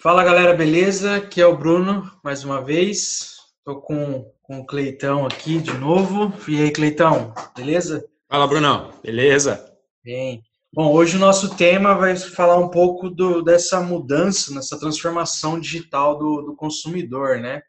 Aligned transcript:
Fala 0.00 0.24
galera, 0.24 0.54
beleza? 0.54 1.16
Aqui 1.16 1.40
é 1.40 1.46
o 1.46 1.56
Bruno, 1.56 2.10
mais 2.24 2.42
uma 2.42 2.60
vez. 2.60 3.36
Estou 3.58 3.80
com, 3.80 4.28
com 4.42 4.58
o 4.58 4.66
Cleitão 4.66 5.24
aqui 5.24 5.60
de 5.60 5.72
novo. 5.78 6.32
E 6.48 6.60
aí, 6.60 6.72
Cleitão, 6.72 7.32
beleza? 7.56 8.04
Fala, 8.28 8.48
Brunão, 8.48 8.90
beleza? 9.02 9.72
Bem. 10.02 10.42
Bom, 10.72 10.92
hoje 10.92 11.16
o 11.16 11.20
nosso 11.20 11.56
tema 11.56 11.94
vai 11.94 12.16
falar 12.16 12.56
um 12.58 12.68
pouco 12.68 13.08
do, 13.08 13.40
dessa 13.42 13.80
mudança, 13.80 14.52
nessa 14.52 14.78
transformação 14.80 15.60
digital 15.60 16.18
do, 16.18 16.42
do 16.42 16.56
consumidor, 16.56 17.38
né? 17.38 17.62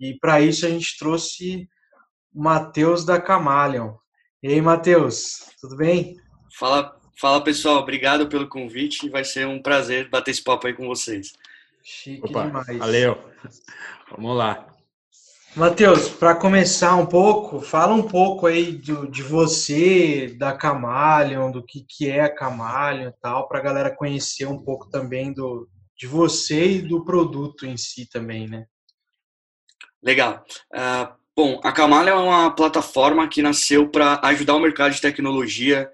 E 0.00 0.14
para 0.18 0.40
isso 0.40 0.66
a 0.66 0.68
gente 0.68 0.98
trouxe 0.98 1.68
Matheus 2.34 3.04
da 3.04 3.20
Camalion. 3.20 3.94
E 4.42 4.48
aí, 4.48 4.60
Matheus, 4.60 5.46
tudo 5.60 5.76
bem? 5.76 6.16
Fala, 6.58 6.98
fala 7.20 7.44
pessoal, 7.44 7.78
obrigado 7.78 8.28
pelo 8.28 8.48
convite. 8.48 9.08
Vai 9.08 9.24
ser 9.24 9.46
um 9.46 9.62
prazer 9.62 10.08
bater 10.08 10.30
esse 10.30 10.42
papo 10.42 10.66
aí 10.66 10.74
com 10.74 10.86
vocês. 10.86 11.32
Chique 11.82 12.24
Opa, 12.24 12.46
demais. 12.46 12.78
Valeu. 12.78 13.18
Vamos 14.10 14.36
lá. 14.36 14.66
Matheus, 15.54 16.08
para 16.08 16.34
começar 16.34 16.96
um 16.96 17.04
pouco, 17.04 17.60
fala 17.60 17.92
um 17.92 18.08
pouco 18.08 18.46
aí 18.46 18.72
do, 18.72 19.06
de 19.06 19.22
você, 19.22 20.34
da 20.38 20.56
Camalion, 20.56 21.50
do 21.50 21.62
que, 21.62 21.84
que 21.86 22.08
é 22.08 22.22
a 22.22 22.34
Camalion 22.34 23.10
e 23.10 23.14
tal, 23.20 23.46
para 23.46 23.58
a 23.58 23.62
galera 23.62 23.94
conhecer 23.94 24.46
um 24.46 24.58
pouco 24.58 24.88
também 24.88 25.30
do, 25.30 25.68
de 25.94 26.06
você 26.06 26.76
e 26.76 26.82
do 26.82 27.04
produto 27.04 27.66
em 27.66 27.76
si 27.76 28.08
também, 28.08 28.48
né? 28.48 28.64
Legal. 30.02 30.42
Uh, 30.72 31.21
bom, 31.36 31.60
a 31.64 31.72
Camalion 31.72 32.16
é 32.16 32.20
uma 32.20 32.50
plataforma 32.54 33.28
que 33.28 33.42
nasceu 33.42 33.88
para 33.88 34.20
ajudar 34.24 34.54
o 34.54 34.60
mercado 34.60 34.94
de 34.94 35.00
tecnologia 35.00 35.90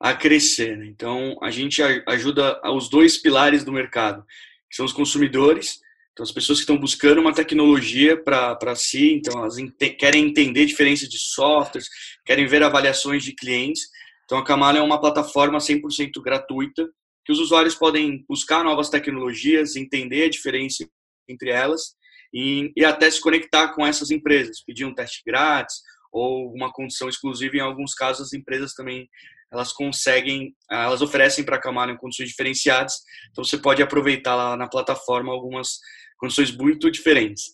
a 0.00 0.14
crescer. 0.14 0.76
Né? 0.76 0.86
Então, 0.86 1.36
a 1.42 1.50
gente 1.50 1.82
ajuda 2.06 2.60
os 2.72 2.88
dois 2.88 3.16
pilares 3.16 3.64
do 3.64 3.72
mercado, 3.72 4.24
que 4.68 4.76
são 4.76 4.84
os 4.84 4.92
consumidores, 4.92 5.80
então 6.12 6.24
as 6.24 6.32
pessoas 6.32 6.58
que 6.58 6.62
estão 6.62 6.76
buscando 6.76 7.20
uma 7.20 7.32
tecnologia 7.32 8.20
para 8.20 8.74
si, 8.74 9.12
então 9.12 9.38
elas 9.40 9.56
querem 9.98 10.24
entender 10.24 10.66
diferenças 10.66 11.08
de 11.08 11.16
softwares, 11.16 11.88
querem 12.24 12.44
ver 12.44 12.62
avaliações 12.62 13.22
de 13.22 13.32
clientes. 13.32 13.82
Então 14.24 14.36
a 14.36 14.44
Camala 14.44 14.78
é 14.78 14.82
uma 14.82 15.00
plataforma 15.00 15.58
100% 15.58 16.20
gratuita 16.20 16.88
que 17.24 17.30
os 17.30 17.38
usuários 17.38 17.76
podem 17.76 18.24
buscar 18.28 18.64
novas 18.64 18.90
tecnologias, 18.90 19.76
entender 19.76 20.24
a 20.24 20.30
diferença 20.30 20.84
entre 21.28 21.50
elas 21.50 21.94
e, 22.32 22.72
e 22.76 22.84
até 22.84 23.10
se 23.10 23.20
conectar 23.20 23.68
com 23.74 23.86
essas 23.86 24.10
empresas, 24.10 24.62
pedir 24.64 24.84
um 24.84 24.94
teste 24.94 25.22
grátis 25.26 25.76
ou 26.12 26.52
uma 26.52 26.72
condição 26.72 27.08
exclusiva. 27.08 27.56
Em 27.56 27.60
alguns 27.60 27.94
casos, 27.94 28.28
as 28.28 28.32
empresas 28.32 28.74
também 28.74 29.08
elas 29.52 29.72
conseguem, 29.72 30.54
elas 30.70 31.00
oferecem 31.00 31.44
para 31.44 31.56
a 31.56 31.60
Camara 31.60 31.96
condições 31.96 32.28
diferenciadas, 32.28 32.94
então 33.30 33.42
você 33.42 33.56
pode 33.56 33.82
aproveitar 33.82 34.34
lá 34.34 34.56
na 34.56 34.68
plataforma 34.68 35.32
algumas 35.32 35.78
condições 36.18 36.54
muito 36.54 36.90
diferentes. 36.90 37.44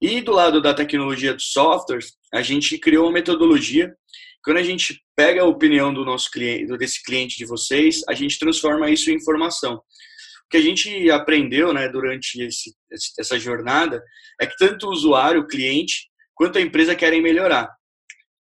E 0.00 0.20
do 0.20 0.32
lado 0.32 0.60
da 0.60 0.74
tecnologia 0.74 1.32
dos 1.32 1.50
softwares, 1.50 2.12
a 2.34 2.42
gente 2.42 2.78
criou 2.78 3.06
uma 3.06 3.12
metodologia. 3.12 3.94
Quando 4.44 4.58
a 4.58 4.62
gente 4.62 5.00
pega 5.16 5.42
a 5.42 5.46
opinião 5.46 5.92
do 5.92 6.04
nosso 6.04 6.30
cliente, 6.30 6.66
desse 6.76 7.02
cliente 7.02 7.36
de 7.36 7.46
vocês, 7.46 8.02
a 8.08 8.14
gente 8.14 8.38
transforma 8.38 8.90
isso 8.90 9.10
em 9.10 9.14
informação. 9.14 9.80
Que 10.50 10.56
a 10.56 10.62
gente 10.62 11.10
aprendeu, 11.10 11.72
né, 11.72 11.88
durante 11.88 12.42
esse, 12.42 12.74
essa 13.18 13.38
jornada 13.38 14.02
é 14.40 14.46
que 14.46 14.56
tanto 14.56 14.86
o 14.86 14.92
usuário, 14.92 15.42
o 15.42 15.46
cliente, 15.46 16.08
quanto 16.34 16.58
a 16.58 16.62
empresa 16.62 16.94
querem 16.94 17.20
melhorar. 17.20 17.68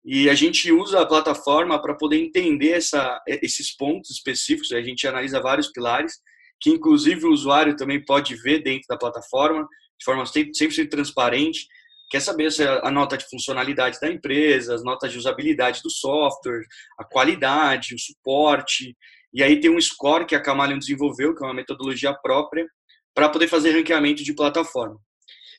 E 0.05 0.29
a 0.29 0.35
gente 0.35 0.71
usa 0.71 1.01
a 1.01 1.07
plataforma 1.07 1.81
para 1.81 1.95
poder 1.95 2.19
entender 2.19 2.73
essa, 2.73 3.23
esses 3.27 3.75
pontos 3.75 4.11
específicos. 4.11 4.71
A 4.73 4.83
gente 4.83 5.07
analisa 5.07 5.41
vários 5.41 5.69
pilares, 5.69 6.21
que 6.61 6.71
inclusive 6.71 7.25
o 7.25 7.33
usuário 7.33 7.75
também 7.75 8.05
pode 8.05 8.37
ver 8.37 8.63
dentro 8.63 8.87
da 8.89 8.99
plataforma, 8.99 9.67
de 9.99 10.05
forma 10.05 10.27
sempre 10.27 10.87
transparente. 10.89 11.67
Quer 12.11 12.21
saber 12.21 12.53
se 12.53 12.63
a 12.63 12.91
nota 12.91 13.17
de 13.17 13.29
funcionalidade 13.31 13.99
da 13.99 14.09
empresa, 14.09 14.75
as 14.75 14.85
notas 14.85 15.11
de 15.11 15.19
usabilidade 15.19 15.81
do 15.83 15.91
software, 15.91 16.65
a 16.99 17.05
qualidade, 17.05 17.95
o 17.95 17.99
suporte. 17.99 18.95
E 19.35 19.43
aí 19.43 19.61
tem 19.61 19.71
um 19.71 19.81
score 19.81 20.25
que 20.25 20.37
a 20.37 20.41
Camalion 20.41 20.79
desenvolveu, 20.79 21.35
que 21.35 21.43
é 21.43 21.47
uma 21.47 21.55
metodologia 21.55 22.15
própria, 22.15 22.67
para 23.13 23.29
poder 23.29 23.49
fazer 23.49 23.73
ranqueamento 23.73 24.23
de 24.23 24.33
plataforma. 24.33 24.97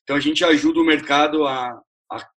Então 0.03 0.16
a 0.16 0.19
gente 0.19 0.44
ajuda 0.46 0.80
o 0.80 0.86
mercado 0.86 1.46
a, 1.46 1.78
a 2.12 2.28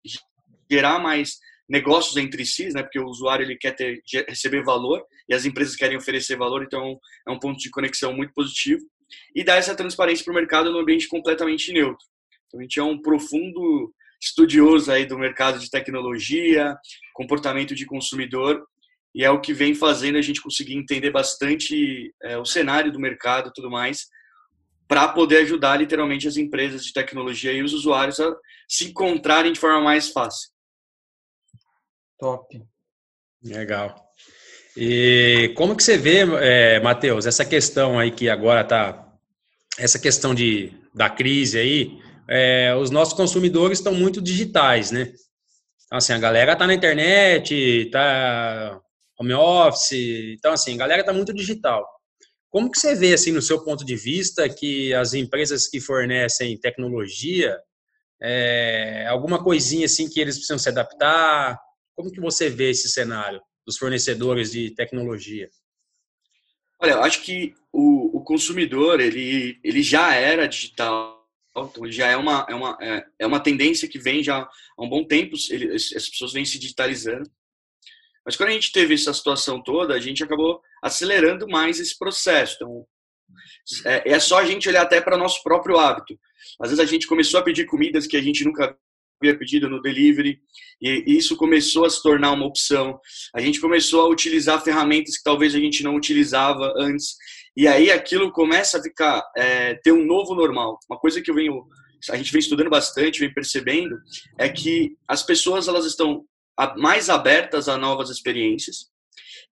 gerar 0.69 0.99
mais 0.99 1.37
negócios 1.67 2.17
entre 2.17 2.45
si, 2.45 2.69
né? 2.73 2.81
Porque 2.81 2.99
o 2.99 3.05
usuário 3.05 3.45
ele 3.45 3.55
quer 3.55 3.75
ter, 3.75 4.01
receber 4.27 4.63
valor 4.63 5.01
e 5.29 5.33
as 5.33 5.45
empresas 5.45 5.75
querem 5.75 5.97
oferecer 5.97 6.35
valor, 6.35 6.63
então 6.63 6.99
é 7.27 7.31
um 7.31 7.39
ponto 7.39 7.59
de 7.59 7.69
conexão 7.69 8.11
muito 8.11 8.33
positivo 8.33 8.81
e 9.35 9.43
dar 9.43 9.55
essa 9.55 9.75
transparência 9.75 10.25
para 10.25 10.31
o 10.31 10.35
mercado 10.35 10.71
num 10.71 10.79
ambiente 10.79 11.07
completamente 11.07 11.71
neutro. 11.71 12.05
Então 12.47 12.59
a 12.59 12.63
gente 12.63 12.79
é 12.79 12.83
um 12.83 12.99
profundo 12.99 13.93
estudioso 14.21 14.91
aí 14.91 15.05
do 15.05 15.17
mercado 15.17 15.59
de 15.59 15.69
tecnologia, 15.69 16.75
comportamento 17.13 17.73
de 17.75 17.85
consumidor 17.85 18.65
e 19.13 19.23
é 19.23 19.31
o 19.31 19.41
que 19.41 19.53
vem 19.53 19.73
fazendo 19.73 20.17
a 20.17 20.21
gente 20.21 20.41
conseguir 20.41 20.75
entender 20.75 21.11
bastante 21.11 22.13
é, 22.23 22.37
o 22.37 22.45
cenário 22.45 22.91
do 22.91 22.99
mercado, 22.99 23.49
e 23.49 23.53
tudo 23.53 23.69
mais, 23.69 24.07
para 24.87 25.07
poder 25.07 25.37
ajudar 25.37 25.77
literalmente 25.77 26.27
as 26.27 26.37
empresas 26.37 26.83
de 26.83 26.93
tecnologia 26.93 27.51
e 27.51 27.61
os 27.61 27.73
usuários 27.73 28.19
a 28.19 28.35
se 28.67 28.89
encontrarem 28.89 29.53
de 29.53 29.59
forma 29.59 29.81
mais 29.81 30.09
fácil. 30.09 30.49
Top. 32.17 32.61
Legal. 33.43 33.95
E 34.75 35.53
como 35.55 35.75
que 35.75 35.83
você 35.83 35.97
vê, 35.97 36.19
é, 36.41 36.79
Matheus, 36.79 37.25
essa 37.25 37.45
questão 37.45 37.99
aí 37.99 38.11
que 38.11 38.29
agora 38.29 38.61
está, 38.61 39.07
essa 39.77 39.99
questão 39.99 40.33
de, 40.33 40.73
da 40.93 41.09
crise 41.09 41.59
aí, 41.59 41.99
é, 42.27 42.75
os 42.75 42.91
nossos 42.91 43.13
consumidores 43.13 43.79
estão 43.79 43.93
muito 43.93 44.21
digitais, 44.21 44.91
né? 44.91 45.13
Então, 45.85 45.97
assim, 45.97 46.13
a 46.13 46.19
galera 46.19 46.55
tá 46.55 46.67
na 46.67 46.73
internet, 46.73 47.89
tá 47.91 48.79
home 49.19 49.33
office, 49.33 49.91
então, 50.37 50.53
assim, 50.53 50.75
a 50.75 50.77
galera 50.77 51.03
tá 51.03 51.11
muito 51.11 51.33
digital. 51.33 51.85
Como 52.49 52.71
que 52.71 52.79
você 52.79 52.95
vê, 52.95 53.13
assim, 53.13 53.31
no 53.31 53.41
seu 53.41 53.63
ponto 53.63 53.85
de 53.85 53.95
vista, 53.95 54.49
que 54.49 54.93
as 54.93 55.13
empresas 55.13 55.67
que 55.67 55.79
fornecem 55.79 56.59
tecnologia, 56.59 57.55
é, 58.21 59.05
alguma 59.07 59.43
coisinha, 59.43 59.85
assim, 59.85 60.09
que 60.09 60.19
eles 60.19 60.35
precisam 60.35 60.57
se 60.57 60.69
adaptar, 60.69 61.59
como 61.95 62.11
que 62.11 62.19
você 62.19 62.49
vê 62.49 62.71
esse 62.71 62.89
cenário 62.89 63.41
dos 63.65 63.77
fornecedores 63.77 64.51
de 64.51 64.71
tecnologia? 64.71 65.49
Olha, 66.81 66.93
eu 66.93 67.03
acho 67.03 67.21
que 67.21 67.53
o, 67.73 68.17
o 68.17 68.23
consumidor 68.23 69.01
ele, 69.01 69.59
ele 69.63 69.83
já 69.83 70.15
era 70.15 70.47
digital, 70.47 71.27
então 71.51 71.91
já 71.91 72.07
é 72.07 72.15
uma, 72.15 72.47
é, 72.49 72.55
uma, 72.55 72.77
é, 72.81 73.05
é 73.19 73.27
uma 73.27 73.39
tendência 73.41 73.87
que 73.87 73.99
vem 73.99 74.23
já 74.23 74.39
há 74.39 74.83
um 74.83 74.89
bom 74.89 75.03
tempo, 75.05 75.35
ele, 75.49 75.75
as 75.75 76.09
pessoas 76.09 76.31
vêm 76.31 76.45
se 76.45 76.57
digitalizando. 76.57 77.29
Mas 78.29 78.35
quando 78.35 78.49
a 78.49 78.51
gente 78.51 78.71
teve 78.71 78.93
essa 78.93 79.11
situação 79.11 79.59
toda, 79.59 79.95
a 79.95 79.99
gente 79.99 80.23
acabou 80.23 80.61
acelerando 80.83 81.47
mais 81.47 81.79
esse 81.79 81.97
processo. 81.97 82.57
Então, 82.57 82.85
é, 83.87 84.11
é 84.11 84.19
só 84.19 84.37
a 84.37 84.45
gente 84.45 84.69
olhar 84.69 84.83
até 84.83 85.01
para 85.01 85.17
nosso 85.17 85.41
próprio 85.41 85.79
hábito. 85.79 86.13
Às 86.61 86.69
vezes 86.69 86.79
a 86.79 86.85
gente 86.85 87.07
começou 87.07 87.39
a 87.39 87.43
pedir 87.43 87.65
comidas 87.65 88.05
que 88.05 88.15
a 88.15 88.21
gente 88.21 88.45
nunca 88.45 88.77
havia 89.19 89.35
pedido 89.35 89.67
no 89.67 89.81
delivery, 89.81 90.39
e 90.79 91.05
isso 91.07 91.35
começou 91.35 91.85
a 91.85 91.89
se 91.89 92.03
tornar 92.03 92.33
uma 92.33 92.45
opção. 92.45 92.99
A 93.33 93.41
gente 93.41 93.59
começou 93.59 94.01
a 94.05 94.07
utilizar 94.07 94.63
ferramentas 94.63 95.17
que 95.17 95.23
talvez 95.23 95.55
a 95.55 95.59
gente 95.59 95.81
não 95.81 95.95
utilizava 95.95 96.71
antes, 96.77 97.15
e 97.57 97.67
aí 97.67 97.89
aquilo 97.89 98.31
começa 98.31 98.77
a 98.77 98.83
ficar, 98.83 99.23
é, 99.35 99.73
ter 99.73 99.91
um 99.91 100.05
novo 100.05 100.35
normal. 100.35 100.77
Uma 100.87 100.99
coisa 100.99 101.19
que 101.19 101.31
eu 101.31 101.35
venho, 101.35 101.65
a 102.11 102.15
gente 102.15 102.31
vem 102.31 102.41
estudando 102.41 102.69
bastante, 102.69 103.21
vem 103.21 103.33
percebendo, 103.33 103.97
é 104.37 104.47
que 104.47 104.95
as 105.07 105.23
pessoas 105.23 105.67
elas 105.67 105.87
estão 105.87 106.23
mais 106.77 107.09
abertas 107.09 107.69
a 107.69 107.77
novas 107.77 108.09
experiências, 108.09 108.89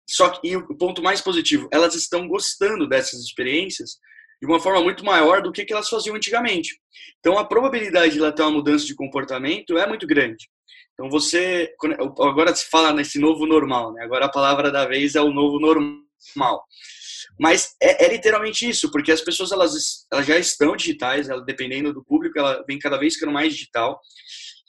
só 0.09 0.29
que 0.31 0.49
e 0.49 0.57
o 0.57 0.77
ponto 0.77 1.03
mais 1.03 1.21
positivo, 1.21 1.69
elas 1.73 1.95
estão 1.95 2.29
gostando 2.29 2.89
dessas 2.89 3.21
experiências 3.21 3.99
de 4.41 4.47
uma 4.47 4.61
forma 4.61 4.83
muito 4.83 5.05
maior 5.05 5.43
do 5.43 5.51
que, 5.51 5.67
elas 5.71 5.89
faziam 5.89 6.15
antigamente. 6.15 6.79
Então, 7.19 7.39
a 7.39 7.45
probabilidade 7.45 8.15
de 8.15 8.19
ela 8.19 8.33
ter 8.33 8.43
uma 8.43 8.51
mudança 8.51 8.85
de 8.85 8.95
comportamento 8.95 9.77
é 9.79 9.87
muito 9.87 10.07
grande. 10.07 10.49
Então, 10.95 11.11
você. 11.11 11.75
Agora 12.21 12.55
se 12.55 12.69
fala 12.71 12.93
nesse 12.93 13.19
novo 13.19 13.47
normal, 13.47 13.93
né? 13.93 14.05
Agora 14.05 14.27
a 14.27 14.31
palavra 14.31 14.71
da 14.71 14.87
vez 14.87 15.15
é 15.15 15.21
o 15.21 15.33
novo 15.33 15.59
normal. 15.59 16.65
Mas 17.39 17.75
é, 17.83 18.07
é 18.07 18.09
literalmente 18.09 18.69
isso, 18.69 18.91
porque 18.91 19.13
as 19.13 19.21
pessoas 19.21 19.53
elas, 19.53 20.07
elas 20.11 20.27
já 20.27 20.39
estão 20.39 20.75
digitais, 20.77 21.29
ela, 21.29 21.45
dependendo 21.45 21.93
do 21.93 22.05
público, 22.05 22.39
ela 22.39 22.65
vem 22.67 22.79
cada 22.79 22.97
vez 22.97 23.15
ficando 23.15 23.33
mais 23.33 23.53
digital. 23.53 24.01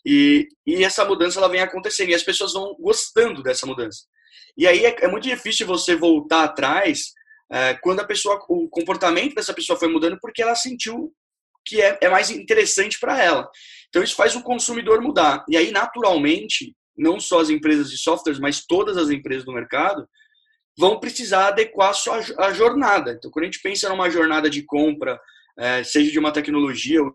E, 0.09 0.47
e 0.65 0.85
essa 0.85 1.03
mudança 1.03 1.37
ela 1.37 1.49
vem 1.49 1.59
acontecendo 1.59 2.11
e 2.11 2.15
as 2.15 2.23
pessoas 2.23 2.53
vão 2.53 2.73
gostando 2.79 3.43
dessa 3.43 3.67
mudança. 3.67 4.05
E 4.57 4.65
aí 4.65 4.85
é, 4.85 4.95
é 5.01 5.07
muito 5.09 5.27
difícil 5.27 5.67
você 5.67 5.97
voltar 5.97 6.45
atrás 6.45 7.11
é, 7.51 7.73
quando 7.73 7.99
a 7.99 8.05
pessoa, 8.05 8.39
o 8.47 8.69
comportamento 8.69 9.35
dessa 9.35 9.53
pessoa 9.53 9.77
foi 9.77 9.89
mudando 9.89 10.17
porque 10.21 10.41
ela 10.41 10.55
sentiu 10.55 11.13
que 11.65 11.81
é, 11.81 11.97
é 11.99 12.07
mais 12.07 12.29
interessante 12.29 12.97
para 12.97 13.21
ela. 13.21 13.49
Então 13.89 14.01
isso 14.01 14.15
faz 14.15 14.33
o 14.33 14.43
consumidor 14.43 15.01
mudar. 15.01 15.43
E 15.49 15.57
aí, 15.57 15.71
naturalmente, 15.71 16.73
não 16.97 17.19
só 17.19 17.41
as 17.41 17.49
empresas 17.49 17.91
de 17.91 17.97
softwares, 17.97 18.39
mas 18.39 18.65
todas 18.65 18.95
as 18.95 19.09
empresas 19.09 19.43
do 19.43 19.51
mercado, 19.51 20.07
vão 20.79 21.01
precisar 21.01 21.47
adequar 21.47 21.89
a 21.89 21.93
sua 21.93 22.21
a 22.37 22.53
jornada. 22.53 23.11
Então, 23.11 23.29
quando 23.29 23.43
a 23.43 23.47
gente 23.47 23.61
pensa 23.61 23.89
numa 23.89 24.09
jornada 24.09 24.49
de 24.49 24.63
compra, 24.63 25.19
é, 25.59 25.83
seja 25.83 26.09
de 26.09 26.17
uma 26.17 26.31
tecnologia 26.31 27.03
ou 27.03 27.13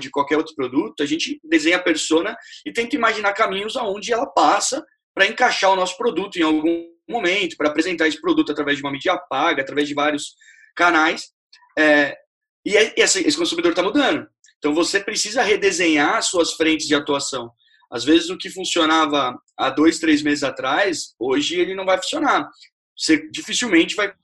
de 0.00 0.10
qualquer 0.10 0.36
outro 0.36 0.54
produto, 0.54 1.02
a 1.02 1.06
gente 1.06 1.40
desenha 1.44 1.76
a 1.76 1.82
persona 1.82 2.36
e 2.64 2.72
tenta 2.72 2.96
imaginar 2.96 3.32
caminhos 3.32 3.76
aonde 3.76 4.12
ela 4.12 4.26
passa 4.26 4.84
para 5.14 5.26
encaixar 5.26 5.70
o 5.70 5.76
nosso 5.76 5.96
produto 5.96 6.36
em 6.36 6.42
algum 6.42 6.86
momento, 7.08 7.56
para 7.56 7.68
apresentar 7.68 8.08
esse 8.08 8.20
produto 8.20 8.52
através 8.52 8.78
de 8.78 8.82
uma 8.82 8.92
mídia 8.92 9.16
paga, 9.28 9.62
através 9.62 9.88
de 9.88 9.94
vários 9.94 10.34
canais. 10.74 11.30
É, 11.78 12.16
e 12.64 12.76
esse, 12.96 13.26
esse 13.26 13.36
consumidor 13.36 13.72
está 13.72 13.82
mudando. 13.82 14.26
Então 14.58 14.74
você 14.74 15.00
precisa 15.00 15.42
redesenhar 15.42 16.22
suas 16.22 16.52
frentes 16.52 16.86
de 16.86 16.94
atuação. 16.94 17.50
Às 17.90 18.04
vezes 18.04 18.30
o 18.30 18.38
que 18.38 18.48
funcionava 18.48 19.36
há 19.56 19.68
dois, 19.68 19.98
três 19.98 20.22
meses 20.22 20.42
atrás, 20.42 21.14
hoje 21.18 21.60
ele 21.60 21.74
não 21.74 21.84
vai 21.84 21.98
funcionar. 21.98 22.48
Você 22.96 23.28
dificilmente 23.30 23.94
vai 23.94 24.14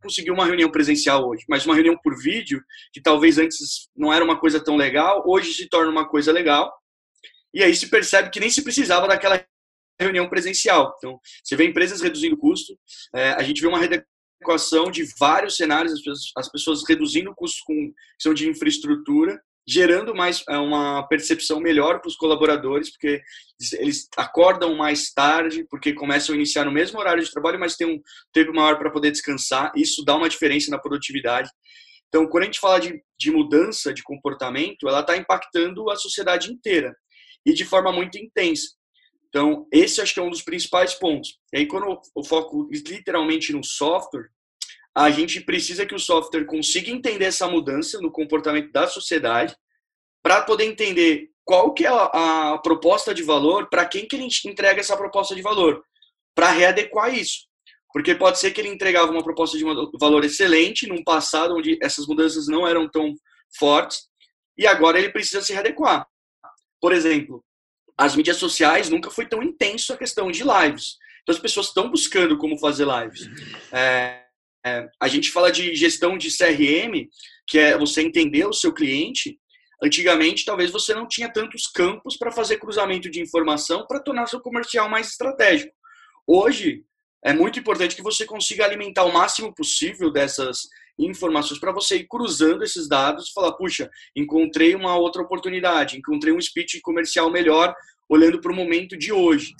conseguir 0.00 0.30
uma 0.30 0.46
reunião 0.46 0.70
presencial 0.70 1.28
hoje, 1.28 1.44
mas 1.48 1.64
uma 1.64 1.74
reunião 1.74 1.96
por 2.02 2.16
vídeo, 2.20 2.62
que 2.92 3.00
talvez 3.00 3.38
antes 3.38 3.88
não 3.96 4.12
era 4.12 4.24
uma 4.24 4.38
coisa 4.38 4.62
tão 4.62 4.76
legal, 4.76 5.22
hoje 5.26 5.52
se 5.52 5.68
torna 5.68 5.90
uma 5.90 6.08
coisa 6.08 6.32
legal. 6.32 6.72
E 7.52 7.62
aí 7.62 7.74
se 7.74 7.88
percebe 7.88 8.30
que 8.30 8.40
nem 8.40 8.50
se 8.50 8.62
precisava 8.62 9.08
daquela 9.08 9.44
reunião 10.00 10.28
presencial. 10.28 10.94
Então, 10.98 11.18
você 11.42 11.56
vê 11.56 11.64
empresas 11.64 12.00
reduzindo 12.00 12.36
custo, 12.36 12.78
é, 13.14 13.30
a 13.30 13.42
gente 13.42 13.60
vê 13.60 13.66
uma 13.66 13.78
readequação 13.78 14.90
de 14.90 15.04
vários 15.18 15.56
cenários, 15.56 15.92
as 15.92 16.00
pessoas, 16.00 16.32
as 16.36 16.48
pessoas 16.50 16.88
reduzindo 16.88 17.34
custos 17.34 17.60
com 17.62 17.92
questão 18.14 18.34
de 18.34 18.48
infraestrutura, 18.48 19.40
gerando 19.68 20.14
mais 20.14 20.42
é, 20.48 20.56
uma 20.56 21.06
percepção 21.08 21.60
melhor 21.60 22.00
para 22.00 22.08
os 22.08 22.16
colaboradores, 22.16 22.90
porque 22.90 23.20
eles 23.74 24.08
acordam 24.16 24.74
mais 24.74 25.12
tarde, 25.12 25.66
porque 25.68 25.92
começam 25.92 26.32
a 26.32 26.36
iniciar 26.36 26.64
no 26.64 26.72
mesmo 26.72 26.98
horário 26.98 27.22
de 27.22 27.30
trabalho, 27.30 27.60
mas 27.60 27.76
tem 27.76 27.86
um 27.86 28.00
tempo 28.32 28.54
maior 28.54 28.78
para 28.78 28.90
poder 28.90 29.10
descansar. 29.10 29.70
Isso 29.76 30.02
dá 30.02 30.16
uma 30.16 30.28
diferença 30.28 30.70
na 30.70 30.78
produtividade. 30.78 31.50
Então, 32.08 32.26
quando 32.26 32.44
a 32.44 32.46
gente 32.46 32.58
fala 32.58 32.80
de, 32.80 32.98
de 33.18 33.30
mudança 33.30 33.92
de 33.92 34.02
comportamento, 34.02 34.88
ela 34.88 35.00
está 35.00 35.14
impactando 35.14 35.90
a 35.90 35.96
sociedade 35.96 36.50
inteira 36.50 36.96
e 37.44 37.52
de 37.52 37.66
forma 37.66 37.92
muito 37.92 38.16
intensa. 38.16 38.68
Então, 39.28 39.66
esse 39.70 40.00
acho 40.00 40.14
que 40.14 40.20
é 40.20 40.22
um 40.22 40.30
dos 40.30 40.40
principais 40.40 40.94
pontos. 40.94 41.38
E 41.52 41.58
aí, 41.58 41.66
quando 41.66 42.00
eu 42.16 42.24
foco 42.24 42.66
literalmente 42.72 43.52
no 43.52 43.62
software, 43.62 44.30
a 44.94 45.10
gente 45.10 45.40
precisa 45.40 45.86
que 45.86 45.94
o 45.94 45.98
software 45.98 46.44
consiga 46.44 46.90
entender 46.90 47.26
essa 47.26 47.48
mudança 47.48 48.00
no 48.00 48.10
comportamento 48.10 48.72
da 48.72 48.86
sociedade 48.86 49.56
para 50.22 50.42
poder 50.42 50.64
entender 50.64 51.30
qual 51.44 51.72
que 51.72 51.86
é 51.86 51.88
a, 51.88 52.52
a 52.52 52.58
proposta 52.58 53.14
de 53.14 53.22
valor, 53.22 53.68
para 53.68 53.86
quem 53.86 54.06
que 54.06 54.16
ele 54.16 54.28
entrega 54.44 54.80
essa 54.80 54.96
proposta 54.96 55.34
de 55.34 55.40
valor, 55.40 55.82
para 56.34 56.50
readequar 56.50 57.14
isso. 57.14 57.46
Porque 57.92 58.14
pode 58.14 58.38
ser 58.38 58.50
que 58.50 58.60
ele 58.60 58.68
entregava 58.68 59.10
uma 59.10 59.24
proposta 59.24 59.56
de 59.56 59.64
valor 59.98 60.24
excelente 60.24 60.86
num 60.86 61.02
passado 61.02 61.56
onde 61.56 61.78
essas 61.82 62.06
mudanças 62.06 62.46
não 62.46 62.66
eram 62.66 62.88
tão 62.88 63.14
fortes 63.58 64.08
e 64.58 64.66
agora 64.66 64.98
ele 64.98 65.10
precisa 65.10 65.40
se 65.40 65.52
readequar. 65.52 66.06
Por 66.80 66.92
exemplo, 66.92 67.42
as 67.96 68.14
mídias 68.14 68.36
sociais 68.36 68.90
nunca 68.90 69.10
foi 69.10 69.26
tão 69.26 69.42
intenso 69.42 69.92
a 69.92 69.96
questão 69.96 70.30
de 70.30 70.44
lives. 70.44 70.96
Então 71.22 71.34
as 71.34 71.40
pessoas 71.40 71.66
estão 71.66 71.90
buscando 71.90 72.36
como 72.36 72.58
fazer 72.58 72.86
lives. 72.86 73.26
É, 73.72 74.27
é, 74.66 74.88
a 75.00 75.08
gente 75.08 75.30
fala 75.30 75.50
de 75.50 75.74
gestão 75.74 76.18
de 76.18 76.36
CRM, 76.36 77.08
que 77.46 77.58
é 77.58 77.76
você 77.76 78.02
entender 78.02 78.46
o 78.46 78.52
seu 78.52 78.72
cliente. 78.72 79.38
Antigamente, 79.82 80.44
talvez 80.44 80.70
você 80.70 80.94
não 80.94 81.06
tinha 81.06 81.32
tantos 81.32 81.66
campos 81.66 82.16
para 82.16 82.32
fazer 82.32 82.58
cruzamento 82.58 83.10
de 83.10 83.20
informação 83.20 83.86
para 83.86 84.00
tornar 84.00 84.26
seu 84.26 84.40
comercial 84.40 84.88
mais 84.88 85.08
estratégico. 85.08 85.72
Hoje, 86.26 86.84
é 87.24 87.32
muito 87.32 87.58
importante 87.58 87.96
que 87.96 88.02
você 88.02 88.24
consiga 88.24 88.64
alimentar 88.64 89.04
o 89.04 89.12
máximo 89.12 89.54
possível 89.54 90.10
dessas 90.12 90.68
informações 90.98 91.60
para 91.60 91.72
você 91.72 91.96
ir 91.96 92.06
cruzando 92.08 92.64
esses 92.64 92.88
dados 92.88 93.28
e 93.28 93.32
falar, 93.32 93.52
puxa, 93.52 93.88
encontrei 94.16 94.74
uma 94.74 94.96
outra 94.96 95.22
oportunidade, 95.22 95.96
encontrei 95.96 96.32
um 96.32 96.40
speech 96.40 96.80
comercial 96.80 97.30
melhor 97.30 97.74
olhando 98.08 98.40
para 98.40 98.52
o 98.52 98.54
momento 98.54 98.96
de 98.96 99.12
hoje. 99.12 99.52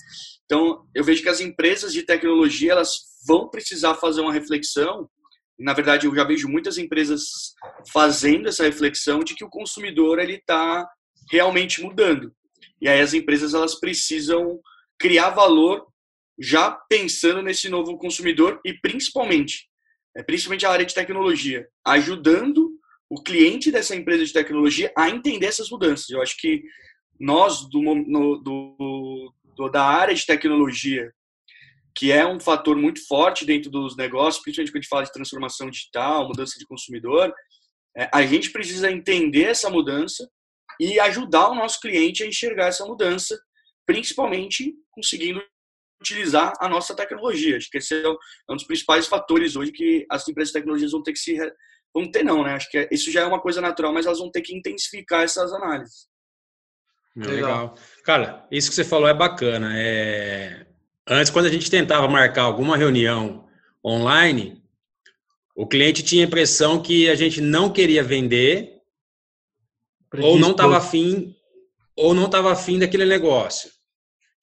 Então, 0.45 0.85
eu 0.93 1.03
vejo 1.03 1.21
que 1.21 1.29
as 1.29 1.39
empresas 1.39 1.93
de 1.93 2.03
tecnologia, 2.03 2.71
elas 2.71 3.08
vão 3.25 3.49
precisar 3.49 3.95
fazer 3.95 4.21
uma 4.21 4.33
reflexão. 4.33 5.09
Na 5.57 5.73
verdade, 5.73 6.07
eu 6.07 6.15
já 6.15 6.23
vejo 6.23 6.47
muitas 6.47 6.77
empresas 6.77 7.53
fazendo 7.91 8.47
essa 8.47 8.63
reflexão 8.63 9.19
de 9.19 9.35
que 9.35 9.43
o 9.43 9.49
consumidor 9.49 10.19
ele 10.19 10.35
está 10.35 10.87
realmente 11.31 11.81
mudando. 11.81 12.33
E 12.81 12.87
aí 12.87 13.01
as 13.01 13.13
empresas 13.13 13.53
elas 13.53 13.79
precisam 13.79 14.59
criar 14.97 15.31
valor 15.31 15.85
já 16.39 16.71
pensando 16.71 17.41
nesse 17.41 17.67
novo 17.67 17.97
consumidor 17.97 18.61
e 18.65 18.73
principalmente, 18.73 19.69
é, 20.15 20.23
principalmente 20.23 20.65
a 20.65 20.71
área 20.71 20.85
de 20.85 20.95
tecnologia, 20.95 21.67
ajudando 21.85 22.71
o 23.09 23.21
cliente 23.21 23.71
dessa 23.71 23.95
empresa 23.95 24.23
de 24.23 24.31
tecnologia 24.31 24.91
a 24.97 25.09
entender 25.09 25.47
essas 25.47 25.69
mudanças. 25.69 26.09
Eu 26.09 26.21
acho 26.21 26.37
que 26.37 26.63
nós 27.19 27.69
do, 27.69 27.81
no, 27.81 28.37
do, 28.37 29.33
do 29.55 29.69
da 29.69 29.83
área 29.83 30.15
de 30.15 30.25
tecnologia 30.25 31.11
que 31.95 32.11
é 32.11 32.25
um 32.25 32.39
fator 32.39 32.75
muito 32.75 33.05
forte 33.07 33.45
dentro 33.45 33.69
dos 33.69 33.95
negócios, 33.95 34.41
principalmente 34.41 34.71
quando 34.71 34.77
a 34.77 34.81
gente 34.81 34.89
fala 34.89 35.03
de 35.03 35.11
transformação 35.11 35.69
digital, 35.69 36.27
mudança 36.27 36.57
de 36.57 36.65
consumidor, 36.65 37.33
é, 37.97 38.09
a 38.13 38.25
gente 38.25 38.51
precisa 38.51 38.91
entender 38.91 39.45
essa 39.45 39.69
mudança 39.69 40.29
e 40.79 40.99
ajudar 40.99 41.49
o 41.49 41.55
nosso 41.55 41.79
cliente 41.79 42.23
a 42.23 42.27
enxergar 42.27 42.67
essa 42.67 42.85
mudança, 42.85 43.37
principalmente 43.85 44.73
conseguindo 44.91 45.41
utilizar 46.01 46.53
a 46.59 46.69
nossa 46.69 46.95
tecnologia. 46.95 47.57
Acho 47.57 47.69
que 47.69 47.77
esse 47.77 47.93
é 47.93 48.09
um 48.49 48.55
dos 48.55 48.63
principais 48.63 49.07
fatores 49.07 49.55
hoje 49.55 49.71
que 49.71 50.05
as 50.09 50.25
empresas 50.27 50.53
de 50.53 50.59
tecnologias 50.59 50.91
vão 50.91 51.03
ter 51.03 51.11
que 51.11 51.19
se 51.19 51.37
vão 51.93 52.09
ter 52.09 52.23
não, 52.23 52.43
né? 52.43 52.53
Acho 52.53 52.69
que 52.69 52.77
é, 52.77 52.89
isso 52.91 53.11
já 53.11 53.21
é 53.21 53.25
uma 53.25 53.41
coisa 53.41 53.59
natural, 53.59 53.91
mas 53.91 54.05
elas 54.05 54.19
vão 54.19 54.31
ter 54.31 54.41
que 54.41 54.55
intensificar 54.55 55.23
essas 55.23 55.51
análises. 55.51 56.07
Legal. 57.15 57.33
Legal. 57.33 57.75
Cara, 58.05 58.47
isso 58.51 58.69
que 58.69 58.75
você 58.75 58.83
falou 58.83 59.09
é 59.09 59.13
bacana. 59.13 59.73
É... 59.75 60.68
Antes, 61.09 61.31
quando 61.31 61.47
a 61.47 61.51
gente 61.51 61.71
tentava 61.71 62.07
marcar 62.07 62.43
alguma 62.43 62.77
reunião 62.77 63.47
online, 63.83 64.61
o 65.55 65.65
cliente 65.65 66.03
tinha 66.03 66.23
a 66.23 66.27
impressão 66.27 66.81
que 66.81 67.09
a 67.09 67.15
gente 67.15 67.41
não 67.41 67.73
queria 67.73 68.03
vender 68.03 68.79
ou 70.21 70.37
não 70.37 70.51
estava 70.51 70.77
afim 70.77 71.35
ou 71.95 72.13
não 72.13 72.25
estava 72.25 72.51
afim 72.51 72.77
daquele 72.77 73.05
negócio. 73.05 73.71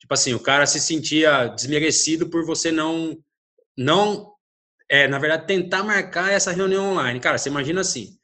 Tipo 0.01 0.13
assim, 0.13 0.35
o 0.35 0.41
cara 0.41 0.67
se 0.67 0.81
sentia 0.81 1.47
desmerecido 1.47 2.29
por 2.29 2.45
você 2.45 2.73
não 2.73 3.17
não 3.77 4.33
é, 4.89 5.07
na 5.07 5.19
verdade, 5.19 5.47
tentar 5.47 5.85
marcar 5.85 6.33
essa 6.33 6.51
reunião 6.51 6.93
online. 6.93 7.21
Cara, 7.21 7.39
você 7.39 7.49
imagina 7.49 7.81
assim, 7.81 8.19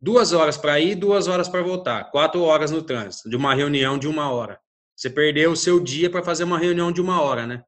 duas 0.00 0.32
horas 0.32 0.56
para 0.56 0.78
ir, 0.78 0.94
duas 0.94 1.26
horas 1.26 1.48
para 1.48 1.62
voltar, 1.62 2.10
quatro 2.10 2.42
horas 2.42 2.70
no 2.70 2.82
trânsito, 2.82 3.28
de 3.28 3.36
uma 3.36 3.54
reunião 3.54 3.98
de 3.98 4.06
uma 4.06 4.30
hora. 4.30 4.60
Você 4.94 5.10
perdeu 5.10 5.52
o 5.52 5.56
seu 5.56 5.80
dia 5.80 6.10
para 6.10 6.22
fazer 6.22 6.44
uma 6.44 6.58
reunião 6.58 6.90
de 6.90 7.00
uma 7.00 7.20
hora, 7.20 7.46
né? 7.46 7.64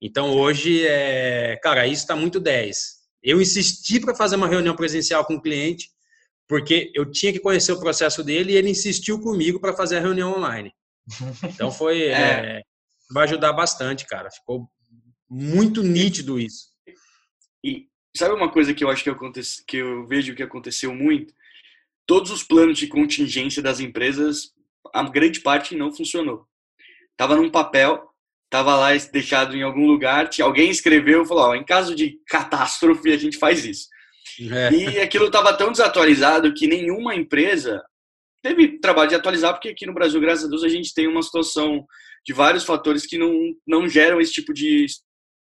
Então 0.00 0.36
hoje, 0.36 0.86
é, 0.86 1.56
cara, 1.62 1.86
isso 1.86 2.02
está 2.02 2.14
muito 2.14 2.38
10. 2.38 2.98
Eu 3.22 3.40
insisti 3.40 3.98
para 3.98 4.14
fazer 4.14 4.36
uma 4.36 4.48
reunião 4.48 4.76
presencial 4.76 5.24
com 5.24 5.34
o 5.34 5.42
cliente, 5.42 5.90
porque 6.48 6.90
eu 6.94 7.10
tinha 7.10 7.32
que 7.32 7.40
conhecer 7.40 7.72
o 7.72 7.80
processo 7.80 8.22
dele 8.22 8.52
e 8.52 8.56
ele 8.56 8.70
insistiu 8.70 9.20
comigo 9.20 9.60
para 9.60 9.74
fazer 9.74 9.98
a 9.98 10.00
reunião 10.00 10.36
online. 10.36 10.72
Então 11.44 11.70
foi. 11.70 12.02
é. 12.08 12.12
É, 12.12 12.62
vai 13.10 13.24
ajudar 13.24 13.52
bastante, 13.52 14.06
cara. 14.06 14.30
Ficou 14.30 14.68
muito 15.28 15.82
nítido 15.82 16.38
isso. 16.38 16.68
E 17.64 17.88
sabe 18.16 18.34
uma 18.34 18.50
coisa 18.50 18.72
que 18.72 18.84
eu 18.84 18.88
acho 18.88 19.02
que, 19.02 19.10
acontece, 19.10 19.64
que 19.66 19.78
eu 19.78 20.06
vejo 20.06 20.34
que 20.34 20.42
aconteceu 20.42 20.94
muito? 20.94 21.34
Todos 22.06 22.30
os 22.30 22.42
planos 22.42 22.78
de 22.78 22.86
contingência 22.86 23.62
das 23.62 23.80
empresas, 23.80 24.52
a 24.94 25.02
grande 25.02 25.40
parte 25.40 25.74
não 25.74 25.92
funcionou. 25.92 26.46
Tava 27.16 27.36
num 27.36 27.50
papel, 27.50 28.08
estava 28.48 28.74
lá 28.74 28.94
deixado 29.12 29.54
em 29.54 29.62
algum 29.62 29.86
lugar, 29.86 30.28
alguém 30.40 30.70
escreveu 30.70 31.22
e 31.22 31.28
falou: 31.28 31.50
ó, 31.50 31.54
em 31.54 31.64
caso 31.64 31.94
de 31.94 32.18
catástrofe, 32.26 33.12
a 33.12 33.16
gente 33.16 33.38
faz 33.38 33.64
isso. 33.64 33.86
É. 34.40 34.72
E 34.72 35.00
aquilo 35.00 35.26
estava 35.26 35.56
tão 35.56 35.70
desatualizado 35.70 36.52
que 36.54 36.66
nenhuma 36.66 37.14
empresa 37.14 37.82
teve 38.42 38.78
trabalho 38.78 39.08
de 39.08 39.14
atualizar, 39.14 39.52
porque 39.52 39.70
aqui 39.70 39.86
no 39.86 39.94
Brasil, 39.94 40.20
graças 40.20 40.44
a 40.44 40.48
Deus, 40.48 40.64
a 40.64 40.68
gente 40.68 40.94
tem 40.94 41.06
uma 41.06 41.22
situação 41.22 41.84
de 42.24 42.32
vários 42.32 42.64
fatores 42.64 43.06
que 43.06 43.18
não, 43.18 43.32
não 43.66 43.88
geram 43.88 44.20
esse 44.20 44.32
tipo 44.32 44.52
de 44.52 44.86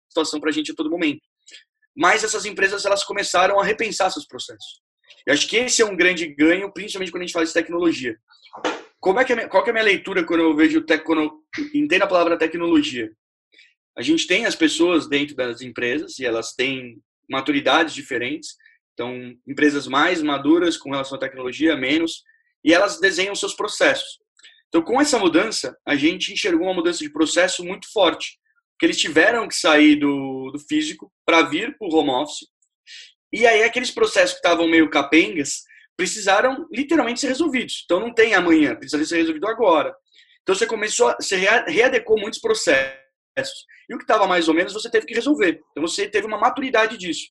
situação 0.10 0.40
para 0.40 0.50
a 0.50 0.54
gente 0.54 0.72
a 0.72 0.76
todo 0.76 0.90
momento. 0.90 1.22
Mas 1.96 2.24
essas 2.24 2.46
empresas 2.46 2.86
elas 2.86 3.04
começaram 3.04 3.60
a 3.60 3.64
repensar 3.64 4.12
seus 4.12 4.26
processos. 4.26 4.82
Eu 5.26 5.34
acho 5.34 5.48
que 5.48 5.58
esse 5.58 5.82
é 5.82 5.86
um 5.86 5.96
grande 5.96 6.28
ganho, 6.28 6.72
principalmente 6.74 7.12
quando 7.12 7.22
a 7.22 7.26
gente 7.26 7.34
fala 7.34 7.46
de 7.46 7.54
tecnologia. 7.54 8.18
Como 9.04 9.20
é 9.20 9.26
que 9.26 9.34
é, 9.34 9.48
qual 9.50 9.62
que 9.62 9.70
é 9.70 9.72
a 9.72 9.74
minha 9.74 9.84
leitura 9.84 10.26
quando 10.26 10.40
eu 10.40 10.56
vejo 10.56 10.86
tec, 10.86 11.04
quando 11.04 11.44
entendo 11.76 12.04
a 12.04 12.08
palavra 12.08 12.38
tecnologia? 12.38 13.12
A 13.98 14.02
gente 14.02 14.26
tem 14.26 14.46
as 14.46 14.56
pessoas 14.56 15.10
dentro 15.10 15.36
das 15.36 15.60
empresas 15.60 16.18
e 16.20 16.26
elas 16.26 16.54
têm 16.54 17.02
maturidades 17.30 17.94
diferentes. 17.94 18.56
Então, 18.94 19.14
empresas 19.46 19.88
mais 19.88 20.22
maduras 20.22 20.78
com 20.78 20.90
relação 20.90 21.18
à 21.18 21.20
tecnologia, 21.20 21.76
menos, 21.76 22.24
e 22.64 22.74
elas 22.74 22.98
desenham 22.98 23.36
seus 23.36 23.54
processos. 23.54 24.20
Então, 24.70 24.82
com 24.82 25.02
essa 25.02 25.20
mudança, 25.20 25.78
a 25.86 25.98
gente 25.98 26.32
enxergou 26.32 26.66
uma 26.66 26.76
mudança 26.76 27.00
de 27.00 27.12
processo 27.12 27.62
muito 27.62 27.92
forte, 27.92 28.40
que 28.80 28.86
eles 28.86 28.98
tiveram 28.98 29.50
que 29.50 29.56
sair 29.56 29.98
do, 29.98 30.50
do 30.50 30.60
físico 30.60 31.12
para 31.26 31.42
vir 31.42 31.78
para 31.78 31.90
o 31.90 31.94
home 31.94 32.10
office. 32.10 32.48
E 33.34 33.46
aí, 33.46 33.64
aqueles 33.64 33.92
processos 33.92 34.32
que 34.32 34.48
estavam 34.48 34.66
meio 34.66 34.90
capengas 34.90 35.64
precisaram 35.98 36.68
literalmente 36.72 37.20
ser 37.20 37.28
resolvidos. 37.28 37.84
Então, 37.86 38.00
não 38.00 38.14
tem 38.14 38.34
amanhã, 38.34 38.76
precisa 38.76 39.04
ser 39.06 39.18
resolvido 39.18 39.48
agora. 39.48 39.94
Então, 40.42 40.56
você 40.56 40.66
começou, 40.66 41.14
você 41.20 41.36
readecou 41.36 42.20
muitos 42.20 42.40
processos. 42.40 43.66
E 43.90 43.96
o 43.96 43.98
que 43.98 44.04
estava 44.04 44.28
mais 44.28 44.48
ou 44.48 44.54
menos, 44.54 44.74
você 44.74 44.90
teve 44.90 45.06
que 45.06 45.14
resolver. 45.14 45.60
Então, 45.72 45.86
você 45.88 46.08
teve 46.08 46.26
uma 46.28 46.38
maturidade 46.38 46.98
disso 46.98 47.28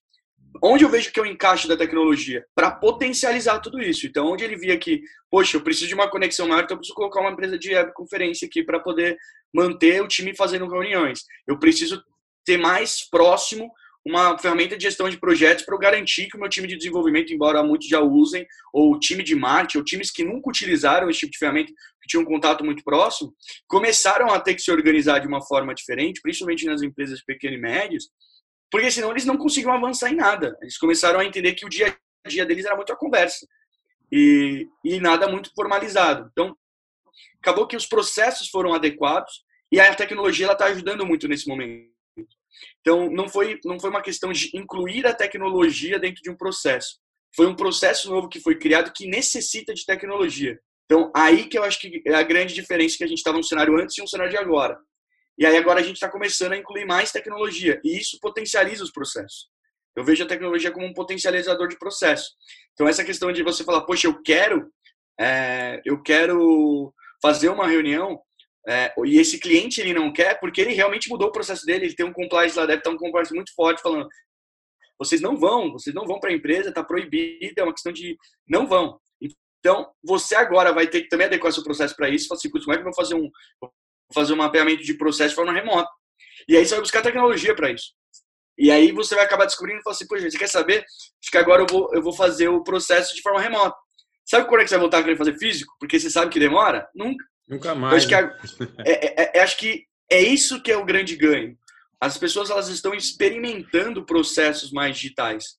onde 0.62 0.85
eu 0.85 0.88
vejo 0.88 1.12
que 1.12 1.21
é 1.21 1.23
o 1.23 1.26
encaixe 1.26 1.69
da 1.69 1.76
tecnologia? 1.76 2.45
Para 2.54 2.71
potencializar 2.71 3.61
tudo 3.61 3.81
isso. 3.81 4.07
Então, 4.07 4.26
onde 4.26 4.45
ele 4.45 4.57
via 4.57 4.76
que, 4.78 5.02
poxa, 5.31 5.57
eu 5.57 5.62
preciso 5.62 5.88
de 5.88 5.95
uma 5.95 6.11
conexão 6.11 6.49
maior, 6.49 6.64
então 6.64 6.75
eu 6.75 6.78
preciso 6.78 6.97
colocar 6.97 7.21
uma 7.21 7.31
empresa 7.31 7.59
de 7.59 7.75
webconferência 7.75 8.47
aqui 8.47 8.62
para 8.62 8.81
poder 8.81 9.16
manter 9.54 10.02
o 10.02 10.09
time 10.09 10.35
fazendo 10.37 10.69
reuniões. 10.69 11.21
Eu 11.47 11.59
preciso 11.59 12.02
ter 12.45 12.57
mais 12.57 13.09
próximo 13.09 13.71
uma 14.04 14.37
ferramenta 14.37 14.76
de 14.76 14.82
gestão 14.82 15.09
de 15.09 15.18
projetos 15.18 15.64
para 15.64 15.78
garantir 15.78 16.28
que 16.28 16.37
o 16.37 16.40
meu 16.40 16.49
time 16.49 16.66
de 16.66 16.76
desenvolvimento, 16.76 17.32
embora 17.32 17.62
muitos 17.62 17.88
já 17.88 18.00
usem, 18.00 18.47
ou 18.73 18.92
o 18.92 18.99
time 18.99 19.23
de 19.23 19.35
marketing, 19.35 19.78
ou 19.78 19.85
times 19.85 20.11
que 20.11 20.25
nunca 20.25 20.50
utilizaram 20.50 21.09
esse 21.09 21.21
tipo 21.21 21.32
de 21.32 21.38
ferramenta, 21.38 21.73
que 21.73 22.09
tinham 22.09 22.23
um 22.23 22.26
contato 22.26 22.64
muito 22.64 22.82
próximo, 22.82 23.32
começaram 23.68 24.32
a 24.32 24.40
ter 24.40 24.54
que 24.54 24.62
se 24.62 24.73
organizar 24.73 25.21
de 25.21 25.28
uma 25.28 25.40
forma 25.40 25.75
diferente, 25.75 26.21
principalmente 26.21 26.66
nas 26.66 26.82
empresas 26.82 27.23
pequenas 27.25 27.59
e 27.59 27.62
médias, 27.62 28.04
porque 28.71 28.90
senão 28.90 29.11
eles 29.11 29.25
não 29.25 29.37
conseguiam 29.37 29.73
avançar 29.73 30.11
em 30.11 30.16
nada. 30.16 30.56
Eles 30.61 30.78
começaram 30.78 31.21
a 31.21 31.25
entender 31.25 31.52
que 31.54 31.64
o 31.64 31.68
dia 31.68 31.97
a 32.25 32.28
dia 32.28 32.47
deles 32.47 32.64
era 32.64 32.76
muito 32.76 32.92
a 32.92 32.97
conversa 32.97 33.47
e, 34.11 34.66
e 34.85 34.99
nada 34.99 35.28
muito 35.28 35.52
formalizado. 35.54 36.28
Então, 36.32 36.56
acabou 37.40 37.66
que 37.66 37.76
os 37.76 37.87
processos 37.87 38.49
foram 38.49 38.75
adequados 38.75 39.44
e 39.71 39.80
a 39.80 39.94
tecnologia 39.94 40.50
está 40.50 40.66
ajudando 40.66 41.06
muito 41.06 41.28
nesse 41.28 41.49
momento. 41.49 41.91
Então, 42.80 43.11
não 43.11 43.28
foi, 43.28 43.59
não 43.64 43.78
foi 43.78 43.90
uma 43.90 44.02
questão 44.02 44.32
de 44.32 44.50
incluir 44.54 45.06
a 45.06 45.14
tecnologia 45.14 45.99
dentro 45.99 46.23
de 46.23 46.30
um 46.30 46.37
processo. 46.37 46.99
Foi 47.35 47.47
um 47.47 47.56
processo 47.56 48.11
novo 48.11 48.28
que 48.28 48.40
foi 48.40 48.59
criado 48.59 48.92
que 48.94 49.06
necessita 49.06 49.73
de 49.73 49.85
tecnologia. 49.85 50.59
Então, 50.85 51.11
aí 51.14 51.49
que 51.49 51.59
eu 51.59 51.64
acho 51.64 51.80
que 51.80 52.02
é 52.06 52.14
a 52.14 52.23
grande 52.23 52.52
diferença 52.52 52.99
que 52.99 53.04
a 53.04 53.06
gente 53.06 53.18
estava 53.18 53.38
no 53.38 53.44
cenário 53.44 53.80
antes 53.80 53.97
e 53.97 54.02
um 54.02 54.06
cenário 54.06 54.30
de 54.30 54.38
agora. 54.38 54.78
E 55.38 55.47
aí 55.47 55.56
agora 55.56 55.80
a 55.80 55.82
gente 55.82 55.97
está 55.97 56.11
começando 56.11 56.52
a 56.52 56.56
incluir 56.56 56.85
mais 56.85 57.11
tecnologia 57.11 57.80
e 57.82 57.99
isso 57.99 58.18
potencializa 58.21 58.85
os 58.85 58.92
processos. 58.92 59.49
Eu 59.97 60.04
vejo 60.04 60.23
a 60.25 60.26
tecnologia 60.26 60.71
como 60.71 60.87
um 60.87 60.92
potencializador 60.92 61.68
de 61.68 61.78
processo. 61.78 62.30
Então 62.73 62.87
essa 62.87 63.04
questão 63.04 63.32
de 63.32 63.42
você 63.42 63.64
falar, 63.64 63.82
poxa, 63.82 64.06
eu 64.06 64.23
quero, 64.23 64.71
é, 65.18 65.80
eu 65.85 66.02
quero 66.02 66.92
fazer 67.23 67.49
uma 67.49 67.66
reunião 67.66 68.21
é, 68.69 68.92
e 69.04 69.19
esse 69.19 69.38
cliente 69.38 69.81
ele 69.81 69.92
não 69.92 70.12
quer 70.12 70.38
porque 70.38 70.61
ele 70.61 70.73
realmente 70.73 71.09
mudou 71.09 71.28
o 71.28 71.33
processo 71.33 71.66
dele, 71.66 71.87
ele 71.87 71.95
tem 71.95 72.07
um 72.07 72.12
compliance 72.12 72.57
lá, 72.57 72.64
deve 72.64 72.78
estar 72.78 72.90
um 72.90 72.97
compliance 72.97 73.35
muito 73.35 73.52
forte 73.54 73.83
falando, 73.83 74.09
vocês 74.99 75.21
não 75.21 75.37
vão, 75.37 75.73
vocês 75.73 75.95
não 75.95 76.07
vão 76.07 76.21
para 76.21 76.31
a 76.31 76.33
empresa, 76.33 76.69
está 76.69 76.85
proibido, 76.85 77.54
é 77.57 77.62
uma 77.62 77.73
questão 77.73 77.92
de 77.92 78.16
não 78.49 78.66
vão. 78.66 79.00
Então, 79.59 79.88
você 80.02 80.35
agora 80.35 80.73
vai 80.73 80.88
ter 80.88 81.02
que 81.02 81.09
também 81.09 81.26
adequar 81.26 81.52
seu 81.52 81.62
processo 81.62 81.95
para 81.95 82.09
isso. 82.09 82.26
Fala 82.26 82.37
assim, 82.37 82.50
como 82.50 82.73
é 82.73 82.75
que 82.75 82.81
eu 82.81 82.85
vou 82.85 82.95
fazer 82.95 83.14
um, 83.14 83.31
fazer 84.12 84.33
um 84.33 84.37
mapeamento 84.37 84.83
de 84.83 84.95
processo 84.95 85.31
de 85.31 85.35
forma 85.37 85.52
remota. 85.52 85.88
E 86.49 86.57
aí 86.57 86.64
você 86.66 86.75
vai 86.75 86.81
buscar 86.81 87.02
tecnologia 87.02 87.54
para 87.54 87.71
isso. 87.71 87.92
E 88.59 88.71
aí 88.71 88.92
você 88.92 89.14
vai 89.14 89.25
acabar 89.25 89.47
descobrindo 89.47 89.81
e 89.81 89.83
falar 89.83 89.95
assim, 89.95 90.07
poxa, 90.07 90.28
você 90.28 90.38
quer 90.38 90.49
saber? 90.49 90.85
Acho 90.85 91.31
que 91.31 91.38
agora 91.38 91.62
eu 91.62 91.66
vou, 91.66 91.90
eu 91.95 92.02
vou 92.02 92.12
fazer 92.12 92.49
o 92.49 92.62
processo 92.62 93.14
de 93.14 93.23
forma 93.23 93.40
remota. 93.40 93.76
Sabe 94.25 94.47
quando 94.49 94.61
é 94.61 94.64
que 94.64 94.71
você 94.71 94.76
vai 94.76 94.83
voltar 94.83 94.99
a 94.99 95.02
querer 95.02 95.16
fazer 95.16 95.38
físico? 95.38 95.75
Porque 95.78 95.99
você 95.99 96.11
sabe 96.11 96.31
que 96.31 96.38
demora? 96.38 96.88
Nunca. 96.95 97.25
Nunca 97.49 97.75
mais. 97.75 97.94
acho, 97.94 98.08
que 98.08 98.14
né? 98.14 98.75
é, 98.87 99.22
é, 99.22 99.38
é, 99.38 99.42
acho 99.42 99.56
que 99.58 99.84
é 100.11 100.20
isso 100.20 100.62
que 100.62 100.70
é 100.70 100.76
o 100.76 100.84
grande 100.84 101.16
ganho. 101.16 101.56
As 102.00 102.18
pessoas 102.18 102.50
elas 102.50 102.68
estão 102.68 102.94
experimentando 102.94 104.04
processos 104.04 104.72
mais 104.72 104.96
digitais. 104.96 105.56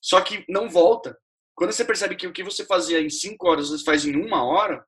Só 0.00 0.20
que 0.20 0.44
não 0.48 0.68
volta. 0.68 1.16
Quando 1.54 1.72
você 1.72 1.84
percebe 1.84 2.16
que 2.16 2.26
o 2.26 2.32
que 2.32 2.42
você 2.42 2.64
fazia 2.64 3.00
em 3.00 3.10
cinco 3.10 3.48
horas, 3.48 3.68
você 3.68 3.84
faz 3.84 4.04
em 4.06 4.16
uma 4.16 4.44
hora, 4.44 4.84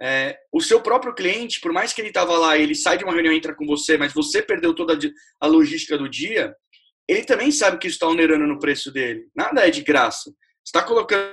é, 0.00 0.36
o 0.52 0.60
seu 0.60 0.80
próprio 0.80 1.14
cliente, 1.14 1.60
por 1.60 1.72
mais 1.72 1.92
que 1.92 2.00
ele 2.00 2.08
estava 2.08 2.36
lá, 2.36 2.58
ele 2.58 2.74
sai 2.74 2.98
de 2.98 3.04
uma 3.04 3.12
reunião 3.12 3.32
e 3.32 3.36
entra 3.36 3.54
com 3.54 3.66
você, 3.66 3.96
mas 3.96 4.12
você 4.12 4.42
perdeu 4.42 4.74
toda 4.74 4.98
a 5.40 5.46
logística 5.46 5.96
do 5.96 6.08
dia, 6.08 6.54
ele 7.06 7.24
também 7.24 7.52
sabe 7.52 7.78
que 7.78 7.86
isso 7.86 7.96
está 7.96 8.08
onerando 8.08 8.46
no 8.46 8.58
preço 8.58 8.90
dele. 8.90 9.28
Nada 9.34 9.66
é 9.66 9.70
de 9.70 9.82
graça. 9.82 10.32
está 10.64 10.82
colocando 10.82 11.32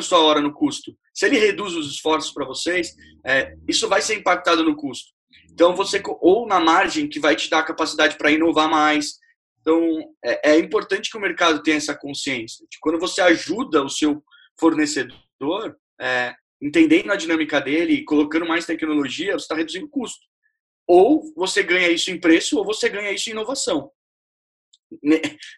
sua 0.00 0.20
hora 0.20 0.40
no 0.40 0.52
custo. 0.52 0.96
Se 1.18 1.26
ele 1.26 1.36
reduz 1.36 1.74
os 1.74 1.90
esforços 1.90 2.30
para 2.32 2.46
vocês, 2.46 2.94
é, 3.26 3.56
isso 3.66 3.88
vai 3.88 4.00
ser 4.00 4.14
impactado 4.14 4.62
no 4.62 4.76
custo. 4.76 5.10
Então 5.50 5.74
você 5.74 6.00
ou 6.20 6.46
na 6.46 6.60
margem 6.60 7.08
que 7.08 7.18
vai 7.18 7.34
te 7.34 7.50
dar 7.50 7.58
a 7.58 7.64
capacidade 7.64 8.16
para 8.16 8.30
inovar 8.30 8.70
mais. 8.70 9.18
Então 9.60 9.82
é, 10.24 10.52
é 10.52 10.58
importante 10.60 11.10
que 11.10 11.16
o 11.16 11.20
mercado 11.20 11.60
tenha 11.60 11.76
essa 11.76 11.92
consciência. 11.92 12.64
De 12.70 12.78
quando 12.80 13.00
você 13.00 13.20
ajuda 13.20 13.82
o 13.82 13.88
seu 13.88 14.22
fornecedor, 14.60 15.76
é, 16.00 16.36
entendendo 16.62 17.10
a 17.10 17.16
dinâmica 17.16 17.60
dele 17.60 17.94
e 17.94 18.04
colocando 18.04 18.46
mais 18.46 18.64
tecnologia, 18.64 19.32
você 19.32 19.42
está 19.42 19.56
reduzindo 19.56 19.86
o 19.86 19.90
custo. 19.90 20.24
Ou 20.86 21.34
você 21.34 21.64
ganha 21.64 21.90
isso 21.90 22.12
em 22.12 22.20
preço, 22.20 22.56
ou 22.56 22.64
você 22.64 22.88
ganha 22.88 23.10
isso 23.10 23.28
em 23.28 23.32
inovação. 23.32 23.90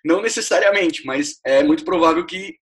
Não 0.03 0.23
necessariamente, 0.23 1.05
mas 1.05 1.39
é 1.45 1.63
muito 1.63 1.85
provável 1.85 2.25
que 2.25 2.59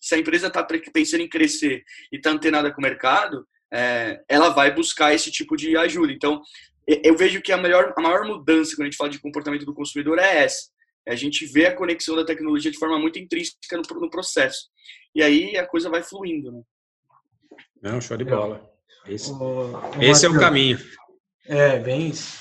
se 0.00 0.14
a 0.14 0.18
empresa 0.18 0.48
está 0.48 0.66
pensando 0.92 1.20
em 1.22 1.28
crescer 1.28 1.84
e 2.12 2.16
está 2.16 2.30
antenada 2.30 2.72
com 2.72 2.80
o 2.80 2.82
mercado, 2.82 3.46
é, 3.72 4.22
ela 4.28 4.50
vai 4.50 4.72
buscar 4.74 5.14
esse 5.14 5.30
tipo 5.30 5.56
de 5.56 5.76
ajuda. 5.76 6.12
Então, 6.12 6.40
eu 6.86 7.16
vejo 7.16 7.42
que 7.42 7.52
a, 7.52 7.56
melhor, 7.56 7.92
a 7.96 8.00
maior 8.00 8.24
mudança 8.24 8.76
quando 8.76 8.82
a 8.82 8.90
gente 8.90 8.96
fala 8.96 9.10
de 9.10 9.18
comportamento 9.18 9.64
do 9.64 9.74
consumidor 9.74 10.18
é 10.18 10.44
essa. 10.44 10.70
É 11.04 11.12
a 11.12 11.16
gente 11.16 11.46
vê 11.46 11.66
a 11.66 11.74
conexão 11.74 12.16
da 12.16 12.24
tecnologia 12.24 12.70
de 12.70 12.78
forma 12.78 12.98
muito 12.98 13.18
intrínseca 13.18 13.76
no, 13.76 14.00
no 14.00 14.10
processo. 14.10 14.68
E 15.14 15.22
aí 15.22 15.56
a 15.56 15.66
coisa 15.66 15.90
vai 15.90 16.02
fluindo, 16.02 16.52
né? 16.52 16.62
Não, 17.82 18.00
show 18.00 18.16
de 18.16 18.24
bola. 18.24 18.68
Esse, 19.06 19.30
o, 19.30 19.72
o 19.72 20.02
esse 20.02 20.26
é 20.26 20.28
o 20.28 20.38
caminho. 20.38 20.78
É, 21.44 21.78
bem 21.78 22.08
isso. 22.08 22.38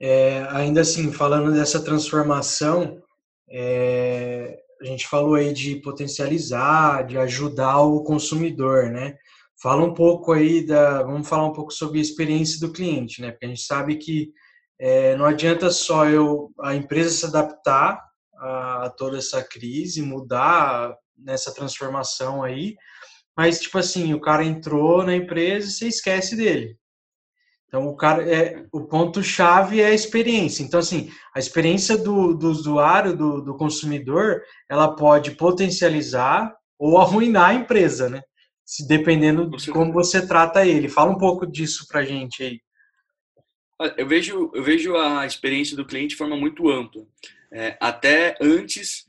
É, 0.00 0.46
ainda 0.50 0.80
assim, 0.80 1.12
falando 1.12 1.52
dessa 1.52 1.82
transformação, 1.82 3.02
é, 3.50 4.58
a 4.80 4.84
gente 4.84 5.06
falou 5.08 5.34
aí 5.34 5.52
de 5.52 5.76
potencializar, 5.76 7.06
de 7.06 7.18
ajudar 7.18 7.80
o 7.82 8.02
consumidor, 8.02 8.90
né? 8.90 9.16
Fala 9.60 9.82
um 9.84 9.92
pouco 9.92 10.32
aí 10.32 10.64
da, 10.64 11.02
vamos 11.02 11.28
falar 11.28 11.46
um 11.46 11.52
pouco 11.52 11.72
sobre 11.72 11.98
a 11.98 12.02
experiência 12.02 12.60
do 12.60 12.72
cliente, 12.72 13.20
né? 13.20 13.30
Porque 13.30 13.46
a 13.46 13.48
gente 13.48 13.62
sabe 13.62 13.96
que 13.96 14.32
é, 14.80 15.16
não 15.16 15.24
adianta 15.24 15.70
só 15.70 16.08
eu 16.08 16.52
a 16.60 16.74
empresa 16.74 17.10
se 17.10 17.26
adaptar 17.26 18.00
a, 18.36 18.84
a 18.86 18.90
toda 18.90 19.18
essa 19.18 19.42
crise, 19.42 20.00
mudar 20.00 20.94
nessa 21.16 21.52
transformação 21.52 22.44
aí, 22.44 22.76
mas 23.36 23.60
tipo 23.60 23.78
assim, 23.78 24.14
o 24.14 24.20
cara 24.20 24.44
entrou 24.44 25.04
na 25.04 25.16
empresa 25.16 25.68
e 25.68 25.70
você 25.72 25.88
esquece 25.88 26.36
dele. 26.36 26.78
Então 27.68 27.86
o 27.86 27.94
cara 27.94 28.22
é 28.22 28.64
o 28.72 28.80
ponto 28.80 29.22
chave 29.22 29.80
é 29.80 29.86
a 29.86 29.94
experiência. 29.94 30.62
Então 30.62 30.80
assim, 30.80 31.12
a 31.34 31.38
experiência 31.38 31.96
do, 31.98 32.34
do 32.34 32.50
usuário, 32.50 33.14
do, 33.14 33.42
do 33.42 33.56
consumidor, 33.56 34.42
ela 34.68 34.96
pode 34.96 35.32
potencializar 35.32 36.54
ou 36.78 36.98
arruinar 36.98 37.50
a 37.50 37.54
empresa, 37.54 38.08
né? 38.08 38.22
Se 38.64 38.86
dependendo 38.86 39.48
de 39.50 39.70
como 39.70 39.92
você 39.92 40.26
trata 40.26 40.66
ele. 40.66 40.88
Fala 40.88 41.10
um 41.10 41.18
pouco 41.18 41.46
disso 41.46 41.86
pra 41.88 42.04
gente 42.04 42.42
aí. 42.42 42.60
Eu 43.96 44.08
vejo, 44.08 44.50
eu 44.54 44.62
vejo 44.62 44.96
a 44.96 45.24
experiência 45.24 45.76
do 45.76 45.86
cliente 45.86 46.10
de 46.10 46.16
forma 46.16 46.36
muito 46.36 46.68
ampla. 46.68 47.02
É, 47.52 47.76
até 47.80 48.36
antes 48.40 49.06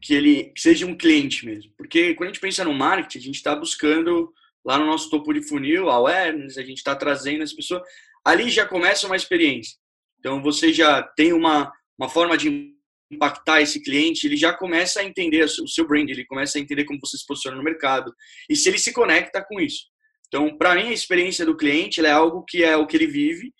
que 0.00 0.14
ele 0.14 0.52
seja 0.56 0.86
um 0.86 0.96
cliente 0.96 1.44
mesmo. 1.44 1.72
Porque 1.76 2.14
quando 2.14 2.30
a 2.30 2.32
gente 2.32 2.40
pensa 2.40 2.64
no 2.64 2.74
marketing, 2.74 3.18
a 3.18 3.22
gente 3.22 3.36
está 3.36 3.54
buscando 3.54 4.32
lá 4.68 4.78
no 4.78 4.84
nosso 4.84 5.08
topo 5.08 5.32
de 5.32 5.40
funil, 5.40 5.88
awareness, 5.88 6.58
a 6.58 6.62
gente 6.62 6.76
está 6.76 6.94
trazendo 6.94 7.42
as 7.42 7.54
pessoas. 7.54 7.80
Ali 8.22 8.50
já 8.50 8.66
começa 8.66 9.06
uma 9.06 9.16
experiência. 9.16 9.78
Então 10.18 10.42
você 10.42 10.74
já 10.74 11.02
tem 11.02 11.32
uma, 11.32 11.72
uma 11.98 12.06
forma 12.06 12.36
de 12.36 12.74
impactar 13.10 13.62
esse 13.62 13.82
cliente, 13.82 14.26
ele 14.26 14.36
já 14.36 14.52
começa 14.52 15.00
a 15.00 15.04
entender 15.04 15.42
o 15.42 15.66
seu 15.66 15.88
brand, 15.88 16.10
ele 16.10 16.26
começa 16.26 16.58
a 16.58 16.60
entender 16.60 16.84
como 16.84 17.00
você 17.00 17.16
se 17.16 17.26
posiciona 17.26 17.56
no 17.56 17.62
mercado 17.62 18.14
e 18.50 18.54
se 18.54 18.68
ele 18.68 18.78
se 18.78 18.92
conecta 18.92 19.42
com 19.42 19.58
isso. 19.58 19.86
Então, 20.26 20.58
para 20.58 20.74
mim, 20.74 20.88
a 20.88 20.92
experiência 20.92 21.46
do 21.46 21.56
cliente 21.56 22.04
é 22.04 22.10
algo 22.10 22.44
que 22.46 22.62
é 22.62 22.76
o 22.76 22.86
que 22.86 22.98
ele 22.98 23.06
vive, 23.06 23.50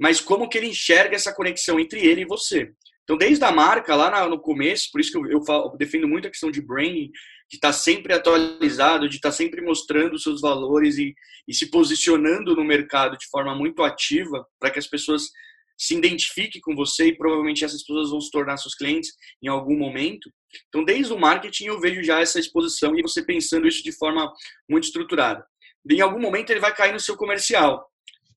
mas 0.00 0.22
como 0.22 0.48
que 0.48 0.56
ele 0.56 0.68
enxerga 0.68 1.14
essa 1.14 1.34
conexão 1.34 1.78
entre 1.78 2.00
ele 2.00 2.22
e 2.22 2.26
você. 2.26 2.72
Então, 3.04 3.18
desde 3.18 3.44
a 3.44 3.52
marca, 3.52 3.94
lá 3.94 4.26
no 4.26 4.40
começo, 4.40 4.88
por 4.90 5.02
isso 5.02 5.12
que 5.12 5.18
eu, 5.18 5.26
eu, 5.26 5.44
falo, 5.44 5.72
eu 5.72 5.76
defendo 5.76 6.08
muito 6.08 6.26
a 6.26 6.30
questão 6.30 6.50
de 6.50 6.62
branding, 6.62 7.10
de 7.52 7.58
estar 7.58 7.68
tá 7.68 7.72
sempre 7.74 8.14
atualizado, 8.14 9.06
de 9.06 9.16
estar 9.16 9.28
tá 9.28 9.36
sempre 9.36 9.60
mostrando 9.60 10.14
os 10.14 10.22
seus 10.22 10.40
valores 10.40 10.96
e, 10.96 11.14
e 11.46 11.52
se 11.52 11.70
posicionando 11.70 12.56
no 12.56 12.64
mercado 12.64 13.18
de 13.18 13.28
forma 13.28 13.54
muito 13.54 13.82
ativa, 13.82 14.46
para 14.58 14.70
que 14.70 14.78
as 14.78 14.86
pessoas 14.86 15.28
se 15.76 15.94
identifiquem 15.94 16.62
com 16.62 16.74
você 16.74 17.08
e 17.08 17.16
provavelmente 17.16 17.62
essas 17.62 17.82
pessoas 17.82 18.08
vão 18.08 18.22
se 18.22 18.30
tornar 18.30 18.56
seus 18.56 18.74
clientes 18.74 19.12
em 19.42 19.48
algum 19.48 19.76
momento. 19.76 20.32
Então, 20.68 20.82
desde 20.82 21.12
o 21.12 21.18
marketing, 21.18 21.66
eu 21.66 21.78
vejo 21.78 22.02
já 22.02 22.20
essa 22.20 22.40
exposição 22.40 22.98
e 22.98 23.02
você 23.02 23.22
pensando 23.22 23.68
isso 23.68 23.82
de 23.82 23.92
forma 23.92 24.32
muito 24.66 24.84
estruturada. 24.84 25.44
em 25.90 26.00
algum 26.00 26.20
momento 26.20 26.50
ele 26.50 26.60
vai 26.60 26.74
cair 26.74 26.92
no 26.92 27.00
seu 27.00 27.16
comercial, 27.16 27.86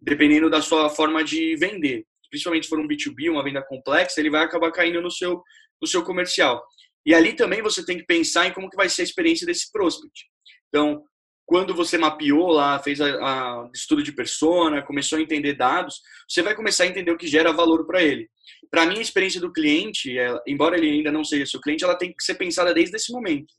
dependendo 0.01 0.49
da 0.49 0.61
sua 0.61 0.89
forma 0.89 1.23
de 1.23 1.55
vender. 1.55 2.05
Principalmente 2.29 2.63
se 2.63 2.69
for 2.69 2.79
um 2.79 2.87
B2B, 2.87 3.31
uma 3.31 3.43
venda 3.43 3.63
complexa, 3.63 4.19
ele 4.19 4.29
vai 4.29 4.43
acabar 4.43 4.71
caindo 4.73 5.01
no 5.01 5.09
seu, 5.09 5.41
no 5.81 5.87
seu 5.87 6.03
comercial. 6.03 6.61
E 7.05 7.13
ali 7.13 7.33
também 7.33 7.61
você 7.61 7.85
tem 7.85 7.97
que 7.97 8.05
pensar 8.05 8.47
em 8.47 8.53
como 8.53 8.69
que 8.69 8.75
vai 8.77 8.89
ser 8.89 9.01
a 9.01 9.05
experiência 9.05 9.45
desse 9.45 9.71
prospect. 9.71 10.25
Então, 10.69 11.03
quando 11.45 11.75
você 11.75 11.97
mapeou 11.97 12.47
lá, 12.47 12.79
fez 12.79 12.99
a, 12.99 13.69
estudo 13.73 14.01
de 14.01 14.11
persona, 14.11 14.81
começou 14.81 15.19
a 15.19 15.21
entender 15.21 15.53
dados, 15.53 16.01
você 16.27 16.41
vai 16.41 16.55
começar 16.55 16.85
a 16.85 16.87
entender 16.87 17.11
o 17.11 17.17
que 17.17 17.27
gera 17.27 17.53
valor 17.53 17.85
para 17.85 18.01
ele. 18.01 18.27
Para 18.71 18.85
mim, 18.85 18.97
a 18.97 19.01
experiência 19.01 19.39
do 19.39 19.53
cliente, 19.53 20.17
ela, 20.17 20.41
embora 20.47 20.77
ele 20.77 20.89
ainda 20.89 21.11
não 21.11 21.23
seja 21.23 21.45
seu 21.45 21.61
cliente, 21.61 21.83
ela 21.83 21.95
tem 21.95 22.11
que 22.11 22.23
ser 22.23 22.35
pensada 22.35 22.73
desde 22.73 22.95
esse 22.95 23.11
momento. 23.11 23.53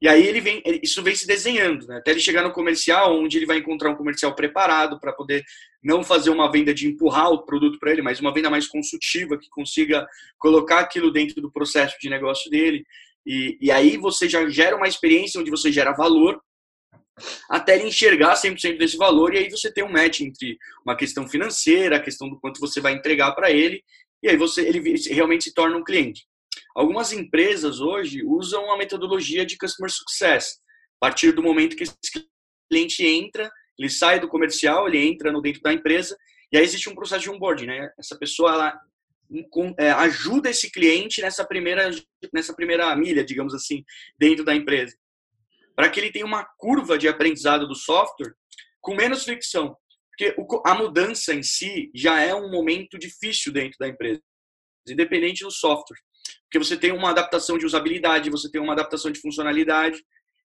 E 0.00 0.08
aí 0.08 0.26
ele 0.26 0.40
vem, 0.40 0.62
isso 0.82 1.02
vem 1.02 1.14
se 1.14 1.26
desenhando, 1.26 1.86
né? 1.86 1.96
até 1.96 2.10
ele 2.10 2.20
chegar 2.20 2.42
no 2.42 2.52
comercial, 2.52 3.18
onde 3.18 3.38
ele 3.38 3.46
vai 3.46 3.58
encontrar 3.58 3.90
um 3.90 3.96
comercial 3.96 4.34
preparado 4.34 5.00
para 5.00 5.12
poder 5.12 5.42
não 5.82 6.04
fazer 6.04 6.28
uma 6.28 6.50
venda 6.50 6.74
de 6.74 6.86
empurrar 6.86 7.30
o 7.30 7.44
produto 7.44 7.78
para 7.78 7.92
ele, 7.92 8.02
mas 8.02 8.20
uma 8.20 8.32
venda 8.32 8.50
mais 8.50 8.66
consultiva, 8.66 9.38
que 9.38 9.48
consiga 9.48 10.06
colocar 10.38 10.80
aquilo 10.80 11.10
dentro 11.10 11.40
do 11.40 11.50
processo 11.50 11.96
de 11.98 12.10
negócio 12.10 12.50
dele. 12.50 12.84
E, 13.24 13.56
e 13.60 13.70
aí 13.70 13.96
você 13.96 14.28
já 14.28 14.46
gera 14.50 14.76
uma 14.76 14.88
experiência 14.88 15.40
onde 15.40 15.50
você 15.50 15.72
gera 15.72 15.92
valor 15.92 16.40
até 17.48 17.76
ele 17.76 17.88
enxergar 17.88 18.34
100% 18.34 18.76
desse 18.76 18.96
valor 18.96 19.34
e 19.34 19.38
aí 19.38 19.50
você 19.50 19.72
tem 19.72 19.82
um 19.82 19.90
match 19.90 20.20
entre 20.20 20.58
uma 20.84 20.94
questão 20.94 21.26
financeira, 21.26 21.96
a 21.96 22.02
questão 22.02 22.28
do 22.28 22.38
quanto 22.38 22.60
você 22.60 22.80
vai 22.80 22.92
entregar 22.92 23.32
para 23.32 23.50
ele 23.50 23.82
e 24.22 24.28
aí 24.28 24.36
você 24.36 24.60
ele 24.68 24.94
realmente 25.10 25.44
se 25.44 25.54
torna 25.54 25.76
um 25.76 25.84
cliente. 25.84 26.26
Algumas 26.76 27.10
empresas 27.10 27.80
hoje 27.80 28.22
usam 28.22 28.70
a 28.70 28.76
metodologia 28.76 29.46
de 29.46 29.56
customer 29.56 29.90
success. 29.90 30.60
A 31.00 31.06
partir 31.06 31.32
do 31.32 31.42
momento 31.42 31.74
que 31.74 31.84
esse 31.84 31.96
cliente 32.70 33.02
entra, 33.02 33.50
ele 33.78 33.88
sai 33.88 34.20
do 34.20 34.28
comercial, 34.28 34.86
ele 34.86 34.98
entra 34.98 35.32
no 35.32 35.40
dentro 35.40 35.62
da 35.62 35.72
empresa 35.72 36.14
e 36.52 36.58
aí 36.58 36.62
existe 36.62 36.90
um 36.90 36.94
processo 36.94 37.22
de 37.22 37.30
onboarding, 37.30 37.64
né? 37.64 37.90
Essa 37.98 38.18
pessoa 38.18 38.52
ela 38.52 38.80
é, 39.78 39.90
ajuda 39.90 40.50
esse 40.50 40.70
cliente 40.70 41.22
nessa 41.22 41.46
primeira 41.46 41.90
nessa 42.30 42.54
primeira 42.54 42.94
milha, 42.94 43.24
digamos 43.24 43.54
assim, 43.54 43.82
dentro 44.18 44.44
da 44.44 44.54
empresa, 44.54 44.94
para 45.74 45.88
que 45.88 45.98
ele 45.98 46.12
tenha 46.12 46.26
uma 46.26 46.44
curva 46.58 46.98
de 46.98 47.08
aprendizado 47.08 47.66
do 47.66 47.74
software 47.74 48.34
com 48.82 48.94
menos 48.94 49.24
fricção, 49.24 49.74
porque 50.10 50.36
a 50.64 50.74
mudança 50.74 51.32
em 51.32 51.42
si 51.42 51.90
já 51.94 52.20
é 52.20 52.34
um 52.34 52.50
momento 52.50 52.98
difícil 52.98 53.50
dentro 53.50 53.78
da 53.78 53.88
empresa, 53.88 54.20
independente 54.86 55.42
do 55.42 55.50
software. 55.50 55.98
Porque 56.44 56.58
você 56.58 56.76
tem 56.76 56.92
uma 56.92 57.10
adaptação 57.10 57.58
de 57.58 57.66
usabilidade, 57.66 58.30
você 58.30 58.50
tem 58.50 58.60
uma 58.60 58.72
adaptação 58.72 59.10
de 59.10 59.20
funcionalidade 59.20 60.02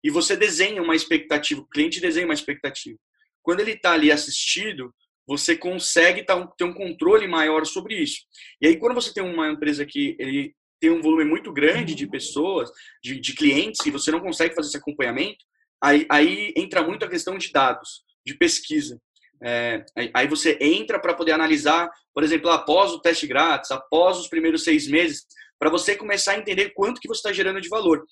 e 0.02 0.11
você 0.11 0.37
desenha 0.37 0.83
uma 0.83 0.95
expectativa, 0.95 1.61
o 1.61 1.66
cliente 1.66 2.00
desenha 2.00 2.26
uma 2.26 2.35
expectativa. 2.35 2.99
Quando 3.42 3.61
ele 3.61 3.73
está 3.73 3.92
ali 3.92 4.11
assistido, 4.12 4.95
você 5.26 5.56
consegue 5.56 6.25
ter 6.25 6.64
um 6.64 6.73
controle 6.73 7.26
maior 7.26 7.66
sobre 7.66 8.00
isso. 8.00 8.21
E 8.61 8.68
aí, 8.68 8.76
quando 8.76 8.95
você 8.95 9.12
tem 9.12 9.23
uma 9.23 9.50
empresa 9.50 9.85
que 9.85 10.16
ele 10.18 10.54
tem 10.78 10.90
um 10.90 11.00
volume 11.00 11.25
muito 11.25 11.52
grande 11.52 11.95
de 11.95 12.06
pessoas, 12.06 12.71
de, 13.02 13.18
de 13.18 13.35
clientes, 13.35 13.85
e 13.85 13.90
você 13.90 14.11
não 14.11 14.21
consegue 14.21 14.54
fazer 14.54 14.68
esse 14.68 14.76
acompanhamento, 14.76 15.45
aí, 15.83 16.06
aí 16.11 16.52
entra 16.56 16.83
muito 16.83 17.04
a 17.04 17.09
questão 17.09 17.37
de 17.37 17.50
dados, 17.50 18.02
de 18.25 18.35
pesquisa. 18.35 19.00
É, 19.42 19.85
aí 20.14 20.26
você 20.26 20.56
entra 20.61 20.99
para 20.99 21.14
poder 21.14 21.33
analisar, 21.33 21.90
por 22.14 22.23
exemplo, 22.23 22.50
após 22.50 22.92
o 22.92 23.00
teste 23.00 23.26
grátis, 23.26 23.71
após 23.71 24.18
os 24.18 24.28
primeiros 24.28 24.64
seis 24.64 24.87
meses, 24.87 25.26
para 25.59 25.71
você 25.71 25.97
começar 25.97 26.33
a 26.33 26.39
entender 26.39 26.71
quanto 26.71 27.01
que 27.01 27.09
você 27.09 27.19
está 27.19 27.33
gerando 27.33 27.61
de 27.61 27.69
valor. 27.69 28.05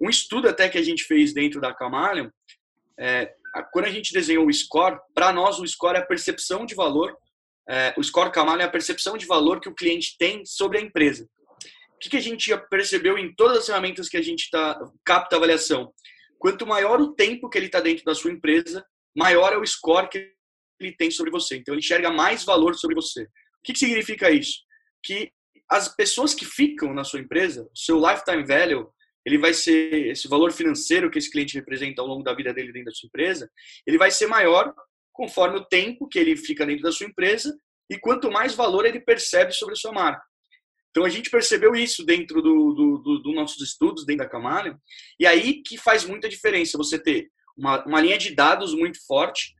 Um 0.00 0.08
estudo 0.08 0.48
até 0.48 0.68
que 0.68 0.78
a 0.78 0.82
gente 0.82 1.04
fez 1.04 1.32
dentro 1.32 1.60
da 1.60 1.74
Camalion, 1.74 2.28
é, 2.98 3.32
quando 3.72 3.86
a 3.86 3.90
gente 3.90 4.12
desenhou 4.12 4.46
o 4.46 4.52
score, 4.52 4.98
para 5.14 5.32
nós 5.32 5.58
o 5.58 5.66
score 5.66 5.96
é 5.96 6.00
a 6.00 6.06
percepção 6.06 6.64
de 6.64 6.74
valor, 6.74 7.16
é, 7.68 7.94
o 7.96 8.02
score 8.02 8.32
Camalion 8.32 8.62
é 8.62 8.66
a 8.66 8.70
percepção 8.70 9.16
de 9.16 9.26
valor 9.26 9.60
que 9.60 9.68
o 9.68 9.74
cliente 9.74 10.16
tem 10.18 10.44
sobre 10.44 10.78
a 10.78 10.80
empresa. 10.80 11.28
O 11.94 11.98
que, 12.00 12.10
que 12.10 12.16
a 12.16 12.22
gente 12.22 12.56
percebeu 12.70 13.18
em 13.18 13.34
todas 13.34 13.58
as 13.58 13.66
ferramentas 13.66 14.08
que 14.08 14.16
a 14.16 14.22
gente 14.22 14.48
tá, 14.50 14.78
capta 15.04 15.36
avaliação? 15.36 15.92
Quanto 16.38 16.66
maior 16.66 17.00
o 17.00 17.14
tempo 17.14 17.50
que 17.50 17.58
ele 17.58 17.66
está 17.66 17.80
dentro 17.80 18.04
da 18.04 18.14
sua 18.14 18.32
empresa, 18.32 18.84
maior 19.14 19.52
é 19.52 19.58
o 19.58 19.66
score 19.66 20.08
que 20.08 20.32
ele 20.80 20.96
tem 20.96 21.10
sobre 21.10 21.30
você. 21.30 21.56
Então, 21.56 21.74
ele 21.74 21.80
enxerga 21.80 22.10
mais 22.10 22.44
valor 22.44 22.74
sobre 22.74 22.94
você. 22.94 23.24
O 23.24 23.62
que, 23.62 23.74
que 23.74 23.78
significa 23.78 24.30
isso? 24.30 24.60
Que 25.04 25.30
as 25.70 25.88
pessoas 25.88 26.34
que 26.34 26.44
ficam 26.44 26.92
na 26.92 27.04
sua 27.04 27.20
empresa, 27.20 27.62
o 27.62 27.78
seu 27.78 27.98
lifetime 27.98 28.44
value, 28.44 28.88
ele 29.24 29.38
vai 29.38 29.54
ser 29.54 30.08
esse 30.08 30.26
valor 30.26 30.52
financeiro 30.52 31.10
que 31.10 31.18
esse 31.18 31.30
cliente 31.30 31.54
representa 31.54 32.02
ao 32.02 32.08
longo 32.08 32.22
da 32.22 32.34
vida 32.34 32.52
dele 32.52 32.72
dentro 32.72 32.90
da 32.90 32.94
sua 32.94 33.06
empresa, 33.06 33.50
ele 33.86 33.98
vai 33.98 34.10
ser 34.10 34.26
maior 34.26 34.74
conforme 35.12 35.58
o 35.58 35.64
tempo 35.64 36.08
que 36.08 36.18
ele 36.18 36.36
fica 36.36 36.66
dentro 36.66 36.82
da 36.82 36.92
sua 36.92 37.06
empresa 37.06 37.56
e 37.88 37.98
quanto 37.98 38.30
mais 38.30 38.54
valor 38.54 38.84
ele 38.86 39.00
percebe 39.00 39.52
sobre 39.52 39.74
a 39.74 39.76
sua 39.76 39.92
marca. 39.92 40.24
Então 40.90 41.04
a 41.04 41.08
gente 41.08 41.30
percebeu 41.30 41.74
isso 41.76 42.04
dentro 42.04 42.42
dos 42.42 42.74
do, 42.74 42.98
do, 42.98 43.18
do 43.22 43.32
nossos 43.32 43.62
estudos, 43.62 44.04
dentro 44.04 44.24
da 44.24 44.30
Camalha, 44.30 44.76
e 45.20 45.26
aí 45.26 45.62
que 45.62 45.78
faz 45.78 46.04
muita 46.04 46.28
diferença 46.28 46.78
você 46.78 46.98
ter 46.98 47.30
uma, 47.56 47.84
uma 47.84 48.00
linha 48.00 48.18
de 48.18 48.34
dados 48.34 48.74
muito 48.74 48.98
forte 49.06 49.54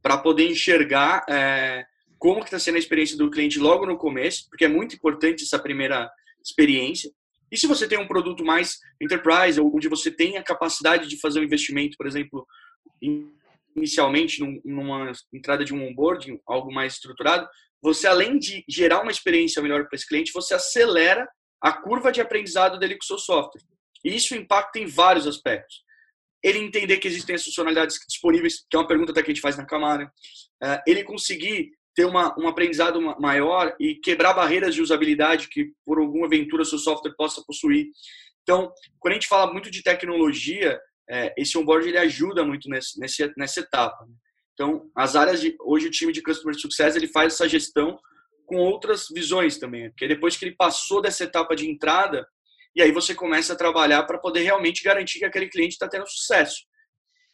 para 0.00 0.18
poder 0.18 0.50
enxergar 0.50 1.24
é, 1.28 1.84
como 2.22 2.38
que 2.38 2.46
está 2.46 2.58
sendo 2.60 2.76
a 2.76 2.78
experiência 2.78 3.16
do 3.16 3.28
cliente 3.28 3.58
logo 3.58 3.84
no 3.84 3.98
começo, 3.98 4.48
porque 4.48 4.64
é 4.64 4.68
muito 4.68 4.94
importante 4.94 5.42
essa 5.42 5.58
primeira 5.58 6.08
experiência. 6.40 7.10
E 7.50 7.56
se 7.56 7.66
você 7.66 7.88
tem 7.88 7.98
um 7.98 8.06
produto 8.06 8.44
mais 8.44 8.78
enterprise, 9.00 9.60
onde 9.60 9.88
você 9.88 10.08
tem 10.08 10.36
a 10.36 10.42
capacidade 10.44 11.08
de 11.08 11.18
fazer 11.18 11.40
um 11.40 11.42
investimento, 11.42 11.96
por 11.96 12.06
exemplo, 12.06 12.46
inicialmente 13.76 14.40
numa 14.64 15.10
entrada 15.34 15.64
de 15.64 15.74
um 15.74 15.84
onboarding, 15.84 16.38
algo 16.46 16.72
mais 16.72 16.92
estruturado, 16.92 17.48
você 17.82 18.06
além 18.06 18.38
de 18.38 18.64
gerar 18.68 19.02
uma 19.02 19.10
experiência 19.10 19.60
melhor 19.60 19.88
para 19.88 19.96
esse 19.96 20.06
cliente, 20.06 20.32
você 20.32 20.54
acelera 20.54 21.28
a 21.60 21.72
curva 21.72 22.12
de 22.12 22.20
aprendizado 22.20 22.78
dele 22.78 22.94
com 22.94 23.02
o 23.02 23.06
seu 23.06 23.18
software. 23.18 23.62
E 24.04 24.14
isso 24.14 24.36
impacta 24.36 24.78
em 24.78 24.86
vários 24.86 25.26
aspectos. 25.26 25.82
Ele 26.40 26.60
entender 26.60 26.98
que 26.98 27.08
existem 27.08 27.34
as 27.34 27.44
funcionalidades 27.44 27.98
disponíveis, 28.08 28.64
que 28.70 28.76
é 28.76 28.78
uma 28.78 28.86
pergunta 28.86 29.10
até 29.10 29.24
que 29.24 29.32
a 29.32 29.34
gente 29.34 29.42
faz 29.42 29.56
na 29.56 29.66
Camara. 29.66 30.08
É, 30.62 30.80
ele 30.86 31.02
conseguir 31.02 31.72
ter 31.94 32.04
uma, 32.04 32.34
um 32.38 32.48
aprendizado 32.48 33.00
maior 33.20 33.74
e 33.78 33.96
quebrar 33.96 34.34
barreiras 34.34 34.74
de 34.74 34.82
usabilidade 34.82 35.48
que, 35.48 35.72
por 35.84 35.98
alguma 35.98 36.26
aventura, 36.26 36.64
seu 36.64 36.78
software 36.78 37.14
possa 37.16 37.42
possuir. 37.46 37.86
Então, 38.42 38.72
quando 38.98 39.12
a 39.12 39.14
gente 39.14 39.28
fala 39.28 39.52
muito 39.52 39.70
de 39.70 39.82
tecnologia, 39.82 40.80
é, 41.08 41.32
esse 41.36 41.56
onboard 41.58 41.88
ele 41.88 41.98
ajuda 41.98 42.44
muito 42.44 42.68
nesse, 42.68 42.98
nesse, 42.98 43.32
nessa 43.36 43.60
etapa. 43.60 44.04
Né? 44.06 44.14
Então, 44.54 44.90
as 44.96 45.16
áreas 45.16 45.40
de 45.40 45.56
hoje 45.60 45.86
o 45.86 45.90
time 45.90 46.12
de 46.12 46.22
customer 46.22 46.58
success 46.58 46.96
ele 46.96 47.08
faz 47.08 47.34
essa 47.34 47.48
gestão 47.48 47.98
com 48.46 48.56
outras 48.56 49.06
visões 49.08 49.58
também, 49.58 49.88
porque 49.90 50.08
depois 50.08 50.36
que 50.36 50.44
ele 50.44 50.56
passou 50.56 51.00
dessa 51.00 51.24
etapa 51.24 51.54
de 51.56 51.70
entrada, 51.70 52.26
e 52.74 52.82
aí 52.82 52.90
você 52.90 53.14
começa 53.14 53.52
a 53.52 53.56
trabalhar 53.56 54.02
para 54.04 54.18
poder 54.18 54.40
realmente 54.40 54.82
garantir 54.82 55.18
que 55.18 55.24
aquele 55.24 55.48
cliente 55.48 55.74
está 55.74 55.88
tendo 55.88 56.06
sucesso. 56.06 56.62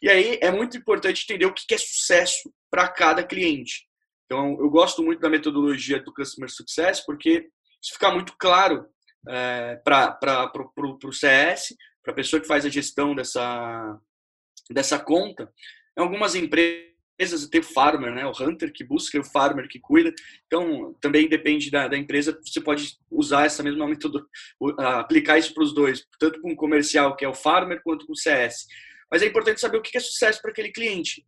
E 0.01 0.09
aí 0.09 0.39
é 0.41 0.51
muito 0.51 0.77
importante 0.77 1.25
entender 1.25 1.47
o 1.47 1.55
que 1.55 1.75
é 1.75 1.79
sucesso 1.79 2.53
para 2.71 2.89
cada 2.89 3.25
cliente. 3.25 3.88
Então, 4.31 4.59
eu 4.61 4.69
gosto 4.69 5.03
muito 5.03 5.21
da 5.21 5.31
metodologia 5.31 6.03
do 6.03 6.13
Customer 6.13 6.51
Success, 6.51 7.01
porque 7.01 7.49
isso 7.83 7.95
fica 7.95 8.11
muito 8.11 8.35
claro 8.39 8.85
é, 9.27 9.77
para 9.77 10.53
o 11.03 11.13
CS, 11.13 11.75
para 12.03 12.13
a 12.13 12.15
pessoa 12.15 12.39
que 12.39 12.47
faz 12.47 12.67
a 12.67 12.69
gestão 12.69 13.15
dessa, 13.15 13.99
dessa 14.71 14.99
conta. 14.99 15.51
Em 15.97 16.03
algumas 16.03 16.35
empresas 16.35 17.49
tem 17.51 17.63
o 17.63 17.65
farmer, 17.65 18.15
né, 18.15 18.27
o 18.27 18.33
hunter 18.39 18.71
que 18.71 18.85
busca 18.85 19.19
o 19.19 19.25
farmer 19.25 19.67
que 19.67 19.81
cuida. 19.81 20.13
Então, 20.47 20.95
também 21.01 21.27
depende 21.27 21.71
da, 21.71 21.89
da 21.89 21.97
empresa, 21.97 22.39
você 22.45 22.61
pode 22.61 22.99
usar 23.11 23.47
essa 23.47 23.63
mesma 23.63 23.89
metodologia, 23.89 24.29
aplicar 24.99 25.39
isso 25.39 25.55
para 25.55 25.65
os 25.65 25.73
dois, 25.73 26.07
tanto 26.21 26.39
com 26.43 26.53
o 26.53 26.57
comercial, 26.57 27.17
que 27.17 27.25
é 27.25 27.29
o 27.29 27.35
farmer, 27.35 27.81
quanto 27.83 28.05
com 28.05 28.13
o 28.13 28.17
CS. 28.17 28.67
Mas 29.11 29.23
é 29.23 29.27
importante 29.27 29.59
saber 29.59 29.79
o 29.79 29.83
que 29.83 29.97
é 29.97 30.01
sucesso 30.01 30.43
para 30.43 30.51
aquele 30.51 30.71
cliente. 30.71 31.25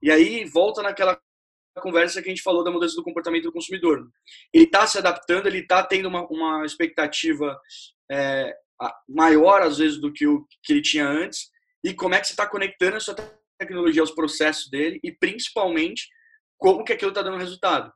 E 0.00 0.08
aí 0.08 0.44
volta 0.44 0.82
naquela 0.82 1.20
conversa 1.80 2.22
que 2.22 2.28
a 2.28 2.34
gente 2.34 2.42
falou 2.42 2.62
da 2.62 2.70
mudança 2.70 2.94
do 2.94 3.02
comportamento 3.02 3.44
do 3.44 3.52
consumidor. 3.52 4.08
Ele 4.52 4.64
está 4.64 4.86
se 4.86 4.98
adaptando, 4.98 5.46
ele 5.46 5.58
está 5.58 5.82
tendo 5.82 6.08
uma, 6.08 6.26
uma 6.28 6.64
expectativa 6.64 7.58
é, 8.10 8.54
maior, 9.08 9.62
às 9.62 9.78
vezes, 9.78 10.00
do 10.00 10.12
que 10.12 10.26
o 10.26 10.46
que 10.62 10.72
ele 10.72 10.82
tinha 10.82 11.06
antes, 11.06 11.50
e 11.82 11.92
como 11.92 12.14
é 12.14 12.20
que 12.20 12.26
você 12.26 12.32
está 12.32 12.46
conectando 12.46 12.96
a 12.96 13.00
sua 13.00 13.16
tecnologia 13.58 14.02
aos 14.02 14.10
processos 14.10 14.70
dele, 14.70 15.00
e 15.02 15.12
principalmente, 15.12 16.08
como 16.56 16.84
que 16.84 16.92
aquilo 16.92 17.10
está 17.10 17.22
dando 17.22 17.38
resultado. 17.38 17.92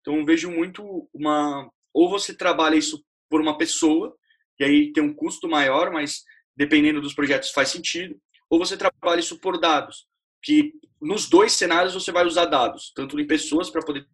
Então, 0.00 0.24
vejo 0.24 0.50
muito 0.50 1.08
uma... 1.12 1.70
Ou 1.92 2.08
você 2.08 2.36
trabalha 2.36 2.76
isso 2.76 3.04
por 3.28 3.40
uma 3.40 3.56
pessoa, 3.56 4.14
e 4.58 4.64
aí 4.64 4.92
tem 4.92 5.02
um 5.02 5.14
custo 5.14 5.48
maior, 5.48 5.90
mas 5.90 6.22
dependendo 6.56 7.00
dos 7.00 7.14
projetos 7.14 7.50
faz 7.50 7.70
sentido, 7.70 8.20
ou 8.48 8.58
você 8.58 8.76
trabalha 8.76 9.20
isso 9.20 9.38
por 9.40 9.58
dados 9.58 10.09
que 10.42 10.72
nos 11.00 11.28
dois 11.28 11.52
cenários 11.52 11.94
você 11.94 12.12
vai 12.12 12.26
usar 12.26 12.46
dados, 12.46 12.92
tanto 12.94 13.18
em 13.18 13.26
pessoas 13.26 13.70
para 13.70 13.82
poder 13.82 14.06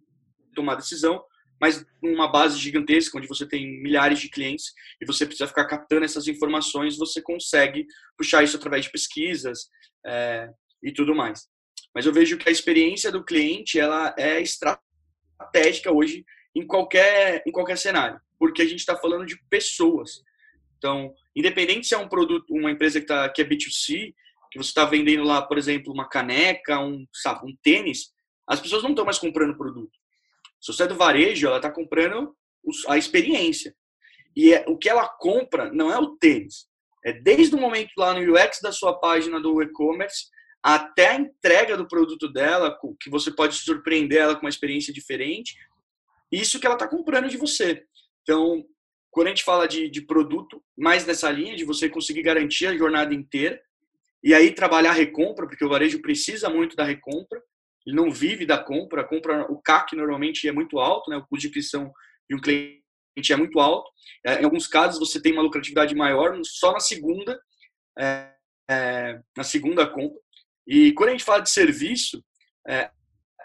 tomar 0.55 0.77
decisão, 0.77 1.23
mas 1.61 1.85
numa 2.03 2.29
base 2.29 2.59
gigantesca, 2.59 3.17
onde 3.17 3.27
você 3.27 3.47
tem 3.47 3.81
milhares 3.83 4.21
de 4.21 4.29
clientes 4.29 4.73
e 5.01 5.07
você 5.07 5.25
precisa 5.25 5.49
ficar 5.49 5.65
captando 5.65 6.05
essas 6.05 6.29
informações, 6.29 6.99
você 6.99 7.23
consegue 7.23 7.87
puxar 8.17 8.45
isso 8.45 8.57
através 8.57 8.85
de 8.85 8.93
pesquisas 8.93 9.69
é, 10.05 10.51
e 10.83 10.93
tudo 10.93 11.15
mais. 11.15 11.49
mas 11.95 12.05
eu 12.05 12.13
vejo 12.13 12.37
que 12.37 12.49
a 12.49 12.53
experiência 12.53 13.11
do 13.11 13.25
cliente 13.25 13.81
ela 13.81 14.15
é 14.19 14.41
estratégica 14.41 15.91
hoje 15.91 16.25
em 16.55 16.67
qualquer, 16.67 17.43
em 17.47 17.53
qualquer 17.53 17.77
cenário, 17.77 18.21
porque 18.39 18.63
a 18.63 18.67
gente 18.67 18.81
está 18.81 18.97
falando 18.97 19.27
de 19.27 19.39
pessoas. 19.49 20.23
Então, 20.79 21.13
independente 21.35 21.87
se 21.87 21.95
é 21.95 21.99
um 21.99 22.09
produto, 22.09 22.47
uma 22.51 22.71
empresa 22.71 23.01
que, 23.01 23.07
tá, 23.07 23.29
que 23.29 23.41
é 23.43 23.45
B2C, 23.45 24.15
que 24.57 24.65
você 24.65 24.71
está 24.71 24.85
vendendo 24.85 25.25
lá, 25.25 25.43
por 25.43 25.59
exemplo, 25.59 25.93
uma 25.93 26.09
caneca, 26.09 26.81
um, 26.81 27.07
sabe, 27.13 27.47
um 27.47 27.57
tênis, 27.63 28.13
as 28.47 28.61
pessoas 28.61 28.83
não 28.83 28.91
estão 28.91 29.05
mais 29.05 29.19
comprando 29.19 29.57
produto. 29.57 29.93
Se 30.61 30.73
você 30.73 30.85
é 30.85 30.87
do 30.87 30.97
varejo, 30.97 31.47
ela 31.47 31.57
está 31.57 31.71
comprando 31.71 32.35
a 32.89 32.97
experiência. 32.97 33.75
E 34.35 34.53
é, 34.53 34.65
o 34.69 34.77
que 34.77 34.89
ela 34.89 35.09
compra 35.09 35.73
não 35.73 35.91
é 35.91 35.99
o 35.99 36.17
tênis. 36.17 36.67
É 37.05 37.13
desde 37.13 37.55
o 37.55 37.61
momento 37.61 37.93
lá 37.97 38.13
no 38.13 38.35
UX 38.35 38.61
da 38.61 38.73
sua 38.73 38.99
página 38.99 39.41
do 39.41 39.63
e-commerce 39.63 40.27
até 40.63 41.11
a 41.11 41.15
entrega 41.15 41.77
do 41.77 41.87
produto 41.87 42.29
dela, 42.29 42.77
que 43.01 43.09
você 43.09 43.31
pode 43.31 43.55
surpreender 43.55 44.19
ela 44.19 44.35
com 44.35 44.43
uma 44.43 44.51
experiência 44.51 44.93
diferente. 44.93 45.55
Isso 46.31 46.59
que 46.59 46.67
ela 46.67 46.75
está 46.75 46.89
comprando 46.89 47.29
de 47.29 47.37
você. 47.37 47.85
Então, 48.23 48.65
quando 49.13 49.29
a 49.29 49.31
gente 49.31 49.45
fala 49.45 49.69
de, 49.69 49.89
de 49.89 50.01
produto, 50.03 50.63
mais 50.77 51.07
nessa 51.07 51.31
linha 51.31 51.55
de 51.55 51.65
você 51.65 51.89
conseguir 51.89 52.23
garantir 52.23 52.67
a 52.67 52.77
jornada 52.77 53.15
inteira, 53.15 53.61
e 54.27 54.35
aí 54.35 54.51
trabalhar 54.51 54.91
a 54.91 54.93
recompra, 54.93 55.47
porque 55.47 55.65
o 55.65 55.69
varejo 55.69 56.03
precisa 56.03 56.51
muito 56.51 56.75
da 56.75 56.83
recompra, 56.83 57.41
ele 57.87 57.95
não 57.95 58.11
vive 58.11 58.45
da 58.45 58.59
compra, 58.59 59.03
a 59.03 59.05
compra, 59.05 59.47
o 59.49 59.63
CAC 59.63 59.95
normalmente 59.95 60.49
é 60.49 60.53
muito 60.53 60.81
alto, 60.81 61.09
né? 61.09 61.17
o 61.17 61.25
custo 61.25 61.43
de 61.43 61.47
aquisição 61.47 61.93
de 62.29 62.35
um 62.35 62.41
cliente 62.41 62.83
é 63.31 63.37
muito 63.37 63.61
alto. 63.61 63.89
É, 64.27 64.41
em 64.41 64.45
alguns 64.45 64.67
casos 64.67 64.99
você 64.99 65.23
tem 65.23 65.33
uma 65.33 65.43
lucratividade 65.43 65.95
maior 65.95 66.37
só 66.43 66.73
na 66.73 66.81
segunda, 66.81 67.41
é, 67.97 68.33
é, 68.69 69.21
na 69.37 69.45
segunda 69.45 69.87
compra. 69.87 70.19
E 70.67 70.93
quando 70.95 71.11
a 71.11 71.13
gente 71.13 71.23
fala 71.23 71.43
de 71.43 71.51
serviço, 71.51 72.21
é, 72.67 72.91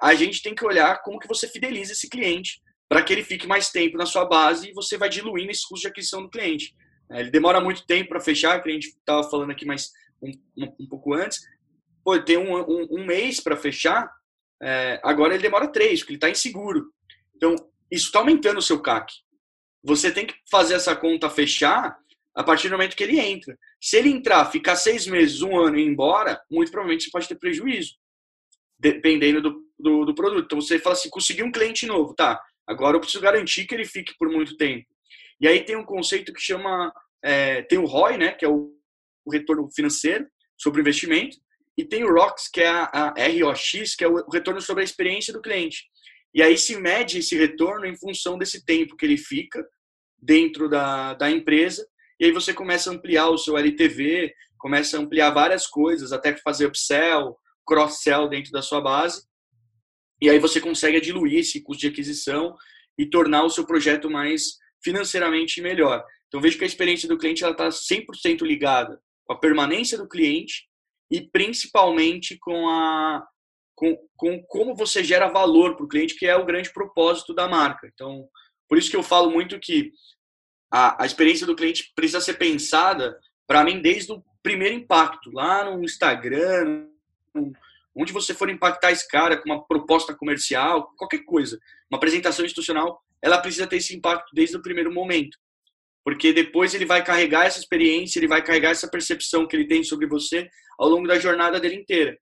a 0.02 0.15
gente 0.15 0.41
tem 0.41 0.56
que 0.56 0.65
olhar 0.65 1.00
como 1.04 1.20
que 1.20 1.28
você 1.28 1.48
fideliza 1.48 1.91
esse 1.91 2.10
cliente 2.10 2.60
para 2.89 3.04
que 3.04 3.13
ele 3.13 3.24
fique 3.24 3.46
mais 3.46 3.70
tempo 3.70 4.00
na 4.00 4.08
sua 4.08 4.26
base 4.26 4.72
e 4.72 4.74
você 4.74 4.98
vai 4.98 5.10
diluindo 5.10 5.52
esse 5.52 5.62
custo 5.62 5.84
de 5.84 5.89
aquisição 5.89 6.24
do 6.24 6.30
cliente. 6.32 6.74
É, 7.12 7.20
ele 7.20 7.30
demora 7.30 7.62
muito 7.62 7.86
tempo 7.86 8.10
para 8.10 8.20
fechar, 8.20 8.60
que 8.63 8.67
a 8.67 8.74
gente 8.74 8.88
estava 8.88 9.30
falando 9.30 9.52
aqui 9.52 9.63
mais 9.63 9.91
um, 10.21 10.31
um, 10.79 10.88
pouco 10.88 11.13
antes. 11.13 11.39
Pô, 12.03 12.19
tem 12.19 12.38
um, 12.38 12.55
um, 12.55 12.88
um 12.91 13.05
mês 13.05 13.39
para 13.39 13.57
fechar, 13.57 14.12
é, 14.62 14.99
agora 15.03 15.34
ele 15.34 15.43
demora 15.43 15.71
três, 15.71 15.99
porque 15.99 16.13
ele 16.13 16.17
está 16.17 16.29
inseguro. 16.29 16.91
Então, 17.36 17.55
isso 17.89 18.07
está 18.07 18.19
aumentando 18.19 18.60
o 18.60 18.62
seu 18.62 18.79
CAC. 18.79 19.12
Você 19.84 20.12
tem 20.12 20.25
que 20.25 20.36
fazer 20.49 20.75
essa 20.75 20.95
conta 20.95 21.29
fechar 21.29 21.97
a 22.36 22.43
partir 22.43 22.69
do 22.69 22.73
momento 22.73 22.95
que 22.95 23.03
ele 23.03 23.19
entra. 23.19 23.57
Se 23.79 23.97
ele 23.97 24.10
entrar, 24.10 24.45
ficar 24.45 24.75
seis 24.75 25.07
meses, 25.07 25.41
um 25.41 25.60
ano 25.60 25.77
e 25.77 25.81
ir 25.81 25.88
embora, 25.88 26.39
muito 26.49 26.71
provavelmente 26.71 27.05
você 27.05 27.12
pode 27.12 27.27
ter 27.27 27.36
prejuízo, 27.36 27.95
dependendo 28.79 29.41
do, 29.41 29.65
do, 29.77 30.05
do 30.05 30.15
produto. 30.15 30.45
Então 30.45 30.62
você 30.62 30.79
fala 30.79 30.93
assim: 30.93 31.10
consegui 31.10 31.43
um 31.43 31.51
cliente 31.51 31.86
novo, 31.86 32.13
tá? 32.13 32.39
Agora 32.67 32.95
eu 32.95 33.01
preciso 33.01 33.23
garantir 33.23 33.65
que 33.65 33.73
ele 33.73 33.86
fique 33.86 34.13
por 34.17 34.29
muito 34.29 34.55
tempo. 34.55 34.86
E 35.39 35.47
aí 35.47 35.63
tem 35.63 35.75
um 35.75 35.84
conceito 35.84 36.31
que 36.31 36.39
chama. 36.39 36.93
É, 37.23 37.63
tem 37.63 37.77
o 37.77 37.86
ROI, 37.86 38.17
né? 38.17 38.31
Que 38.31 38.45
é 38.45 38.49
o, 38.49 38.71
retorno 39.32 39.70
financeiro 39.72 40.28
sobre 40.58 40.80
o 40.80 40.84
investimento. 40.84 41.38
E 41.78 41.86
tem 41.86 42.04
o 42.04 42.13
ROX, 42.13 42.48
que 42.48 42.62
é 42.62 42.67
a, 42.67 43.13
a 43.17 43.28
ROX, 43.41 43.96
que 43.96 44.04
é 44.04 44.08
o 44.08 44.30
retorno 44.30 44.62
sobre 44.62 44.82
a 44.82 44.84
experiência 44.84 45.34
do 45.34 45.41
cliente. 45.41 45.86
E 46.34 46.41
aí 46.41 46.58
se 46.58 46.78
mede 46.78 47.20
esse 47.20 47.36
retorno 47.36 47.86
em 47.86 47.98
função 47.98 48.38
desse 48.38 48.63
tempo 48.63 48.96
que 48.96 49.06
ele 49.06 49.17
fica 49.17 49.65
dentro 50.22 50.70
da, 50.70 51.13
da 51.13 51.30
empresa. 51.30 51.86
E 52.20 52.26
aí 52.26 52.32
você 52.32 52.54
começa 52.54 52.89
a 52.89 52.94
ampliar 52.94 53.30
o 53.30 53.38
seu 53.38 53.58
LTV, 53.58 54.34
começa 54.58 54.98
a 54.98 55.02
ampliar 55.02 55.32
várias 55.32 55.65
coisas, 55.65 56.12
até 56.12 56.36
fazer 56.38 56.67
upsell, 56.67 57.36
cross-sell 57.65 58.30
dentro 58.30 58.52
da 58.52 58.62
sua 58.62 58.80
base. 58.80 59.26
E 60.22 60.30
aí 60.30 60.38
você 60.38 60.62
consegue 60.62 61.02
diluir 61.02 61.39
esse 61.39 61.62
custo 61.63 61.82
de 61.82 61.88
aquisição 61.88 62.56
e 62.98 63.08
tornar 63.08 63.44
o 63.44 63.50
seu 63.50 63.65
projeto 63.65 64.10
mais 64.10 64.60
financeiramente 64.84 65.62
melhor. 65.62 66.06
Então 66.28 66.39
vejo 66.39 66.58
que 66.58 66.63
a 66.63 66.67
experiência 66.67 67.10
do 67.10 67.17
cliente 67.17 67.44
está 67.44 67.70
100% 67.70 68.44
ligada 68.44 69.02
com 69.32 69.34
a 69.34 69.39
permanência 69.39 69.98
do 69.98 70.10
cliente 70.10 70.67
e 71.10 71.22
principalmente 71.22 72.38
com 72.38 72.67
a 72.67 73.26
com, 73.74 73.98
com 74.15 74.44
como 74.44 74.76
você 74.76 75.04
gera 75.04 75.32
valor 75.32 75.76
para 75.76 75.86
o 75.86 75.88
cliente, 75.88 76.15
que 76.15 76.28
é 76.28 76.36
o 76.36 76.46
grande 76.46 76.72
propósito 76.72 77.34
da 77.34 77.48
marca. 77.48 77.89
Então, 77.91 78.28
por 78.70 78.78
isso 78.78 78.91
que 78.91 78.96
eu 78.96 79.02
falo 79.02 79.32
muito 79.32 79.60
que 79.60 79.91
a, 80.72 81.02
a 81.02 81.06
experiência 81.06 81.48
do 81.48 81.56
cliente 81.56 81.91
precisa 81.96 82.22
ser 82.22 82.36
pensada, 82.36 83.17
para 83.48 83.63
mim, 83.63 83.82
desde 83.82 84.12
o 84.12 84.24
primeiro 84.44 84.76
impacto, 84.76 85.32
lá 85.32 85.63
no 85.63 85.84
Instagram, 85.84 86.86
no, 87.34 87.52
onde 87.96 88.13
você 88.13 88.36
for 88.36 88.50
impactar 88.50 88.91
esse 88.91 89.08
cara 89.08 89.36
com 89.38 89.50
uma 89.50 89.65
proposta 89.65 90.13
comercial, 90.13 90.94
qualquer 90.96 91.24
coisa, 91.26 91.58
uma 91.89 91.98
apresentação 91.98 92.46
institucional, 92.46 93.02
ela 93.20 93.39
precisa 93.39 93.65
ter 93.65 93.78
esse 93.78 93.96
impacto 93.96 94.30
desde 94.34 94.58
o 94.58 94.62
primeiro 94.62 94.94
momento. 94.94 95.39
Porque 96.04 96.34
depois 96.34 96.74
ele 96.74 96.86
vai 96.86 97.04
carregar 97.04 97.46
essa 97.46 97.60
experiência, 97.60 98.20
ele 98.20 98.28
vai 98.28 98.44
carregar 98.44 98.72
essa 98.72 98.90
percepção 98.90 99.48
que 99.48 99.56
ele 99.56 99.68
tem 99.68 99.84
sobre 99.84 100.08
você 100.08 100.50
ao 100.80 100.90
longo 100.90 101.08
da 101.08 101.20
jornada 101.20 101.60
dele 101.60 101.76
inteira. 101.76 102.18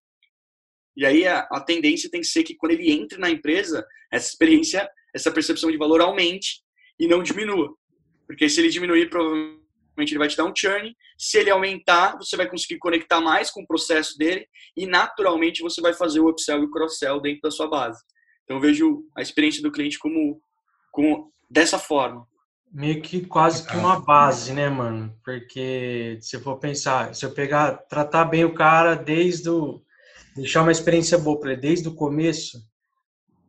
E 0.98 1.06
aí 1.06 1.26
a, 1.26 1.48
a 1.52 1.62
tendência 1.62 2.10
tem 2.10 2.20
que 2.20 2.28
ser 2.28 2.44
que 2.44 2.56
quando 2.56 2.74
ele 2.74 2.92
entre 2.92 3.18
na 3.18 3.30
empresa, 3.30 3.86
essa 4.12 4.28
experiência, 4.28 4.90
essa 5.16 5.32
percepção 5.32 5.72
de 5.72 5.78
valor 5.78 6.02
aumente 6.02 6.62
e 7.00 7.08
não 7.08 7.24
diminua. 7.24 7.74
Porque 8.28 8.50
se 8.50 8.60
ele 8.60 8.70
diminuir, 8.70 9.10
provavelmente 9.10 10.12
ele 10.12 10.18
vai 10.18 10.28
te 10.28 10.36
dar 10.36 10.46
um 10.46 10.54
churn. 10.56 10.94
Se 11.18 11.38
ele 11.38 11.50
aumentar, 11.50 12.18
você 12.18 12.36
vai 12.36 12.50
conseguir 12.50 12.80
conectar 12.80 13.22
mais 13.22 13.50
com 13.50 13.62
o 13.62 13.68
processo 13.68 14.18
dele 14.18 14.46
e 14.76 14.86
naturalmente 14.86 15.62
você 15.62 15.82
vai 15.82 15.94
fazer 15.94 16.20
o 16.20 16.30
upsell 16.30 16.62
e 16.62 16.66
o 16.66 16.70
cross-sell 16.70 17.22
dentro 17.22 17.42
da 17.42 17.52
sua 17.52 17.68
base. 17.68 18.00
Então 18.44 18.58
eu 18.58 18.62
vejo 18.62 19.06
a 19.16 19.22
experiência 19.22 19.62
do 19.62 19.72
cliente 19.72 19.98
como, 19.98 20.42
como 20.92 21.32
dessa 21.50 21.80
forma. 21.80 22.28
Meio 22.72 23.02
que 23.02 23.26
quase 23.26 23.66
que 23.66 23.76
uma 23.76 24.00
base, 24.00 24.54
né, 24.54 24.70
mano? 24.70 25.16
Porque 25.24 26.20
se 26.22 26.36
eu 26.36 26.42
for 26.42 26.58
pensar, 26.58 27.16
se 27.16 27.26
eu 27.26 27.32
pegar, 27.32 27.74
tratar 27.90 28.26
bem 28.26 28.46
o 28.46 28.54
cara 28.54 28.96
desde 28.96 29.50
o 29.50 29.82
deixar 30.36 30.62
uma 30.62 30.72
experiência 30.72 31.18
boa 31.18 31.40
para 31.40 31.52
ele 31.52 31.62
desde 31.62 31.88
o 31.88 31.96
começo, 31.96 32.60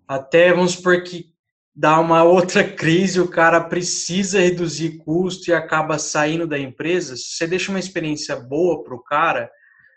até 0.09 0.53
vamos 0.53 0.73
supor 0.73 1.03
que 1.03 1.33
dá 1.75 2.01
uma 2.01 2.23
outra 2.25 2.65
crise, 2.65 3.21
o 3.21 3.29
cara 3.29 3.61
precisa 3.61 4.41
reduzir 4.41 4.99
custo 4.99 5.51
e 5.51 5.55
acaba 5.55 5.99
saindo 5.99 6.47
da 6.47 6.59
empresa. 6.59 7.17
Se 7.17 7.37
você 7.37 7.47
deixa 7.47 7.71
uma 7.71 7.79
experiência 7.79 8.37
boa 8.37 8.83
para 8.83 8.95
o 8.95 9.03
cara, 9.03 9.51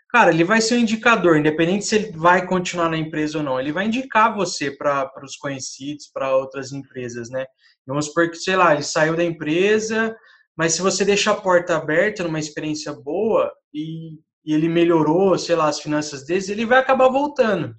cara, 0.08 0.30
ele 0.30 0.44
vai 0.44 0.60
ser 0.60 0.76
um 0.76 0.80
indicador, 0.80 1.36
independente 1.36 1.84
se 1.84 1.96
ele 1.96 2.12
vai 2.16 2.46
continuar 2.46 2.88
na 2.88 2.96
empresa 2.96 3.38
ou 3.38 3.44
não. 3.44 3.58
Ele 3.58 3.72
vai 3.72 3.86
indicar 3.86 4.34
você 4.34 4.70
para 4.70 5.10
os 5.22 5.36
conhecidos, 5.36 6.06
para 6.06 6.36
outras 6.36 6.72
empresas, 6.72 7.28
né? 7.30 7.44
Vamos 7.86 8.06
supor 8.06 8.30
que, 8.30 8.36
sei 8.36 8.56
lá, 8.56 8.72
ele 8.72 8.82
saiu 8.82 9.16
da 9.16 9.24
empresa, 9.24 10.16
mas 10.56 10.72
se 10.72 10.82
você 10.82 11.04
deixa 11.04 11.30
a 11.30 11.36
porta 11.36 11.76
aberta 11.76 12.22
numa 12.22 12.38
experiência 12.38 12.92
boa 12.92 13.52
e 13.72 14.18
e 14.44 14.52
ele 14.52 14.68
melhorou, 14.68 15.38
sei 15.38 15.56
lá, 15.56 15.68
as 15.68 15.80
finanças 15.80 16.24
deles, 16.24 16.48
ele 16.48 16.66
vai 16.66 16.78
acabar 16.78 17.08
voltando. 17.08 17.74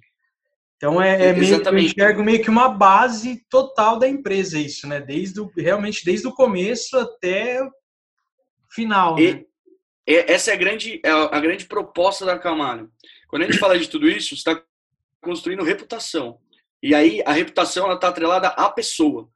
Então 0.76 1.00
é, 1.00 1.28
é 1.28 1.32
meio, 1.32 1.62
eu 1.62 1.78
enxergo 1.78 2.22
meio 2.22 2.42
que 2.42 2.50
uma 2.50 2.68
base 2.68 3.42
total 3.48 3.98
da 3.98 4.06
empresa 4.06 4.58
isso, 4.58 4.86
né? 4.86 5.00
Desde 5.00 5.40
o, 5.40 5.50
realmente 5.56 6.04
desde 6.04 6.26
o 6.26 6.34
começo 6.34 6.98
até 6.98 7.62
o 7.62 7.70
final. 8.70 9.18
E, 9.18 9.34
né? 9.34 9.44
essa 10.06 10.50
é 10.50 10.54
a 10.54 10.56
grande, 10.56 11.00
é 11.02 11.10
a 11.10 11.40
grande 11.40 11.64
proposta 11.66 12.26
da 12.26 12.38
Camargo. 12.38 12.90
Quando 13.28 13.42
a 13.42 13.46
gente 13.46 13.58
fala 13.58 13.78
de 13.78 13.88
tudo 13.88 14.08
isso, 14.08 14.34
está 14.34 14.60
construindo 15.22 15.64
reputação. 15.64 16.38
E 16.82 16.94
aí 16.94 17.22
a 17.24 17.32
reputação 17.32 17.86
ela 17.86 17.94
está 17.94 18.08
atrelada 18.08 18.48
à 18.48 18.68
pessoa 18.68 19.30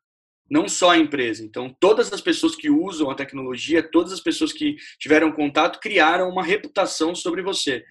não 0.51 0.69
só 0.69 0.91
a 0.91 0.99
empresa. 0.99 1.45
Então, 1.45 1.75
todas 1.79 2.13
as 2.13 2.21
pessoas 2.21 2.57
que 2.57 2.69
usam 2.69 3.09
a 3.09 3.15
tecnologia, 3.15 3.83
todas 3.83 4.13
as 4.13 4.21
pessoas 4.21 4.53
que 4.53 4.77
tiveram 4.99 5.31
contato, 5.31 5.79
criaram 5.79 6.29
uma 6.29 6.43
reputação 6.43 7.15
sobre 7.15 7.41
você. 7.41 7.85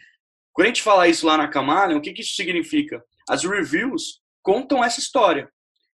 Quando 0.51 0.65
a 0.65 0.69
gente 0.69 0.83
fala 0.83 1.07
isso 1.07 1.25
lá 1.25 1.37
na 1.37 1.47
Camara, 1.47 1.95
o 1.95 2.01
que, 2.01 2.11
que 2.11 2.21
isso 2.21 2.35
significa? 2.35 3.01
As 3.29 3.43
reviews 3.43 4.21
contam 4.43 4.83
essa 4.83 4.99
história. 4.99 5.49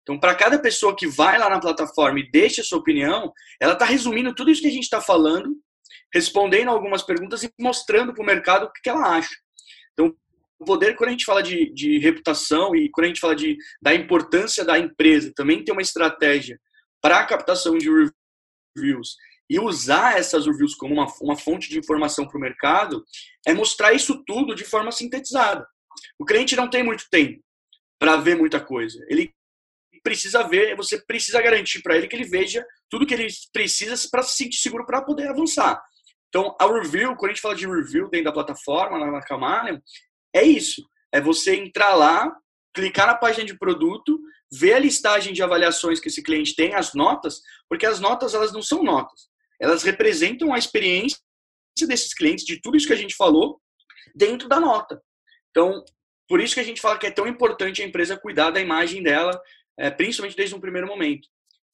Então, 0.02 0.18
para 0.18 0.34
cada 0.34 0.58
pessoa 0.58 0.94
que 0.94 1.06
vai 1.06 1.38
lá 1.38 1.48
na 1.48 1.60
plataforma 1.60 2.20
e 2.20 2.30
deixa 2.30 2.60
a 2.60 2.64
sua 2.64 2.78
opinião, 2.78 3.32
ela 3.58 3.72
está 3.72 3.84
resumindo 3.84 4.34
tudo 4.34 4.50
isso 4.50 4.60
que 4.60 4.68
a 4.68 4.72
gente 4.72 4.84
está 4.84 5.00
falando, 5.00 5.56
respondendo 6.12 6.68
algumas 6.68 7.02
perguntas 7.02 7.42
e 7.42 7.50
mostrando 7.58 8.12
para 8.12 8.22
o 8.22 8.26
mercado 8.26 8.64
o 8.64 8.72
que, 8.72 8.82
que 8.82 8.90
ela 8.90 9.16
acha. 9.16 9.34
Então, 9.92 10.14
o 10.60 10.64
poder, 10.64 10.94
quando 10.94 11.08
a 11.08 11.12
gente 11.12 11.24
fala 11.24 11.42
de, 11.42 11.72
de 11.72 11.98
reputação 11.98 12.76
e 12.76 12.90
quando 12.90 13.06
a 13.06 13.08
gente 13.08 13.20
fala 13.20 13.34
de, 13.34 13.56
da 13.80 13.94
importância 13.94 14.62
da 14.62 14.78
empresa, 14.78 15.32
também 15.34 15.64
ter 15.64 15.72
uma 15.72 15.80
estratégia 15.80 16.60
para 17.00 17.18
a 17.18 17.24
captação 17.24 17.78
de 17.78 17.88
reviews 18.76 19.16
e 19.48 19.58
usar 19.58 20.18
essas 20.18 20.46
reviews 20.46 20.74
como 20.74 20.94
uma, 20.94 21.06
uma 21.22 21.36
fonte 21.36 21.68
de 21.70 21.78
informação 21.78 22.28
para 22.28 22.36
o 22.36 22.40
mercado, 22.40 23.02
é 23.46 23.54
mostrar 23.54 23.94
isso 23.94 24.22
tudo 24.24 24.54
de 24.54 24.64
forma 24.64 24.92
sintetizada. 24.92 25.66
O 26.18 26.24
cliente 26.26 26.54
não 26.54 26.68
tem 26.68 26.84
muito 26.84 27.04
tempo 27.10 27.42
para 27.98 28.16
ver 28.16 28.36
muita 28.36 28.60
coisa. 28.60 29.02
Ele 29.08 29.32
precisa 30.02 30.46
ver, 30.46 30.76
você 30.76 31.02
precisa 31.04 31.40
garantir 31.42 31.82
para 31.82 31.96
ele 31.96 32.06
que 32.06 32.14
ele 32.14 32.28
veja 32.28 32.64
tudo 32.88 33.06
que 33.06 33.14
ele 33.14 33.26
precisa 33.52 33.96
para 34.10 34.22
se 34.22 34.36
sentir 34.36 34.58
seguro 34.58 34.86
para 34.86 35.02
poder 35.02 35.28
avançar. 35.28 35.82
Então, 36.28 36.56
a 36.60 36.66
review, 36.66 37.16
quando 37.16 37.32
a 37.32 37.34
gente 37.34 37.42
fala 37.42 37.56
de 37.56 37.66
review 37.66 38.08
dentro 38.08 38.26
da 38.26 38.32
plataforma, 38.32 39.04
na 39.04 39.20
Camaleon, 39.20 39.80
é 40.34 40.42
isso. 40.42 40.82
é 41.12 41.20
você 41.20 41.56
entrar 41.56 41.94
lá, 41.94 42.32
clicar 42.74 43.06
na 43.06 43.14
página 43.14 43.44
de 43.44 43.58
produto, 43.58 44.20
ver 44.52 44.74
a 44.74 44.78
listagem 44.78 45.32
de 45.32 45.42
avaliações 45.42 46.00
que 46.00 46.08
esse 46.08 46.22
cliente 46.22 46.54
tem, 46.54 46.74
as 46.74 46.94
notas, 46.94 47.40
porque 47.68 47.86
as 47.86 48.00
notas 48.00 48.34
elas 48.34 48.52
não 48.52 48.62
são 48.62 48.82
notas, 48.82 49.28
elas 49.60 49.82
representam 49.82 50.52
a 50.52 50.58
experiência 50.58 51.18
desses 51.82 52.12
clientes, 52.12 52.44
de 52.44 52.60
tudo 52.60 52.76
isso 52.76 52.86
que 52.86 52.92
a 52.92 52.96
gente 52.96 53.14
falou, 53.16 53.60
dentro 54.14 54.48
da 54.48 54.60
nota. 54.60 55.00
Então, 55.50 55.84
por 56.28 56.40
isso 56.40 56.54
que 56.54 56.60
a 56.60 56.64
gente 56.64 56.80
fala 56.80 56.98
que 56.98 57.06
é 57.06 57.10
tão 57.10 57.26
importante 57.26 57.82
a 57.82 57.84
empresa 57.86 58.18
cuidar 58.18 58.50
da 58.50 58.60
imagem 58.60 59.02
dela, 59.02 59.40
é, 59.78 59.90
principalmente 59.90 60.36
desde 60.36 60.54
um 60.54 60.60
primeiro 60.60 60.86
momento. 60.86 61.26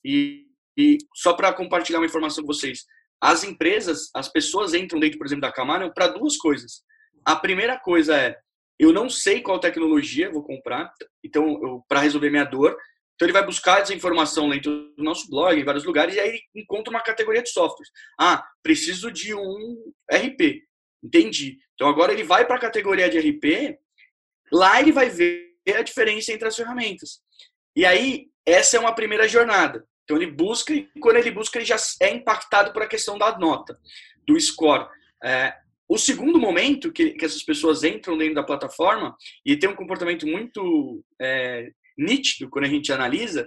E, 0.04 0.46
e 0.76 0.98
só 1.14 1.32
para 1.32 1.52
compartilhar 1.52 1.98
uma 1.98 2.06
informação 2.06 2.44
com 2.44 2.52
vocês, 2.52 2.84
as 3.20 3.42
empresas, 3.44 4.10
as 4.14 4.28
pessoas 4.28 4.74
entram 4.74 5.00
dentro, 5.00 5.18
por 5.18 5.26
exemplo, 5.26 5.42
da 5.42 5.52
Camaro 5.52 5.92
para 5.92 6.08
duas 6.08 6.36
coisas. 6.36 6.82
A 7.24 7.34
primeira 7.34 7.78
coisa 7.78 8.16
é, 8.16 8.38
eu 8.78 8.92
não 8.92 9.08
sei 9.08 9.40
qual 9.40 9.58
tecnologia 9.58 10.30
vou 10.30 10.42
comprar, 10.42 10.92
então 11.24 11.82
para 11.88 12.00
resolver 12.00 12.30
minha 12.30 12.44
dor, 12.44 12.76
então 13.14 13.26
ele 13.26 13.32
vai 13.32 13.44
buscar 13.44 13.80
essa 13.80 13.94
informação 13.94 14.50
dentro 14.50 14.94
do 14.94 15.02
nosso 15.02 15.28
blog, 15.30 15.58
em 15.58 15.64
vários 15.64 15.84
lugares, 15.84 16.14
e 16.14 16.20
aí 16.20 16.28
ele 16.28 16.42
encontra 16.54 16.90
uma 16.90 17.02
categoria 17.02 17.42
de 17.42 17.48
softwares. 17.48 17.90
Ah, 18.20 18.46
preciso 18.62 19.10
de 19.10 19.34
um 19.34 19.92
RP. 20.10 20.62
Entendi. 21.02 21.58
Então 21.74 21.88
agora 21.88 22.12
ele 22.12 22.24
vai 22.24 22.46
para 22.46 22.56
a 22.56 22.60
categoria 22.60 23.08
de 23.08 23.18
RP, 23.18 23.78
lá 24.52 24.80
ele 24.80 24.92
vai 24.92 25.08
ver 25.08 25.56
a 25.74 25.82
diferença 25.82 26.32
entre 26.32 26.46
as 26.46 26.56
ferramentas. 26.56 27.20
E 27.74 27.84
aí, 27.84 28.28
essa 28.44 28.76
é 28.76 28.80
uma 28.80 28.94
primeira 28.94 29.26
jornada. 29.26 29.86
Então 30.04 30.16
ele 30.16 30.30
busca 30.30 30.72
e 30.72 30.86
quando 31.00 31.16
ele 31.16 31.30
busca 31.30 31.58
ele 31.58 31.66
já 31.66 31.76
é 32.00 32.10
impactado 32.10 32.72
por 32.72 32.82
a 32.82 32.86
questão 32.86 33.18
da 33.18 33.36
nota, 33.38 33.78
do 34.26 34.38
score. 34.38 34.88
É, 35.24 35.54
o 35.88 35.98
segundo 35.98 36.38
momento 36.38 36.92
que, 36.92 37.10
que, 37.10 37.24
essas 37.24 37.42
pessoas 37.42 37.84
entram 37.84 38.18
dentro 38.18 38.34
da 38.34 38.42
plataforma 38.42 39.16
e 39.44 39.56
tem 39.56 39.68
um 39.68 39.76
comportamento 39.76 40.26
muito 40.26 41.02
é, 41.20 41.68
nítido 41.96 42.50
quando 42.50 42.64
a 42.64 42.68
gente 42.68 42.92
analisa, 42.92 43.46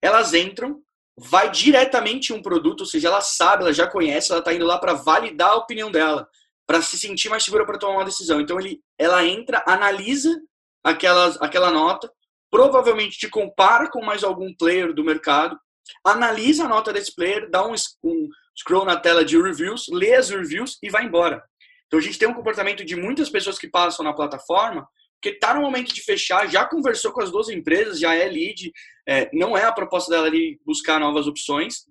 elas 0.00 0.32
entram, 0.32 0.80
vai 1.16 1.50
diretamente 1.50 2.32
um 2.32 2.40
produto, 2.40 2.80
ou 2.80 2.86
seja, 2.86 3.08
ela 3.08 3.20
sabe, 3.20 3.62
ela 3.62 3.72
já 3.72 3.86
conhece, 3.86 4.30
ela 4.30 4.38
está 4.38 4.54
indo 4.54 4.64
lá 4.64 4.78
para 4.78 4.94
validar 4.94 5.50
a 5.50 5.56
opinião 5.56 5.90
dela, 5.90 6.28
para 6.66 6.80
se 6.80 6.96
sentir 6.98 7.28
mais 7.28 7.44
segura 7.44 7.66
para 7.66 7.78
tomar 7.78 7.94
uma 7.94 8.04
decisão. 8.04 8.40
Então 8.40 8.58
ele, 8.60 8.80
ela 8.98 9.26
entra, 9.26 9.62
analisa 9.66 10.40
aquelas, 10.84 11.40
aquela 11.42 11.70
nota, 11.70 12.10
provavelmente 12.50 13.18
te 13.18 13.28
compara 13.28 13.90
com 13.90 14.02
mais 14.04 14.22
algum 14.22 14.54
player 14.54 14.92
do 14.92 15.04
mercado 15.04 15.58
analisa 16.04 16.64
a 16.64 16.68
nota 16.68 16.92
desse 16.92 17.14
player, 17.14 17.48
dá 17.50 17.66
um, 17.66 17.74
um 18.04 18.28
scroll 18.56 18.84
na 18.84 18.98
tela 18.98 19.24
de 19.24 19.40
reviews, 19.40 19.86
lê 19.90 20.14
as 20.14 20.30
reviews 20.30 20.78
e 20.82 20.90
vai 20.90 21.04
embora. 21.04 21.42
Então 21.90 21.98
a 21.98 22.02
gente 22.02 22.20
tem 22.20 22.28
um 22.28 22.34
comportamento 22.34 22.84
de 22.84 22.94
muitas 22.94 23.28
pessoas 23.28 23.58
que 23.58 23.68
passam 23.68 24.04
na 24.04 24.14
plataforma 24.14 24.88
que 25.20 25.30
está 25.30 25.52
no 25.52 25.60
momento 25.60 25.92
de 25.92 26.00
fechar, 26.02 26.48
já 26.48 26.64
conversou 26.64 27.12
com 27.12 27.20
as 27.20 27.30
duas 27.30 27.48
empresas, 27.48 27.98
já 27.98 28.14
é 28.14 28.26
lead, 28.26 28.72
é, 29.06 29.28
não 29.34 29.58
é 29.58 29.64
a 29.64 29.72
proposta 29.72 30.10
dela 30.10 30.28
ali 30.28 30.58
buscar 30.64 30.98
novas 30.98 31.26
opções, 31.26 31.84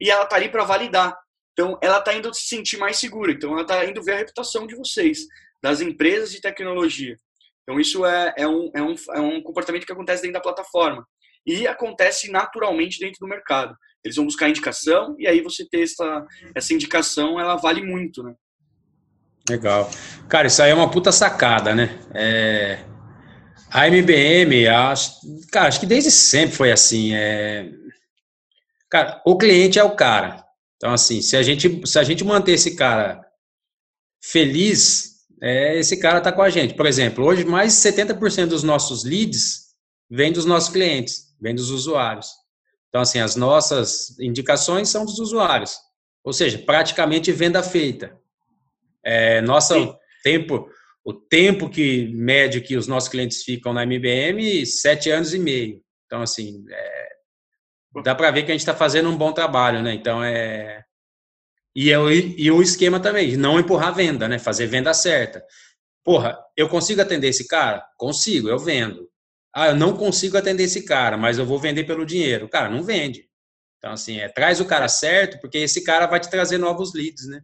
e 0.00 0.10
ela 0.10 0.24
está 0.24 0.36
ali 0.36 0.48
para 0.48 0.64
validar. 0.64 1.14
Então 1.52 1.78
ela 1.82 1.98
está 1.98 2.14
indo 2.14 2.32
se 2.32 2.46
sentir 2.46 2.78
mais 2.78 2.96
segura, 2.96 3.32
então 3.32 3.52
ela 3.52 3.62
está 3.62 3.84
indo 3.84 4.02
ver 4.02 4.12
a 4.12 4.18
reputação 4.18 4.66
de 4.66 4.74
vocês, 4.74 5.26
das 5.62 5.80
empresas 5.80 6.30
de 6.30 6.40
tecnologia. 6.40 7.16
Então 7.62 7.78
isso 7.78 8.06
é, 8.06 8.32
é, 8.38 8.48
um, 8.48 8.70
é, 8.74 8.82
um, 8.82 8.94
é 9.14 9.20
um 9.20 9.42
comportamento 9.42 9.84
que 9.84 9.92
acontece 9.92 10.22
dentro 10.22 10.34
da 10.34 10.40
plataforma 10.40 11.06
e 11.44 11.66
acontece 11.66 12.30
naturalmente 12.30 12.98
dentro 12.98 13.18
do 13.20 13.28
mercado. 13.28 13.76
Eles 14.04 14.16
vão 14.16 14.24
buscar 14.24 14.48
indicação 14.48 15.14
e 15.18 15.26
aí 15.28 15.42
você 15.42 15.68
ter 15.68 15.82
essa, 15.82 16.24
essa 16.54 16.72
indicação, 16.72 17.38
ela 17.38 17.56
vale 17.56 17.82
muito, 17.82 18.22
né? 18.22 18.34
Legal. 19.48 19.90
Cara, 20.28 20.46
isso 20.46 20.62
aí 20.62 20.70
é 20.70 20.74
uma 20.74 20.90
puta 20.90 21.12
sacada, 21.12 21.74
né? 21.74 21.98
É... 22.14 22.78
A 23.70 23.88
MBM, 23.88 24.68
acho, 24.68 25.12
cara, 25.50 25.68
acho 25.68 25.80
que 25.80 25.86
desde 25.86 26.10
sempre 26.10 26.54
foi 26.54 26.70
assim. 26.70 27.14
É... 27.14 27.70
Cara, 28.90 29.22
o 29.24 29.36
cliente 29.36 29.78
é 29.78 29.84
o 29.84 29.96
cara. 29.96 30.44
Então, 30.76 30.92
assim, 30.92 31.22
se 31.22 31.36
a 31.36 31.42
gente, 31.42 31.80
se 31.86 31.98
a 31.98 32.02
gente 32.02 32.22
manter 32.24 32.52
esse 32.52 32.76
cara 32.76 33.24
feliz, 34.22 35.12
é, 35.40 35.78
esse 35.78 35.96
cara 35.96 36.20
tá 36.20 36.30
com 36.30 36.42
a 36.42 36.50
gente. 36.50 36.74
Por 36.74 36.86
exemplo, 36.86 37.24
hoje 37.24 37.44
mais 37.44 37.72
de 37.72 37.78
70% 37.90 38.46
dos 38.46 38.62
nossos 38.62 39.04
leads 39.04 39.72
vem 40.10 40.30
dos 40.32 40.44
nossos 40.44 40.70
clientes 40.70 41.32
vem 41.42 41.54
dos 41.54 41.70
usuários. 41.70 42.28
Então, 42.88 43.00
assim, 43.00 43.18
as 43.18 43.34
nossas 43.34 44.18
indicações 44.20 44.88
são 44.88 45.04
dos 45.04 45.18
usuários. 45.18 45.76
Ou 46.22 46.32
seja, 46.32 46.58
praticamente 46.58 47.32
venda 47.32 47.62
feita. 47.62 48.16
É, 49.04 49.40
nossa 49.40 49.74
tempo, 50.22 50.68
o 51.04 51.12
tempo 51.12 51.68
que 51.68 52.08
médio 52.14 52.62
que 52.62 52.76
os 52.76 52.86
nossos 52.86 53.08
clientes 53.08 53.42
ficam 53.42 53.72
na 53.72 53.84
MBM, 53.84 54.64
sete 54.64 55.10
anos 55.10 55.34
e 55.34 55.38
meio. 55.38 55.82
Então, 56.06 56.22
assim, 56.22 56.64
é, 56.70 57.08
dá 58.04 58.14
para 58.14 58.30
ver 58.30 58.44
que 58.44 58.52
a 58.52 58.54
gente 58.54 58.60
está 58.60 58.74
fazendo 58.74 59.08
um 59.08 59.16
bom 59.16 59.32
trabalho, 59.32 59.82
né? 59.82 59.94
Então, 59.94 60.22
é... 60.22 60.84
E, 61.74 61.88
eu, 61.88 62.08
é 62.08 62.14
e 62.14 62.50
o 62.50 62.62
esquema 62.62 63.00
também, 63.00 63.36
não 63.36 63.58
empurrar 63.58 63.88
a 63.88 63.92
venda, 63.92 64.28
né? 64.28 64.38
Fazer 64.38 64.66
venda 64.66 64.92
certa. 64.92 65.44
Porra, 66.04 66.38
eu 66.56 66.68
consigo 66.68 67.00
atender 67.00 67.28
esse 67.28 67.46
cara? 67.46 67.84
Consigo, 67.96 68.48
eu 68.48 68.58
vendo. 68.58 69.08
Ah, 69.54 69.68
eu 69.68 69.76
não 69.76 69.96
consigo 69.96 70.36
atender 70.36 70.64
esse 70.64 70.84
cara, 70.84 71.16
mas 71.16 71.38
eu 71.38 71.46
vou 71.46 71.58
vender 71.58 71.84
pelo 71.84 72.06
dinheiro. 72.06 72.48
Cara, 72.48 72.70
não 72.70 72.82
vende. 72.82 73.28
Então, 73.78 73.92
assim, 73.92 74.18
é, 74.18 74.28
traz 74.28 74.60
o 74.60 74.64
cara 74.64 74.88
certo, 74.88 75.40
porque 75.40 75.58
esse 75.58 75.82
cara 75.82 76.06
vai 76.06 76.20
te 76.20 76.30
trazer 76.30 76.58
novos 76.58 76.94
leads, 76.94 77.26
né? 77.26 77.42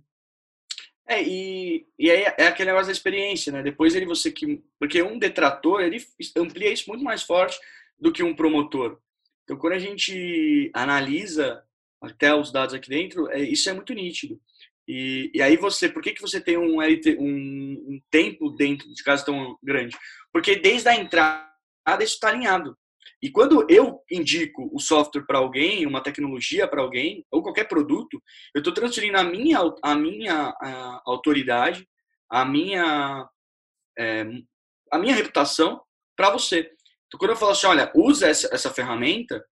É, 1.09 1.23
e, 1.23 1.87
e 1.99 2.11
aí 2.11 2.23
é 2.37 2.47
aquele 2.47 2.69
negócio 2.69 2.89
da 2.89 2.93
experiência, 2.93 3.51
né? 3.51 3.63
Depois 3.63 3.95
ele 3.95 4.05
você 4.05 4.31
que. 4.31 4.63
Porque 4.79 5.03
um 5.03 5.19
detrator, 5.19 5.81
ele 5.81 6.05
amplia 6.37 6.71
isso 6.71 6.85
muito 6.89 7.03
mais 7.03 7.23
forte 7.23 7.59
do 7.99 8.13
que 8.13 8.23
um 8.23 8.37
promotor. 8.37 8.99
Então, 9.43 9.57
quando 9.57 9.73
a 9.73 9.79
gente 9.79 10.71
analisa 10.75 11.65
até 12.03 12.35
os 12.35 12.53
dados 12.53 12.75
aqui 12.75 12.91
dentro, 12.91 13.31
é, 13.31 13.41
isso 13.41 13.71
é 13.71 13.73
muito 13.73 13.95
nítido. 13.95 14.39
E, 14.87 15.31
e 15.35 15.43
aí 15.43 15.57
você, 15.57 15.89
por 15.89 16.03
que, 16.03 16.13
que 16.13 16.21
você 16.21 16.41
tem 16.41 16.59
um, 16.59 16.83
LT, 16.83 17.17
um, 17.19 17.95
um 17.95 18.01
tempo 18.11 18.51
dentro 18.51 18.93
de 18.93 19.03
casa 19.03 19.25
tão 19.25 19.59
grande? 19.63 19.97
Porque 20.31 20.57
desde 20.57 20.89
a 20.91 20.95
entrada 20.95 21.49
isso 22.01 22.15
está 22.15 22.29
alinhado. 22.29 22.77
E 23.23 23.31
quando 23.31 23.67
eu 23.69 24.01
indico 24.11 24.71
o 24.73 24.79
software 24.79 25.27
para 25.27 25.39
alguém, 25.39 25.87
uma 25.87 26.03
tecnologia 26.03 26.69
para 26.69 26.83
alguém, 26.83 27.25
ou 27.31 27.43
qualquer 27.43 27.65
produto, 27.65 28.23
eu 28.55 28.61
estou 28.61 28.73
transferindo 28.73 29.19
a 29.19 29.25
minha, 29.25 29.59
a 29.83 29.95
minha 29.95 30.55
a 30.61 31.03
autoridade, 31.05 31.89
a 32.31 32.45
minha, 32.45 33.29
é, 33.99 34.27
a 34.93 34.99
minha 34.99 35.15
reputação 35.15 35.81
para 36.17 36.31
você. 36.31 36.71
Então, 37.07 37.19
quando 37.19 37.31
eu 37.31 37.37
falo 37.37 37.53
assim, 37.53 37.67
olha, 37.67 37.91
usa 37.95 38.29
essa, 38.29 38.49
essa 38.53 38.71
ferramenta, 38.73 39.45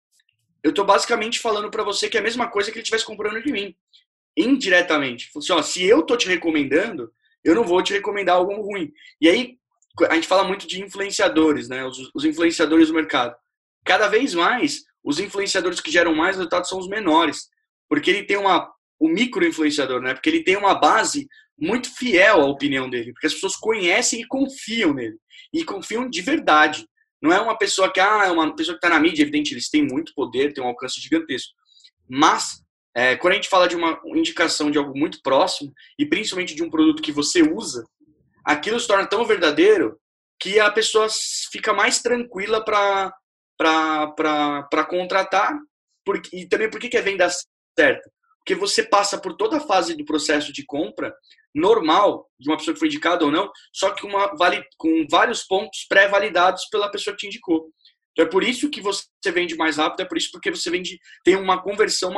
eu 0.62 0.70
estou 0.70 0.84
basicamente 0.84 1.38
falando 1.38 1.70
para 1.70 1.84
você 1.84 2.08
que 2.08 2.16
é 2.16 2.20
a 2.20 2.22
mesma 2.22 2.48
coisa 2.50 2.70
que 2.70 2.76
ele 2.76 2.82
estivesse 2.82 3.04
comprando 3.04 3.42
de 3.42 3.52
mim, 3.52 3.74
indiretamente. 4.36 5.30
Assim, 5.36 5.52
ó, 5.52 5.62
se 5.62 5.84
eu 5.84 6.00
estou 6.00 6.16
te 6.16 6.28
recomendando, 6.28 7.10
eu 7.44 7.54
não 7.54 7.64
vou 7.64 7.82
te 7.82 7.92
recomendar 7.92 8.36
algo 8.36 8.60
ruim. 8.60 8.92
E 9.20 9.28
aí, 9.28 9.58
a 10.10 10.14
gente 10.14 10.28
fala 10.28 10.44
muito 10.44 10.66
de 10.66 10.82
influenciadores, 10.82 11.68
né? 11.68 11.84
Os, 11.84 12.10
os, 12.14 12.24
influenciadores 12.24 12.88
do 12.88 12.94
mercado. 12.94 13.34
Cada 13.86 14.08
vez 14.08 14.34
mais, 14.34 14.82
os 15.02 15.20
influenciadores 15.20 15.80
que 15.80 15.90
geram 15.90 16.14
mais 16.14 16.36
resultados 16.36 16.68
são 16.68 16.78
os 16.78 16.88
menores, 16.88 17.48
porque 17.88 18.10
ele 18.10 18.24
tem 18.24 18.36
uma 18.36 18.70
o 18.98 19.08
micro 19.08 19.46
influenciador, 19.46 20.00
né? 20.00 20.14
Porque 20.14 20.28
ele 20.30 20.42
tem 20.42 20.56
uma 20.56 20.74
base 20.74 21.28
muito 21.58 21.94
fiel 21.94 22.40
à 22.40 22.46
opinião 22.46 22.88
dele, 22.88 23.12
porque 23.12 23.26
as 23.26 23.34
pessoas 23.34 23.54
conhecem 23.54 24.20
e 24.20 24.26
confiam 24.26 24.92
nele 24.92 25.16
e 25.52 25.64
confiam 25.64 26.08
de 26.08 26.20
verdade. 26.22 26.86
Não 27.20 27.32
é 27.32 27.40
uma 27.40 27.56
pessoa 27.56 27.92
que 27.92 28.00
ah, 28.00 28.24
é 28.26 28.30
uma 28.30 28.54
pessoa 28.54 28.78
que 28.78 28.84
está 28.84 28.94
na 28.94 29.00
mídia, 29.00 29.22
evidente, 29.22 29.52
eles 29.52 29.68
têm 29.68 29.86
muito 29.86 30.12
poder, 30.14 30.52
têm 30.52 30.64
um 30.64 30.68
alcance 30.68 31.00
gigantesco. 31.00 31.52
Mas 32.08 32.62
é, 32.94 33.16
quando 33.16 33.34
a 33.34 33.36
gente 33.36 33.48
fala 33.48 33.68
de 33.68 33.76
uma 33.76 34.00
indicação 34.06 34.70
de 34.70 34.78
algo 34.78 34.98
muito 34.98 35.20
próximo 35.22 35.72
e 35.98 36.06
principalmente 36.06 36.54
de 36.54 36.62
um 36.62 36.70
produto 36.70 37.02
que 37.02 37.12
você 37.12 37.42
usa, 37.42 37.84
aquilo 38.44 38.80
se 38.80 38.88
torna 38.88 39.06
tão 39.06 39.24
verdadeiro 39.24 39.98
que 40.40 40.58
a 40.58 40.70
pessoa 40.70 41.06
fica 41.50 41.72
mais 41.72 42.00
tranquila 42.00 42.64
para 42.64 43.12
contratar. 44.88 45.58
Porque, 46.04 46.36
e 46.36 46.48
também 46.48 46.70
por 46.70 46.80
que 46.80 46.96
é 46.96 47.02
venda 47.02 47.28
certa? 47.78 48.10
Porque 48.38 48.54
você 48.54 48.82
passa 48.82 49.18
por 49.18 49.34
toda 49.36 49.56
a 49.56 49.60
fase 49.60 49.96
do 49.96 50.04
processo 50.04 50.52
de 50.52 50.64
compra 50.64 51.12
normal, 51.54 52.28
de 52.38 52.48
uma 52.48 52.56
pessoa 52.56 52.74
que 52.74 52.78
foi 52.78 52.88
indicada 52.88 53.24
ou 53.24 53.30
não, 53.30 53.50
só 53.72 53.90
que 53.90 54.06
uma, 54.06 54.30
com 54.76 55.06
vários 55.10 55.42
pontos 55.42 55.86
pré-validados 55.88 56.66
pela 56.70 56.90
pessoa 56.90 57.16
que 57.16 57.20
te 57.20 57.26
indicou. 57.26 57.70
Então 58.12 58.26
é 58.26 58.28
por 58.28 58.44
isso 58.44 58.70
que 58.70 58.80
você 58.80 59.06
vende 59.32 59.56
mais 59.56 59.78
rápido, 59.78 60.00
é 60.00 60.04
por 60.04 60.16
isso 60.16 60.30
porque 60.30 60.50
você 60.50 60.70
vende, 60.70 60.98
tem 61.24 61.34
uma 61.34 61.62
conversão 61.62 62.12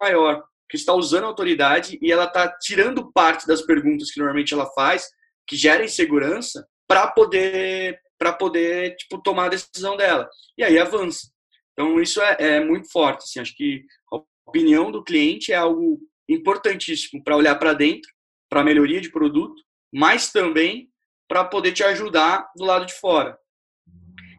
maior, 0.00 0.44
que 0.68 0.76
está 0.76 0.92
usando 0.94 1.24
a 1.24 1.28
autoridade 1.28 1.98
e 2.00 2.12
ela 2.12 2.24
está 2.24 2.48
tirando 2.58 3.12
parte 3.12 3.46
das 3.46 3.62
perguntas 3.62 4.10
que 4.10 4.18
normalmente 4.18 4.54
ela 4.54 4.70
faz 4.72 5.06
que 5.46 5.56
gera 5.56 5.84
insegurança 5.84 6.66
para 6.86 7.06
poder 7.08 7.98
para 8.18 8.32
poder 8.32 8.96
tipo 8.96 9.22
tomar 9.22 9.46
a 9.46 9.50
decisão 9.50 9.96
dela 9.96 10.28
e 10.56 10.64
aí 10.64 10.78
avança 10.78 11.28
então 11.72 12.00
isso 12.00 12.20
é, 12.22 12.36
é 12.38 12.64
muito 12.64 12.90
forte 12.90 13.24
assim 13.24 13.40
acho 13.40 13.56
que 13.56 13.84
a 14.12 14.20
opinião 14.46 14.90
do 14.90 15.02
cliente 15.02 15.52
é 15.52 15.56
algo 15.56 15.98
importantíssimo 16.28 17.22
para 17.22 17.36
olhar 17.36 17.54
para 17.56 17.72
dentro 17.72 18.10
para 18.48 18.64
melhoria 18.64 19.00
de 19.00 19.10
produto 19.10 19.62
mas 19.92 20.32
também 20.32 20.88
para 21.28 21.44
poder 21.44 21.72
te 21.72 21.82
ajudar 21.84 22.50
do 22.56 22.64
lado 22.64 22.86
de 22.86 22.94
fora. 22.94 23.38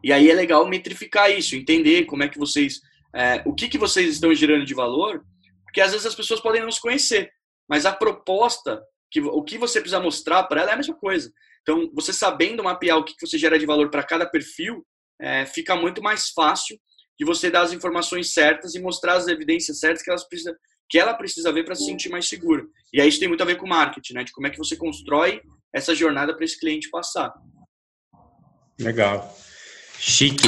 E 0.04 0.12
aí 0.12 0.30
é 0.30 0.34
legal 0.34 0.66
metrificar 0.68 1.30
isso, 1.30 1.56
entender 1.56 2.04
como 2.04 2.22
é 2.22 2.28
que 2.28 2.38
vocês, 2.38 2.80
é, 3.14 3.42
o 3.44 3.54
que, 3.54 3.68
que 3.68 3.78
vocês 3.78 4.14
estão 4.14 4.32
gerando 4.34 4.64
de 4.64 4.74
valor, 4.74 5.24
porque 5.64 5.80
às 5.80 5.90
vezes 5.92 6.06
as 6.06 6.14
pessoas 6.14 6.40
podem 6.40 6.62
não 6.62 6.70
se 6.70 6.80
conhecer, 6.80 7.32
mas 7.68 7.86
a 7.86 7.92
proposta, 7.92 8.82
que, 9.10 9.20
o 9.20 9.42
que 9.42 9.58
você 9.58 9.80
precisa 9.80 10.00
mostrar 10.00 10.44
para 10.44 10.60
ela 10.60 10.70
é 10.70 10.74
a 10.74 10.76
mesma 10.76 10.94
coisa. 10.94 11.32
Então, 11.66 11.90
você 11.92 12.12
sabendo 12.12 12.62
mapear 12.62 12.96
o 12.96 13.04
que, 13.04 13.14
você 13.20 13.36
gera 13.36 13.58
de 13.58 13.66
valor 13.66 13.90
para 13.90 14.04
cada 14.04 14.24
perfil, 14.24 14.86
é, 15.20 15.44
fica 15.44 15.74
muito 15.74 16.00
mais 16.00 16.28
fácil 16.28 16.78
de 17.18 17.24
você 17.24 17.50
dar 17.50 17.62
as 17.62 17.72
informações 17.72 18.32
certas 18.32 18.76
e 18.76 18.80
mostrar 18.80 19.14
as 19.14 19.26
evidências 19.26 19.80
certas 19.80 20.00
que, 20.00 20.08
elas 20.08 20.28
precisa, 20.28 20.56
que 20.88 20.96
ela 20.96 21.12
precisa 21.14 21.52
ver 21.52 21.64
para 21.64 21.74
se 21.74 21.84
sentir 21.84 22.08
mais 22.08 22.28
segura. 22.28 22.62
E 22.92 23.00
aí 23.00 23.08
isso 23.08 23.18
tem 23.18 23.26
muito 23.26 23.42
a 23.42 23.46
ver 23.46 23.56
com 23.56 23.66
marketing, 23.66 24.14
né? 24.14 24.22
De 24.22 24.30
como 24.30 24.46
é 24.46 24.50
que 24.50 24.58
você 24.58 24.76
constrói 24.76 25.40
essa 25.74 25.92
jornada 25.92 26.36
para 26.36 26.44
esse 26.44 26.58
cliente 26.58 26.88
passar. 26.88 27.34
Legal. 28.78 29.36
Chique. 29.98 30.46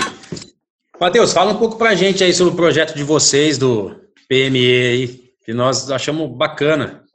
Matheus, 1.00 1.32
fala 1.32 1.52
um 1.52 1.58
pouco 1.58 1.76
para 1.76 1.90
a 1.90 1.94
gente 1.96 2.22
aí 2.22 2.32
sobre 2.32 2.54
o 2.54 2.56
projeto 2.56 2.94
de 2.94 3.02
vocês 3.02 3.58
do 3.58 3.90
PME 4.28 4.86
aí, 4.86 5.32
que 5.44 5.52
nós 5.52 5.90
achamos 5.90 6.30
bacana. 6.36 7.07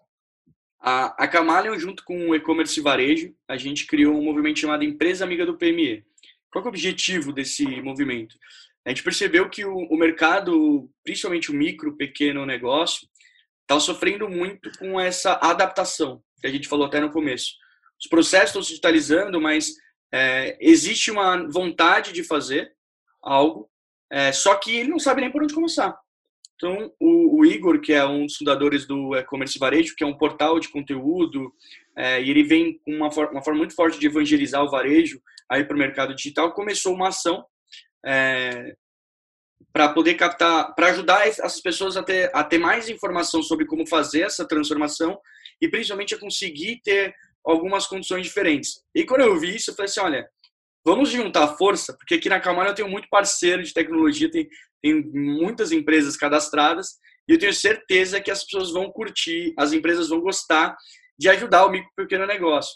A, 0.85 1.23
a 1.23 1.27
Camaleon, 1.29 1.79
junto 1.79 2.03
com 2.03 2.29
o 2.29 2.35
e-commerce 2.35 2.81
varejo, 2.81 3.33
a 3.47 3.55
gente 3.55 3.87
criou 3.87 4.13
um 4.17 4.23
movimento 4.23 4.59
chamado 4.59 4.83
Empresa 4.83 5.23
Amiga 5.23 5.45
do 5.45 5.57
PME. 5.57 6.03
Qual 6.51 6.61
é 6.61 6.65
o 6.65 6.69
objetivo 6.69 7.31
desse 7.31 7.65
movimento? 7.81 8.35
A 8.85 8.89
gente 8.89 9.01
percebeu 9.01 9.49
que 9.49 9.63
o, 9.63 9.73
o 9.73 9.95
mercado, 9.95 10.89
principalmente 11.01 11.49
o 11.49 11.53
micro, 11.53 11.95
pequeno 11.95 12.45
negócio, 12.45 13.07
está 13.61 13.79
sofrendo 13.79 14.27
muito 14.27 14.69
com 14.77 14.99
essa 14.99 15.39
adaptação, 15.41 16.21
que 16.41 16.47
a 16.47 16.51
gente 16.51 16.67
falou 16.67 16.85
até 16.85 16.99
no 16.99 17.11
começo. 17.11 17.53
Os 17.97 18.09
processos 18.09 18.49
estão 18.49 18.61
se 18.61 18.69
digitalizando, 18.71 19.39
mas 19.39 19.75
é, 20.11 20.57
existe 20.59 21.09
uma 21.09 21.47
vontade 21.49 22.11
de 22.11 22.25
fazer 22.25 22.73
algo, 23.21 23.71
é, 24.11 24.33
só 24.33 24.55
que 24.55 24.75
ele 24.75 24.89
não 24.89 24.99
sabe 24.99 25.21
nem 25.21 25.31
por 25.31 25.41
onde 25.41 25.53
começar. 25.53 25.97
Então, 26.63 26.93
o, 26.97 27.41
o, 27.41 27.45
Igor, 27.45 27.81
que 27.81 27.91
é 27.91 28.05
um 28.05 28.25
dos 28.25 28.37
fundadores 28.37 28.87
do 28.87 29.13
e-commerce 29.17 29.59
varejo, 29.59 29.93
que 29.97 30.03
é 30.03 30.07
um 30.07 30.17
portal 30.17 30.61
de 30.61 30.69
conteúdo, 30.69 31.53
é, 31.93 32.23
e 32.23 32.29
ele 32.29 32.41
vem 32.41 32.79
com 32.79 32.95
uma, 32.95 33.11
for 33.11 33.29
uma 33.31 33.43
forma 33.43 33.57
muito 33.57 33.75
forte 33.75 33.99
de 33.99 34.07
evangelizar 34.07 34.63
o 34.63 34.69
varejo 34.71 35.21
aí 35.49 35.65
para 35.65 35.75
o 35.75 35.77
mercado 35.77 36.15
digital, 36.15 36.53
começou 36.53 36.95
uma 36.95 37.09
ação 37.09 37.43
é, 38.05 38.77
para 39.73 39.89
poder 39.89 40.13
captar, 40.13 40.73
para 40.73 40.87
ajudar 40.87 41.27
as 41.27 41.59
pessoas 41.59 41.97
a 41.97 42.03
ter, 42.03 42.31
a 42.33 42.45
ter 42.45 42.59
mais 42.59 42.87
informação 42.87 43.43
sobre 43.43 43.65
como 43.65 43.85
fazer 43.85 44.21
essa 44.21 44.47
transformação 44.47 45.19
e 45.61 45.67
principalmente 45.67 46.15
a 46.15 46.19
conseguir 46.19 46.79
ter 46.81 47.13
algumas 47.45 47.85
condições 47.87 48.25
diferentes. 48.25 48.81
E 48.95 49.03
quando 49.03 49.21
eu 49.21 49.37
vi 49.37 49.57
isso, 49.57 49.71
eu 49.71 49.75
falei 49.75 49.89
assim, 49.89 49.99
olha, 49.99 50.29
vamos 50.85 51.09
juntar 51.09 51.55
força, 51.55 51.95
porque 51.97 52.15
aqui 52.15 52.29
na 52.29 52.39
Camara 52.39 52.69
eu 52.69 52.75
tenho 52.75 52.89
muito 52.89 53.07
parceiro 53.09 53.63
de 53.63 53.73
tecnologia, 53.73 54.29
tem, 54.29 54.47
tem 54.81 55.03
muitas 55.13 55.71
empresas 55.71 56.17
cadastradas, 56.17 56.97
e 57.27 57.33
eu 57.33 57.39
tenho 57.39 57.53
certeza 57.53 58.19
que 58.19 58.29
as 58.29 58.43
pessoas 58.43 58.71
vão 58.71 58.91
curtir, 58.91 59.53
as 59.57 59.71
empresas 59.71 60.09
vão 60.09 60.19
gostar 60.19 60.75
de 61.17 61.29
ajudar 61.29 61.65
o 61.65 61.69
micro 61.69 61.89
e 61.97 62.01
pequeno 62.03 62.25
negócio. 62.25 62.73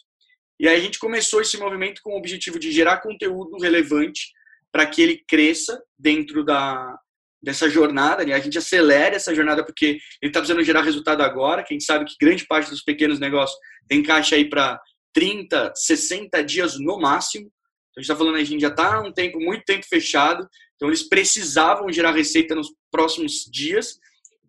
E 0.59 0.67
aí 0.67 0.77
a 0.77 0.79
gente 0.79 0.99
começou 0.99 1.41
esse 1.41 1.57
movimento 1.57 2.01
com 2.01 2.13
o 2.13 2.17
objetivo 2.17 2.57
de 2.57 2.71
gerar 2.71 3.01
conteúdo 3.01 3.57
relevante 3.57 4.31
para 4.71 4.85
que 4.85 5.01
ele 5.01 5.23
cresça 5.27 5.79
dentro 5.97 6.43
da, 6.43 6.97
dessa 7.41 7.69
jornada, 7.69 8.23
né? 8.25 8.33
a 8.33 8.39
gente 8.39 8.57
acelera 8.57 9.15
essa 9.15 9.33
jornada 9.35 9.63
porque 9.63 9.85
ele 10.21 10.29
está 10.29 10.39
precisando 10.39 10.63
gerar 10.63 10.81
resultado 10.81 11.21
agora, 11.21 11.63
que 11.63 11.73
a 11.73 11.75
gente 11.75 11.85
sabe 11.85 12.05
que 12.05 12.15
grande 12.19 12.45
parte 12.45 12.69
dos 12.69 12.83
pequenos 12.83 13.19
negócios 13.19 13.57
tem 13.87 14.01
caixa 14.01 14.35
aí 14.35 14.49
para 14.49 14.79
30, 15.13 15.73
60 15.75 16.43
dias 16.43 16.79
no 16.79 16.99
máximo, 16.99 17.51
a 17.97 17.99
gente 17.99 18.11
está 18.11 18.15
falando, 18.15 18.35
a 18.35 18.43
gente 18.43 18.61
já 18.61 18.67
está 18.67 19.01
um 19.01 19.11
tempo, 19.11 19.39
muito 19.39 19.65
tempo 19.65 19.83
fechado, 19.87 20.47
então 20.75 20.87
eles 20.87 21.01
precisavam 21.01 21.91
gerar 21.91 22.11
receita 22.11 22.53
nos 22.53 22.67
próximos 22.91 23.43
dias. 23.51 23.97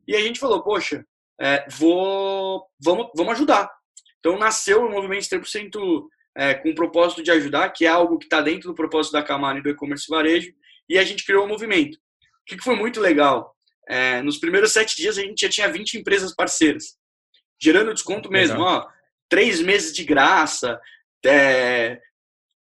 E 0.06 0.14
a 0.14 0.20
gente 0.20 0.38
falou, 0.38 0.62
poxa, 0.62 1.02
é, 1.40 1.66
vou, 1.70 2.66
vamos, 2.78 3.08
vamos 3.16 3.32
ajudar. 3.32 3.70
Então 4.18 4.38
nasceu 4.38 4.84
o 4.84 4.90
movimento 4.90 5.22
100% 5.22 6.06
é, 6.36 6.54
com 6.54 6.70
o 6.70 6.74
propósito 6.74 7.22
de 7.22 7.30
ajudar, 7.30 7.70
que 7.70 7.86
é 7.86 7.88
algo 7.88 8.18
que 8.18 8.26
está 8.26 8.42
dentro 8.42 8.68
do 8.68 8.74
propósito 8.74 9.12
da 9.12 9.22
Camara 9.22 9.58
e 9.58 9.62
do 9.62 9.70
e-commerce 9.70 10.04
varejo, 10.10 10.52
e 10.86 10.98
a 10.98 11.04
gente 11.04 11.24
criou 11.24 11.42
o 11.42 11.46
um 11.46 11.48
movimento. 11.48 11.96
O 11.96 12.00
que, 12.46 12.62
foi 12.62 12.76
muito 12.76 13.00
legal? 13.00 13.56
É, 13.88 14.20
nos 14.20 14.36
primeiros 14.36 14.72
sete 14.72 14.94
dias 14.94 15.16
a 15.16 15.22
gente 15.22 15.40
já 15.40 15.48
tinha 15.48 15.72
20 15.72 15.94
empresas 15.94 16.34
parceiras, 16.34 16.98
gerando 17.58 17.94
desconto 17.94 18.30
mesmo, 18.30 18.60
ó, 18.60 18.86
três 19.26 19.62
meses 19.62 19.94
de 19.94 20.04
graça, 20.04 20.78
é, 21.24 21.98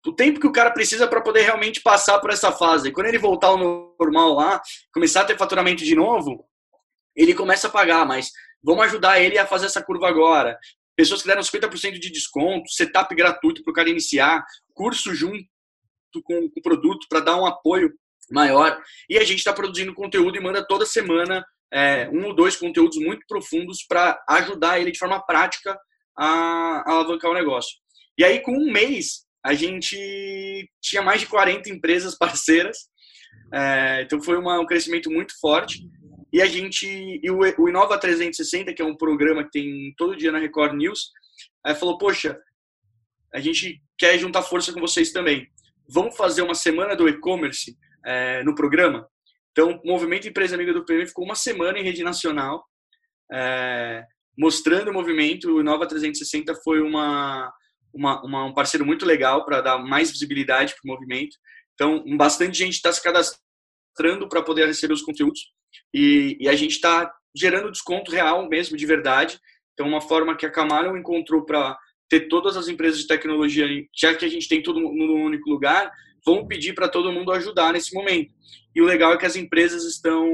o 0.07 0.15
tempo 0.15 0.41
que 0.41 0.47
o 0.47 0.53
cara 0.53 0.71
precisa 0.71 1.09
para 1.09 1.21
poder 1.21 1.43
realmente 1.43 1.81
passar 1.81 2.21
por 2.21 2.31
essa 2.31 2.53
fase. 2.53 2.93
Quando 2.93 3.07
ele 3.07 3.19
voltar 3.19 3.49
ao 3.49 3.59
normal 3.59 4.35
lá, 4.35 4.63
começar 4.93 5.23
a 5.23 5.25
ter 5.25 5.37
faturamento 5.37 5.85
de 5.85 5.95
novo, 5.95 6.45
ele 7.15 7.35
começa 7.35 7.67
a 7.67 7.71
pagar, 7.71 8.07
mas 8.07 8.31
vamos 8.63 8.85
ajudar 8.85 9.21
ele 9.21 9.39
a 9.39 9.47
fazer 9.47 9.67
essa 9.67 9.83
curva 9.83 10.09
agora. 10.09 10.59
Pessoas 10.97 11.23
que 11.23 11.29
deram 11.29 11.43
50% 11.43 11.99
de 11.99 12.11
desconto, 12.11 12.71
setup 12.71 13.15
gratuito 13.15 13.63
para 13.63 13.71
o 13.71 13.75
cara 13.75 13.91
iniciar, 13.91 14.45
curso 14.73 15.15
junto 15.15 15.45
com 16.25 16.51
o 16.57 16.63
produto 16.63 17.07
para 17.09 17.21
dar 17.21 17.37
um 17.37 17.47
apoio 17.47 17.93
maior. 18.31 18.81
E 19.09 19.19
a 19.19 19.25
gente 19.25 19.39
está 19.39 19.53
produzindo 19.53 19.95
conteúdo 19.95 20.37
e 20.37 20.41
manda 20.41 20.67
toda 20.67 20.87
semana 20.87 21.45
é, 21.73 22.09
um 22.11 22.27
ou 22.27 22.35
dois 22.35 22.57
conteúdos 22.57 22.97
muito 22.99 23.27
profundos 23.27 23.85
para 23.87 24.23
ajudar 24.29 24.81
ele 24.81 24.93
de 24.93 24.99
forma 24.99 25.21
prática 25.25 25.79
a, 26.17 26.83
a 26.87 26.93
alavancar 26.93 27.31
o 27.31 27.35
negócio. 27.35 27.77
E 28.19 28.25
aí, 28.25 28.41
com 28.41 28.53
um 28.53 28.73
mês, 28.73 29.26
a 29.47 29.55
gente 29.55 30.69
tinha 30.83 31.01
mais 31.01 31.21
de 31.21 31.29
40 31.29 31.71
empresas 31.71 32.19
parceiras, 32.19 32.79
é, 33.55 34.03
então 34.03 34.21
foi 34.21 34.37
uma, 34.37 34.59
um 34.59 34.67
crescimento 34.67 35.09
muito 35.09 35.39
forte. 35.41 35.89
E 36.33 36.43
a 36.43 36.47
gente, 36.47 36.85
e 37.23 37.31
o, 37.31 37.39
o 37.59 37.69
Inova 37.69 37.97
360, 37.97 38.75
que 38.75 38.83
é 38.83 38.85
um 38.85 38.97
programa 38.97 39.45
que 39.45 39.51
tem 39.51 39.95
todo 39.97 40.17
dia 40.17 40.33
na 40.33 40.41
Record 40.41 40.75
News, 40.75 41.13
é, 41.65 41.77
falou: 41.77 41.97
Poxa, 41.97 42.37
a 43.33 43.39
gente 43.39 43.81
quer 43.97 44.19
juntar 44.19 44.43
força 44.43 44.73
com 44.73 44.81
vocês 44.81 45.13
também. 45.13 45.47
Vamos 45.89 46.17
fazer 46.17 46.43
uma 46.43 46.55
semana 46.55 46.97
do 46.97 47.09
e-commerce 47.09 47.77
é, 48.05 48.43
no 48.43 48.53
programa? 48.53 49.09
Então, 49.53 49.81
o 49.85 49.89
Movimento 49.89 50.27
Empresa 50.27 50.57
Amiga 50.57 50.75
do 50.75 50.85
PM 50.85 51.07
ficou 51.07 51.25
uma 51.25 51.37
semana 51.37 51.79
em 51.79 51.85
rede 51.85 52.03
nacional, 52.03 52.65
é, 53.33 54.05
mostrando 54.37 54.91
o 54.91 54.93
movimento. 54.93 55.55
O 55.55 55.61
Inova 55.61 55.87
360 55.87 56.53
foi 56.65 56.81
uma, 56.81 57.49
uma, 57.97 58.23
uma, 58.23 58.45
um 58.45 58.55
parceiro 58.55 58.85
muito 58.85 59.07
legal 59.07 59.45
para 59.45 59.61
dar 59.61 59.79
mais 59.79 60.11
visibilidade 60.11 60.75
para 60.75 60.83
o 60.85 60.95
movimento. 60.95 61.37
Então, 61.75 62.05
bastante 62.17 62.59
gente 62.59 62.75
está 62.75 62.93
se 62.93 63.03
cadastrando 63.03 64.29
para 64.29 64.43
poder 64.43 64.67
receber 64.67 64.95
os 64.95 65.03
conteúdos 65.03 65.53
e, 65.93 66.37
e 66.41 66.49
a 66.49 66.55
gente 66.55 66.73
está 66.73 67.13
gerando 67.35 67.71
desconto 67.71 68.11
real 68.11 68.49
mesmo, 68.49 68.77
de 68.77 68.87
verdade. 68.87 69.39
Então, 69.73 69.89
uma 69.89 70.01
forma 70.01 70.37
que 70.37 70.47
a 70.47 70.51
Camaro 70.51 70.97
encontrou 70.97 71.45
para 71.45 71.77
ter 72.09 72.29
todas 72.29 72.57
as 72.57 72.69
empresas 72.69 73.01
de 73.01 73.07
tecnologia, 73.07 73.67
já 73.95 74.15
que 74.15 74.25
a 74.25 74.29
gente 74.29 74.49
tem 74.49 74.63
tudo 74.63 74.81
num 74.81 75.25
único 75.25 75.51
lugar, 75.51 75.91
vamos 76.25 76.47
pedir 76.47 76.75
para 76.75 76.89
todo 76.89 77.13
mundo 77.13 77.33
ajudar 77.33 77.73
nesse 77.73 77.95
momento. 77.95 78.33
E 78.75 78.81
o 78.81 78.85
legal 78.85 79.13
é 79.13 79.17
que 79.17 79.27
as 79.27 79.37
empresas 79.37 79.85
estão 79.85 80.29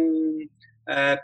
é, 0.89 1.19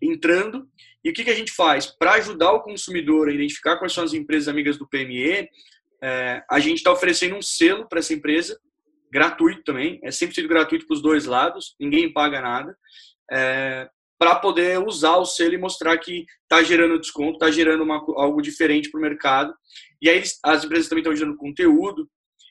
entrando. 0.00 0.68
E 1.04 1.10
o 1.10 1.12
que, 1.12 1.24
que 1.24 1.30
a 1.30 1.34
gente 1.34 1.52
faz? 1.52 1.86
Para 1.86 2.14
ajudar 2.14 2.52
o 2.52 2.62
consumidor 2.62 3.28
a 3.28 3.32
identificar 3.32 3.76
quais 3.76 3.92
são 3.92 4.04
as 4.04 4.12
empresas 4.12 4.48
amigas 4.48 4.76
do 4.76 4.88
PME, 4.88 5.48
é, 6.02 6.42
a 6.50 6.58
gente 6.58 6.78
está 6.78 6.92
oferecendo 6.92 7.36
um 7.36 7.42
selo 7.42 7.88
para 7.88 8.00
essa 8.00 8.12
empresa, 8.12 8.58
gratuito 9.10 9.62
também, 9.62 10.00
é 10.02 10.10
sempre 10.10 10.34
sido 10.34 10.48
gratuito 10.48 10.86
para 10.86 10.94
os 10.94 11.02
dois 11.02 11.24
lados, 11.26 11.74
ninguém 11.80 12.12
paga 12.12 12.40
nada, 12.40 12.76
é, 13.30 13.88
para 14.18 14.34
poder 14.36 14.78
usar 14.78 15.16
o 15.16 15.24
selo 15.24 15.54
e 15.54 15.58
mostrar 15.58 15.96
que 15.98 16.24
está 16.42 16.62
gerando 16.62 16.98
desconto, 16.98 17.34
está 17.34 17.50
gerando 17.50 17.82
uma, 17.82 17.96
algo 18.16 18.40
diferente 18.40 18.90
para 18.90 18.98
o 18.98 19.02
mercado. 19.02 19.54
E 20.00 20.08
aí 20.08 20.22
as 20.42 20.64
empresas 20.64 20.88
também 20.88 21.02
estão 21.02 21.14
gerando 21.14 21.36
conteúdo, 21.36 22.08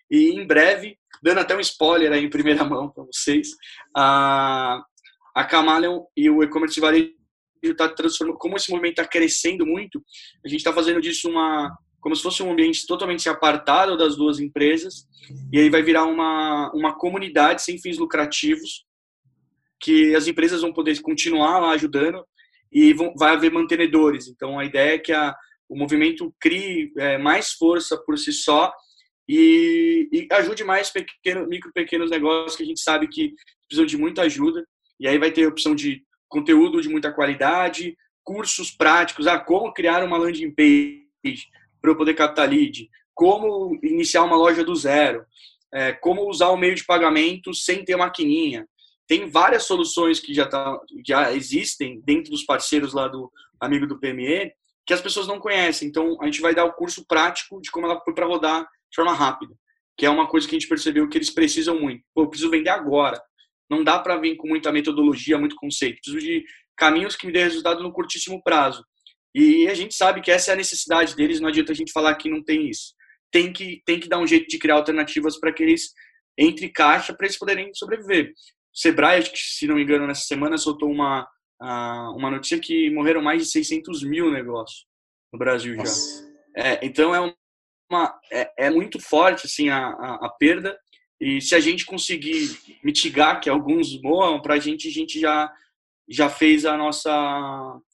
e 0.09 0.29
em 0.29 0.45
breve, 0.45 0.97
dando 1.21 1.39
até 1.39 1.55
um 1.55 1.59
spoiler 1.59 2.11
aí 2.11 2.23
em 2.23 2.29
primeira 2.29 2.63
mão 2.65 2.89
para 2.89 3.03
vocês, 3.03 3.49
a, 3.95 4.83
a 5.35 5.43
Camaleon 5.43 6.03
e 6.15 6.29
o 6.29 6.43
e-commerce 6.43 6.79
varejo 6.79 7.13
está 7.71 7.89
transformando, 7.89 8.37
como 8.37 8.55
esse 8.55 8.69
movimento 8.69 8.99
está 8.99 9.07
crescendo 9.07 9.65
muito, 9.65 10.03
a 10.43 10.47
gente 10.47 10.59
está 10.59 10.73
fazendo 10.73 11.01
disso 11.01 11.29
uma, 11.29 11.75
como 11.99 12.15
se 12.15 12.21
fosse 12.21 12.43
um 12.43 12.51
ambiente 12.51 12.85
totalmente 12.85 13.27
apartado 13.27 13.97
das 13.97 14.15
duas 14.15 14.39
empresas, 14.39 15.07
e 15.51 15.59
aí 15.59 15.69
vai 15.69 15.81
virar 15.81 16.05
uma, 16.05 16.71
uma 16.73 16.95
comunidade 16.97 17.63
sem 17.63 17.79
fins 17.79 17.97
lucrativos, 17.97 18.85
que 19.79 20.15
as 20.15 20.27
empresas 20.27 20.61
vão 20.61 20.71
poder 20.71 20.99
continuar 21.01 21.59
lá 21.59 21.71
ajudando 21.71 22.23
e 22.71 22.93
vão, 22.93 23.13
vai 23.17 23.33
haver 23.33 23.51
mantenedores. 23.51 24.27
Então, 24.27 24.59
a 24.59 24.65
ideia 24.65 24.95
é 24.95 24.99
que 24.99 25.11
a, 25.11 25.35
o 25.67 25.75
movimento 25.75 26.33
crie 26.39 26.91
é, 26.97 27.17
mais 27.17 27.53
força 27.53 27.97
por 28.05 28.17
si 28.17 28.31
só 28.31 28.71
e, 29.27 30.07
e 30.11 30.27
ajude 30.31 30.63
mais 30.63 30.91
pequeno, 30.91 31.47
micro 31.47 31.71
pequenos 31.73 32.11
negócios 32.11 32.55
que 32.55 32.63
a 32.63 32.65
gente 32.65 32.81
sabe 32.81 33.07
que 33.07 33.33
precisam 33.67 33.85
de 33.85 33.97
muita 33.97 34.21
ajuda. 34.21 34.63
E 34.99 35.07
aí 35.07 35.17
vai 35.17 35.31
ter 35.31 35.45
a 35.45 35.49
opção 35.49 35.73
de 35.73 36.03
conteúdo 36.27 36.81
de 36.81 36.89
muita 36.89 37.11
qualidade, 37.11 37.97
cursos 38.23 38.71
práticos, 38.71 39.27
ah, 39.27 39.39
como 39.39 39.73
criar 39.73 40.03
uma 40.03 40.17
landing 40.17 40.51
page 40.51 41.47
para 41.81 41.91
eu 41.91 41.95
poder 41.95 42.13
captar 42.15 42.49
lead, 42.49 42.89
como 43.13 43.77
iniciar 43.83 44.23
uma 44.23 44.35
loja 44.35 44.63
do 44.63 44.75
zero, 44.75 45.25
é, 45.73 45.93
como 45.93 46.29
usar 46.29 46.49
o 46.49 46.57
meio 46.57 46.75
de 46.75 46.83
pagamento 46.83 47.53
sem 47.53 47.83
ter 47.83 47.95
maquininha. 47.95 48.67
Tem 49.07 49.29
várias 49.29 49.63
soluções 49.63 50.19
que 50.19 50.33
já, 50.33 50.47
tá, 50.47 50.79
já 51.05 51.31
existem 51.33 52.01
dentro 52.03 52.31
dos 52.31 52.43
parceiros 52.43 52.93
lá 52.93 53.07
do 53.07 53.31
amigo 53.59 53.85
do 53.85 53.99
PME 53.99 54.51
que 54.85 54.93
as 54.93 55.01
pessoas 55.01 55.27
não 55.27 55.39
conhecem. 55.39 55.87
Então, 55.87 56.17
a 56.21 56.25
gente 56.25 56.41
vai 56.41 56.53
dar 56.53 56.65
o 56.65 56.73
curso 56.73 57.05
prático 57.05 57.61
de 57.61 57.71
como 57.71 57.85
ela 57.87 57.99
foi 58.01 58.13
para 58.13 58.25
rodar 58.25 58.63
de 58.63 58.95
forma 58.95 59.13
rápida, 59.13 59.53
que 59.97 60.05
é 60.05 60.09
uma 60.09 60.27
coisa 60.27 60.47
que 60.47 60.55
a 60.55 60.59
gente 60.59 60.69
percebeu 60.69 61.09
que 61.09 61.17
eles 61.17 61.29
precisam 61.29 61.79
muito. 61.79 62.03
Pô, 62.13 62.23
eu 62.23 62.29
preciso 62.29 62.51
vender 62.51 62.69
agora. 62.69 63.21
Não 63.69 63.83
dá 63.83 63.99
para 63.99 64.17
vir 64.17 64.35
com 64.35 64.47
muita 64.47 64.71
metodologia, 64.71 65.37
muito 65.37 65.55
conceito. 65.55 65.99
Preciso 66.01 66.19
de 66.19 66.43
caminhos 66.77 67.15
que 67.15 67.25
me 67.25 67.33
dê 67.33 67.43
resultado 67.43 67.81
no 67.81 67.91
curtíssimo 67.91 68.41
prazo. 68.43 68.83
E 69.33 69.67
a 69.67 69.73
gente 69.73 69.93
sabe 69.93 70.21
que 70.21 70.31
essa 70.31 70.51
é 70.51 70.53
a 70.53 70.57
necessidade 70.57 71.15
deles, 71.15 71.39
não 71.39 71.49
adianta 71.49 71.71
a 71.71 71.75
gente 71.75 71.91
falar 71.91 72.15
que 72.15 72.29
não 72.29 72.43
tem 72.43 72.69
isso. 72.69 72.93
Tem 73.31 73.51
que, 73.51 73.81
tem 73.85 73.99
que 73.99 74.07
dar 74.07 74.19
um 74.19 74.27
jeito 74.27 74.47
de 74.47 74.57
criar 74.57 74.75
alternativas 74.75 75.37
para 75.39 75.51
que 75.51 75.63
eles 75.63 75.91
entre 76.37 76.69
caixa 76.69 77.13
para 77.13 77.25
eles 77.25 77.37
poderem 77.37 77.73
sobreviver. 77.73 78.29
O 78.29 78.77
Sebrae, 78.77 79.23
se 79.33 79.67
não 79.67 79.75
me 79.75 79.83
engano, 79.83 80.07
nessa 80.07 80.23
semana 80.23 80.57
soltou 80.57 80.89
uma, 80.89 81.27
uma 81.59 82.31
notícia 82.31 82.59
que 82.59 82.89
morreram 82.91 83.21
mais 83.21 83.43
de 83.43 83.49
600 83.49 84.03
mil 84.03 84.31
negócios 84.31 84.85
no 85.31 85.39
Brasil 85.39 85.75
Nossa. 85.75 86.21
já. 86.21 86.25
É, 86.57 86.79
então 86.85 87.13
é, 87.13 87.33
uma, 87.89 88.19
é, 88.31 88.67
é, 88.67 88.69
muito 88.69 88.99
forte 88.99 89.45
assim 89.45 89.69
a, 89.69 89.87
a, 89.87 90.25
a, 90.27 90.29
perda 90.39 90.77
e 91.19 91.41
se 91.41 91.55
a 91.55 91.59
gente 91.59 91.85
conseguir 91.85 92.57
mitigar 92.83 93.39
que 93.39 93.49
alguns 93.49 93.99
morram, 94.01 94.41
para 94.41 94.55
a 94.55 94.59
gente 94.59 94.87
a 94.87 94.91
gente 94.91 95.19
já 95.19 95.51
já 96.07 96.29
fez 96.29 96.65
a 96.65 96.77
nossa 96.77 97.11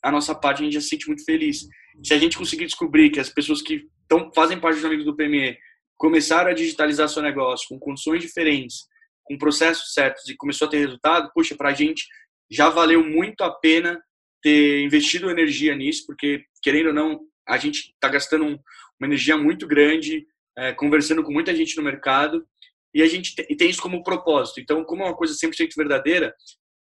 a 0.04 0.12
nossa 0.12 0.36
parte, 0.36 0.62
a 0.62 0.66
gente 0.66 0.74
já 0.74 0.82
se 0.82 0.90
sente 0.90 1.08
muito 1.08 1.24
feliz. 1.24 1.68
Se 2.04 2.14
a 2.14 2.18
gente 2.18 2.38
conseguir 2.38 2.66
descobrir 2.66 3.10
que 3.10 3.20
as 3.20 3.30
pessoas 3.30 3.62
que 3.62 3.88
tão, 4.08 4.32
fazem 4.34 4.60
parte 4.60 4.76
dos 4.76 4.86
amigos 4.86 5.06
do 5.06 5.16
PME 5.16 5.58
começaram 5.98 6.50
a 6.50 6.54
digitalizar 6.54 7.08
seu 7.08 7.22
negócio 7.22 7.68
com 7.70 7.80
condições 7.80 8.22
diferentes, 8.22 8.86
com 9.24 9.38
processos 9.38 9.94
certos 9.94 10.28
e 10.28 10.36
começou 10.36 10.68
a 10.68 10.72
ter 10.72 10.80
resultado, 10.80 11.32
puxa, 11.34 11.56
para 11.56 11.70
a 11.70 11.74
gente 11.74 12.06
já 12.50 12.70
valeu 12.70 13.04
muito 13.04 13.44
a 13.44 13.52
pena 13.52 14.02
ter 14.42 14.84
investido 14.84 15.30
energia 15.30 15.76
nisso, 15.76 16.04
porque, 16.06 16.44
querendo 16.62 16.88
ou 16.88 16.94
não, 16.94 17.20
a 17.48 17.58
gente 17.58 17.92
está 17.94 18.10
gastando 18.10 18.46
um, 18.46 18.58
uma 19.00 19.08
energia 19.08 19.38
muito 19.38 19.68
grande, 19.68 20.26
é, 20.58 20.74
conversando 20.74 21.24
com 21.24 21.32
muita 21.32 21.56
gente 21.56 21.78
no 21.78 21.84
mercado, 21.84 22.46
e 22.94 23.02
a 23.02 23.08
gente 23.08 23.36
tem, 23.36 23.46
tem 23.56 23.70
isso 23.70 23.82
como 23.82 24.04
propósito. 24.04 24.60
Então, 24.60 24.84
como 24.84 25.04
é 25.04 25.06
uma 25.06 25.16
coisa 25.16 25.34
100% 25.34 25.70
verdadeira, 25.76 26.34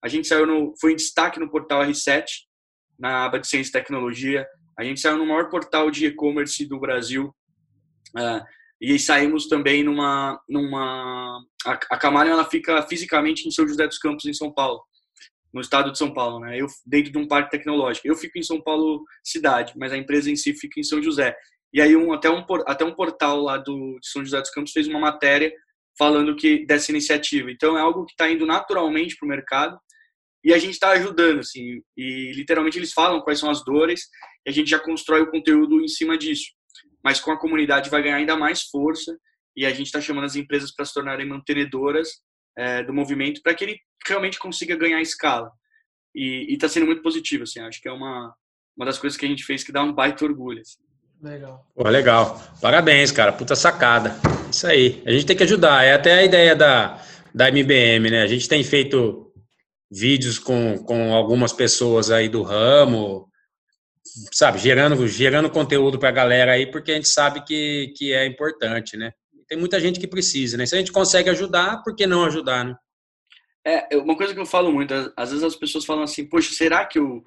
a 0.03 0.07
gente 0.07 0.27
saiu 0.27 0.45
no, 0.45 0.73
foi 0.79 0.93
em 0.93 0.95
destaque 0.95 1.39
no 1.39 1.49
portal 1.49 1.81
R7, 1.83 2.25
na 2.99 3.25
aba 3.25 3.39
de 3.39 3.47
ciência 3.47 3.69
e 3.69 3.73
tecnologia. 3.73 4.47
A 4.77 4.83
gente 4.83 4.99
saiu 4.99 5.17
no 5.17 5.25
maior 5.25 5.49
portal 5.49 5.89
de 5.89 6.05
e-commerce 6.05 6.65
do 6.65 6.79
Brasil. 6.79 7.33
Uh, 8.15 8.43
e 8.81 8.97
saímos 8.97 9.47
também 9.47 9.83
numa. 9.83 10.41
numa 10.49 11.39
a, 11.65 11.73
a 11.91 11.97
Camargo 11.97 12.31
ela 12.31 12.49
fica 12.49 12.81
fisicamente 12.87 13.47
em 13.47 13.51
São 13.51 13.67
José 13.67 13.87
dos 13.87 13.99
Campos, 13.99 14.25
em 14.25 14.33
São 14.33 14.51
Paulo 14.51 14.81
no 15.53 15.61
estado 15.61 15.91
de 15.91 15.97
São 15.97 16.13
Paulo, 16.13 16.39
né? 16.39 16.57
Eu 16.59 16.67
dentro 16.85 17.11
de 17.11 17.17
um 17.17 17.27
parque 17.27 17.51
tecnológico. 17.51 18.07
Eu 18.07 18.15
fico 18.15 18.39
em 18.39 18.43
São 18.43 18.61
Paulo 18.61 19.03
cidade, 19.23 19.73
mas 19.75 19.91
a 19.91 19.97
empresa 19.97 20.31
em 20.31 20.35
si 20.35 20.53
fica 20.53 20.79
em 20.79 20.83
São 20.83 21.01
José. 21.01 21.35
E 21.73 21.81
aí 21.81 21.95
um 21.95 22.13
até 22.13 22.29
um 22.29 22.43
até 22.65 22.85
um 22.85 22.93
portal 22.93 23.41
lá 23.41 23.57
do 23.57 23.99
de 23.99 24.07
São 24.07 24.23
José 24.23 24.39
dos 24.39 24.49
Campos 24.49 24.71
fez 24.71 24.87
uma 24.87 24.99
matéria 24.99 25.53
falando 25.97 26.35
que 26.35 26.65
dessa 26.65 26.91
iniciativa. 26.91 27.51
Então 27.51 27.77
é 27.77 27.81
algo 27.81 28.05
que 28.05 28.13
está 28.13 28.29
indo 28.29 28.45
naturalmente 28.45 29.15
para 29.15 29.25
o 29.25 29.29
mercado 29.29 29.79
e 30.43 30.53
a 30.53 30.57
gente 30.57 30.73
está 30.73 30.91
ajudando 30.91 31.39
assim. 31.39 31.81
E 31.95 32.31
literalmente 32.33 32.77
eles 32.77 32.93
falam 32.93 33.21
quais 33.21 33.39
são 33.39 33.49
as 33.49 33.63
dores 33.63 34.07
e 34.45 34.49
a 34.49 34.53
gente 34.53 34.69
já 34.69 34.79
constrói 34.79 35.21
o 35.21 35.31
conteúdo 35.31 35.81
em 35.81 35.87
cima 35.87 36.17
disso. 36.17 36.51
Mas 37.03 37.19
com 37.19 37.31
a 37.31 37.39
comunidade 37.39 37.89
vai 37.89 38.01
ganhar 38.01 38.17
ainda 38.17 38.35
mais 38.35 38.63
força 38.63 39.17
e 39.55 39.65
a 39.65 39.69
gente 39.71 39.87
está 39.87 39.99
chamando 39.99 40.25
as 40.25 40.35
empresas 40.35 40.73
para 40.73 40.85
se 40.85 40.93
tornarem 40.93 41.27
mantenedoras 41.27 42.21
é, 42.57 42.83
do 42.83 42.93
movimento 42.93 43.41
para 43.41 43.53
que 43.53 43.63
ele 43.63 43.79
realmente 44.07 44.39
consiga 44.39 44.75
ganhar 44.75 45.01
escala. 45.01 45.51
E 46.13 46.53
está 46.53 46.67
sendo 46.67 46.85
muito 46.85 47.01
positivo, 47.01 47.43
assim, 47.43 47.59
acho 47.61 47.81
que 47.81 47.87
é 47.87 47.91
uma, 47.91 48.35
uma 48.75 48.85
das 48.85 48.99
coisas 48.99 49.17
que 49.17 49.25
a 49.25 49.29
gente 49.29 49.45
fez 49.45 49.63
que 49.63 49.71
dá 49.71 49.81
um 49.81 49.93
baita 49.93 50.25
orgulho. 50.25 50.59
Assim. 50.59 50.79
Legal. 51.21 51.65
Pô, 51.75 51.87
legal. 51.87 52.41
Parabéns, 52.59 53.11
cara. 53.11 53.31
Puta 53.31 53.55
sacada. 53.55 54.15
Isso 54.51 54.65
aí. 54.65 55.01
A 55.05 55.11
gente 55.11 55.25
tem 55.25 55.37
que 55.37 55.43
ajudar. 55.43 55.83
É 55.83 55.93
até 55.93 56.13
a 56.13 56.23
ideia 56.23 56.55
da, 56.55 56.99
da 57.33 57.49
MBM, 57.49 58.09
né? 58.09 58.23
A 58.23 58.27
gente 58.27 58.49
tem 58.49 58.63
feito 58.63 59.31
vídeos 59.89 60.39
com, 60.39 60.77
com 60.79 61.13
algumas 61.13 61.51
pessoas 61.51 62.09
aí 62.09 62.29
do 62.29 62.41
ramo, 62.41 63.29
sabe, 64.31 64.57
gerando, 64.57 65.05
gerando 65.07 65.49
conteúdo 65.49 65.99
para 65.99 66.09
a 66.09 66.13
galera 66.13 66.53
aí, 66.53 66.65
porque 66.65 66.93
a 66.93 66.95
gente 66.95 67.09
sabe 67.09 67.43
que, 67.43 67.93
que 67.97 68.13
é 68.13 68.25
importante, 68.25 68.95
né? 68.95 69.11
Tem 69.47 69.57
muita 69.57 69.81
gente 69.81 69.99
que 69.99 70.07
precisa, 70.07 70.55
né? 70.55 70.65
Se 70.65 70.75
a 70.75 70.77
gente 70.77 70.93
consegue 70.93 71.29
ajudar, 71.29 71.83
por 71.83 71.93
que 71.93 72.07
não 72.07 72.23
ajudar, 72.23 72.63
né? 72.63 72.75
É, 73.65 73.97
uma 73.97 74.15
coisa 74.15 74.33
que 74.33 74.39
eu 74.39 74.45
falo 74.45 74.71
muito, 74.71 74.93
às 75.15 75.29
vezes 75.29 75.43
as 75.43 75.55
pessoas 75.55 75.85
falam 75.85 76.03
assim, 76.03 76.25
poxa, 76.25 76.53
será 76.53 76.85
que 76.85 76.97
eu 76.97 77.21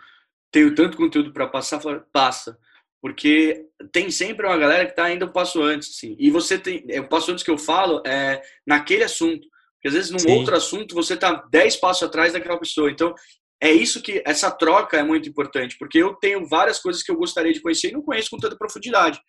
tenho 0.51 0.75
tanto 0.75 0.97
conteúdo 0.97 1.33
para 1.33 1.47
passar? 1.47 1.81
Passa. 2.13 2.59
Porque 3.05 3.67
tem 3.93 4.11
sempre 4.11 4.47
uma 4.47 4.57
galera 4.57 4.87
que 4.87 4.93
está 4.93 5.05
ainda 5.05 5.27
um 5.27 5.31
passo 5.31 5.63
antes, 5.63 5.91
assim. 5.91 6.17
E 6.19 6.31
você 6.31 6.59
tem, 6.59 6.83
é, 6.89 7.03
o 7.03 7.07
passo 7.07 7.31
antes 7.31 7.45
que 7.45 7.51
eu 7.51 7.59
falo 7.59 8.03
é 8.07 8.41
naquele 8.67 9.05
assunto. 9.05 9.47
Porque 9.75 9.89
às 9.89 9.93
vezes 9.93 10.11
num 10.11 10.19
Sim. 10.21 10.39
outro 10.39 10.57
assunto 10.57 10.95
você 10.95 11.13
está 11.13 11.35
dez 11.51 11.77
passos 11.77 12.05
atrás 12.05 12.33
daquela 12.33 12.59
pessoa. 12.59 12.91
Então, 12.91 13.15
é 13.63 13.71
isso 13.71 14.01
que 14.01 14.23
essa 14.25 14.51
troca 14.51 14.97
é 14.97 15.03
muito 15.03 15.29
importante, 15.29 15.77
porque 15.79 15.99
eu 15.99 16.15
tenho 16.15 16.49
várias 16.49 16.79
coisas 16.79 17.03
que 17.03 17.13
eu 17.13 17.17
gostaria 17.17 17.53
de 17.53 17.61
conhecer 17.61 17.89
e 17.89 17.93
não 17.93 18.01
conheço 18.01 18.31
com 18.31 18.39
tanta 18.39 18.57
profundidade. 18.57 19.21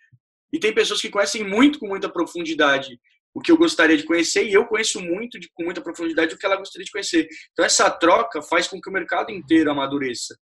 E 0.53 0.57
tem 0.57 0.73
pessoas 0.73 1.01
que 1.01 1.09
conhecem 1.09 1.43
muito 1.43 1.77
com 1.77 1.87
muita 1.89 2.07
profundidade 2.07 2.97
o 3.33 3.41
que 3.41 3.51
eu 3.51 3.57
gostaria 3.57 3.97
de 3.97 4.03
conhecer 4.03 4.47
e 4.47 4.53
eu 4.53 4.65
conheço 4.65 5.01
muito 5.01 5.37
de, 5.37 5.49
com 5.53 5.65
muita 5.65 5.81
profundidade 5.81 6.33
o 6.33 6.37
que 6.37 6.45
ela 6.45 6.55
gostaria 6.55 6.85
de 6.85 6.91
conhecer. 6.91 7.27
Então 7.51 7.65
essa 7.65 7.91
troca 7.91 8.41
faz 8.41 8.69
com 8.69 8.79
que 8.79 8.89
o 8.89 8.93
mercado 8.93 9.31
inteiro 9.31 9.69
amadureça. 9.69 10.33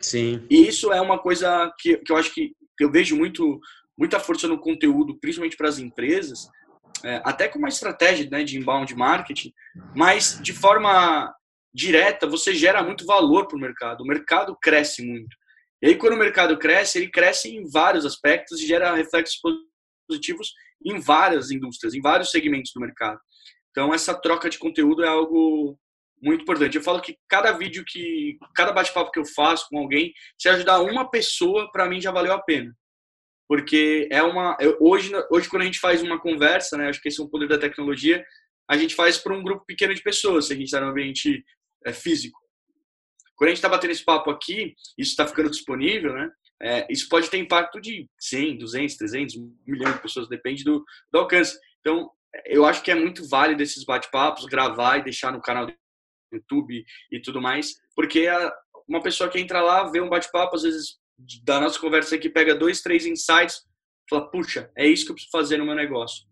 Sim. 0.00 0.46
E 0.50 0.66
isso 0.66 0.92
é 0.92 1.00
uma 1.00 1.18
coisa 1.18 1.72
que, 1.78 1.96
que 1.98 2.12
eu 2.12 2.16
acho 2.16 2.32
que, 2.32 2.52
que 2.76 2.84
eu 2.84 2.90
vejo 2.90 3.16
muito 3.16 3.60
muita 3.96 4.18
força 4.18 4.48
no 4.48 4.58
conteúdo, 4.58 5.18
principalmente 5.20 5.56
para 5.56 5.68
as 5.68 5.78
empresas, 5.78 6.48
é, 7.04 7.20
até 7.24 7.46
com 7.46 7.58
uma 7.58 7.68
estratégia 7.68 8.28
né, 8.30 8.42
de 8.42 8.58
inbound 8.58 8.94
marketing, 8.96 9.52
mas 9.94 10.40
de 10.42 10.52
forma 10.52 11.32
direta 11.74 12.26
você 12.26 12.54
gera 12.54 12.82
muito 12.82 13.04
valor 13.04 13.46
para 13.46 13.56
o 13.56 13.60
mercado. 13.60 14.02
O 14.02 14.06
mercado 14.06 14.56
cresce 14.60 15.04
muito. 15.04 15.36
E 15.82 15.88
aí 15.88 15.96
quando 15.96 16.14
o 16.14 16.18
mercado 16.18 16.58
cresce, 16.58 16.98
ele 16.98 17.10
cresce 17.10 17.54
em 17.54 17.68
vários 17.70 18.04
aspectos 18.06 18.60
e 18.60 18.66
gera 18.66 18.94
reflexos 18.94 19.38
positivos 20.08 20.52
em 20.84 20.98
várias 20.98 21.50
indústrias, 21.50 21.94
em 21.94 22.00
vários 22.00 22.30
segmentos 22.30 22.72
do 22.74 22.80
mercado. 22.80 23.20
Então, 23.70 23.92
essa 23.92 24.14
troca 24.14 24.50
de 24.50 24.58
conteúdo 24.58 25.02
é 25.02 25.08
algo 25.08 25.78
muito 26.22 26.42
importante. 26.42 26.76
Eu 26.76 26.82
falo 26.82 27.00
que 27.00 27.16
cada 27.28 27.52
vídeo 27.52 27.84
que, 27.86 28.38
cada 28.54 28.72
bate-papo 28.72 29.10
que 29.10 29.18
eu 29.18 29.24
faço 29.24 29.66
com 29.68 29.78
alguém, 29.78 30.12
se 30.38 30.48
ajudar 30.48 30.80
uma 30.80 31.10
pessoa, 31.10 31.70
para 31.72 31.88
mim 31.88 32.00
já 32.00 32.10
valeu 32.10 32.32
a 32.32 32.42
pena. 32.42 32.74
Porque 33.48 34.08
é 34.10 34.22
uma. 34.22 34.56
Hoje, 34.80 35.12
hoje, 35.30 35.48
quando 35.48 35.62
a 35.62 35.66
gente 35.66 35.80
faz 35.80 36.02
uma 36.02 36.18
conversa, 36.18 36.76
né, 36.76 36.88
acho 36.88 37.00
que 37.00 37.08
esse 37.08 37.20
é 37.20 37.24
um 37.24 37.28
poder 37.28 37.48
da 37.48 37.58
tecnologia, 37.58 38.24
a 38.70 38.76
gente 38.76 38.94
faz 38.94 39.18
para 39.18 39.34
um 39.34 39.42
grupo 39.42 39.64
pequeno 39.66 39.94
de 39.94 40.02
pessoas, 40.02 40.46
se 40.46 40.52
a 40.52 40.56
gente 40.56 40.66
está 40.66 40.80
no 40.80 40.88
ambiente 40.88 41.44
é, 41.84 41.92
físico. 41.92 42.40
Quando 43.36 43.48
a 43.48 43.50
gente 43.50 43.58
está 43.58 43.68
batendo 43.68 43.90
esse 43.90 44.04
papo 44.04 44.30
aqui, 44.30 44.74
isso 44.96 45.10
está 45.10 45.26
ficando 45.26 45.50
disponível, 45.50 46.14
né? 46.14 46.30
é, 46.62 46.86
isso 46.88 47.08
pode 47.08 47.28
ter 47.28 47.38
impacto 47.38 47.80
de 47.80 48.08
100, 48.18 48.58
200, 48.58 48.96
300, 48.96 49.36
1 49.36 49.56
milhão 49.66 49.92
de 49.92 50.00
pessoas, 50.00 50.28
depende 50.28 50.62
do, 50.62 50.84
do 51.12 51.18
alcance. 51.18 51.58
Então, 51.80 52.08
eu 52.46 52.64
acho 52.64 52.82
que 52.82 52.90
é 52.90 52.94
muito 52.94 53.28
válido 53.28 53.62
esses 53.62 53.84
bate-papos, 53.84 54.46
gravar 54.46 54.98
e 54.98 55.04
deixar 55.04 55.32
no 55.32 55.42
canal 55.42 55.66
YouTube 56.36 56.84
e 57.10 57.20
tudo 57.20 57.40
mais, 57.40 57.74
porque 57.94 58.26
uma 58.88 59.02
pessoa 59.02 59.30
que 59.30 59.38
entra 59.38 59.60
lá, 59.60 59.90
vê 59.90 60.00
um 60.00 60.08
bate-papo, 60.08 60.56
às 60.56 60.62
vezes, 60.62 60.98
da 61.44 61.60
nossa 61.60 61.78
conversa 61.78 62.16
aqui, 62.16 62.28
pega 62.28 62.54
dois, 62.54 62.80
três 62.80 63.06
insights, 63.06 63.62
fala, 64.08 64.30
puxa, 64.30 64.70
é 64.76 64.86
isso 64.86 65.04
que 65.04 65.12
eu 65.12 65.14
preciso 65.14 65.30
fazer 65.30 65.56
no 65.56 65.64
meu 65.64 65.74
negócio. 65.74 66.24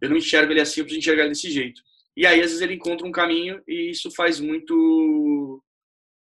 Eu 0.00 0.10
não 0.10 0.16
enxergo 0.16 0.52
ele 0.52 0.60
assim, 0.60 0.80
eu 0.80 0.84
preciso 0.84 1.00
enxergar 1.00 1.28
desse 1.28 1.50
jeito. 1.50 1.80
E 2.16 2.26
aí, 2.26 2.40
às 2.40 2.46
vezes, 2.46 2.60
ele 2.60 2.74
encontra 2.74 3.06
um 3.06 3.12
caminho 3.12 3.62
e 3.66 3.90
isso 3.90 4.10
faz 4.10 4.40
muito 4.40 5.62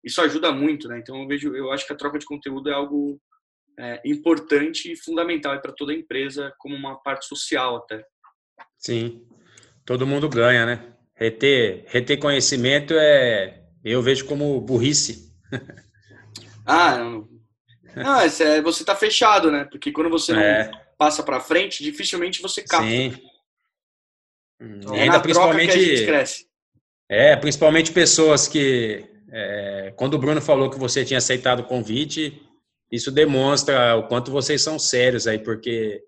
isso 0.05 0.21
ajuda 0.21 0.51
muito, 0.51 0.87
né? 0.87 0.99
Então 0.99 1.19
eu 1.19 1.27
vejo, 1.27 1.55
eu 1.55 1.71
acho 1.71 1.87
que 1.87 1.91
a 1.91 1.95
troca 1.95 2.19
de 2.19 2.25
conteúdo 2.27 2.69
é 2.69 2.73
algo 2.73 3.19
é, 3.79 3.99
importante 4.05 4.91
e 4.91 4.95
fundamental 4.95 5.59
para 5.59 5.73
toda 5.73 5.93
empresa, 5.93 6.53
como 6.59 6.75
uma 6.75 7.01
parte 7.01 7.25
social 7.25 7.77
até. 7.77 8.05
Sim, 8.77 9.27
todo 9.83 10.05
mundo 10.05 10.29
ganha, 10.29 10.63
né? 10.63 10.94
Reter, 11.15 11.85
reter 11.87 12.19
conhecimento 12.19 12.93
é, 12.93 13.61
eu 13.83 14.01
vejo 14.01 14.25
como 14.25 14.59
burrice. 14.59 15.33
ah, 16.65 16.97
não, 16.97 17.27
não 17.95 18.19
é, 18.19 18.29
você 18.61 18.83
está 18.83 18.95
fechado, 18.95 19.49
né? 19.49 19.65
Porque 19.71 19.91
quando 19.91 20.09
você 20.09 20.33
não 20.33 20.41
é. 20.41 20.69
passa 20.97 21.23
para 21.23 21.39
frente, 21.39 21.83
dificilmente 21.83 22.41
você 22.41 22.61
capta. 22.61 22.87
Sim. 22.87 23.13
Então, 24.59 24.95
é 24.95 25.03
ainda 25.03 25.19
principalmente 25.19 26.05
É, 27.09 27.35
principalmente 27.35 27.91
pessoas 27.91 28.47
que 28.47 29.05
é, 29.31 29.93
quando 29.95 30.13
o 30.15 30.19
Bruno 30.19 30.41
falou 30.41 30.69
que 30.69 30.79
você 30.79 31.03
tinha 31.03 31.17
aceitado 31.17 31.61
o 31.61 31.65
convite, 31.65 32.41
isso 32.91 33.11
demonstra 33.11 33.95
o 33.95 34.07
quanto 34.07 34.31
vocês 34.31 34.61
são 34.61 34.79
sérios 34.79 35.27
aí, 35.27 35.39
porque 35.39 36.01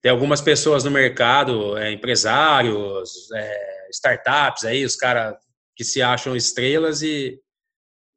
tem 0.00 0.10
algumas 0.10 0.40
pessoas 0.40 0.84
no 0.84 0.90
mercado, 0.90 1.76
é, 1.76 1.92
empresários, 1.92 3.30
é, 3.32 3.71
startups 3.92 4.64
aí, 4.64 4.84
os 4.84 4.96
caras 4.96 5.36
que 5.76 5.84
se 5.84 6.02
acham 6.02 6.36
estrelas 6.36 7.02
e, 7.02 7.38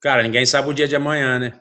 cara, 0.02 0.24
ninguém 0.24 0.46
sabe 0.46 0.70
o 0.70 0.74
dia 0.74 0.88
de 0.88 0.96
amanhã, 0.96 1.40
né? 1.40 1.60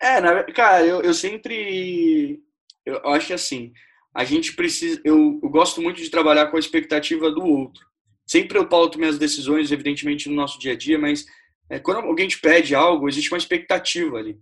É, 0.00 0.20
na, 0.20 0.44
cara, 0.44 0.84
eu, 0.84 1.00
eu 1.02 1.14
sempre. 1.14 2.42
Eu 2.84 2.98
acho 3.08 3.32
assim, 3.32 3.72
a 4.14 4.24
gente 4.24 4.54
precisa. 4.54 5.00
Eu, 5.04 5.40
eu 5.42 5.48
gosto 5.48 5.80
muito 5.80 6.02
de 6.02 6.10
trabalhar 6.10 6.48
com 6.48 6.56
a 6.56 6.60
expectativa 6.60 7.30
do 7.30 7.42
outro. 7.42 7.84
Sempre 8.26 8.58
eu 8.58 8.68
pauto 8.68 8.98
minhas 8.98 9.18
decisões, 9.18 9.72
evidentemente, 9.72 10.28
no 10.28 10.34
nosso 10.34 10.58
dia 10.58 10.72
a 10.72 10.76
dia, 10.76 10.98
mas 10.98 11.24
é, 11.70 11.78
quando 11.78 11.98
alguém 11.98 12.28
te 12.28 12.38
pede 12.38 12.74
algo, 12.74 13.08
existe 13.08 13.32
uma 13.32 13.38
expectativa 13.38 14.18
ali. 14.18 14.38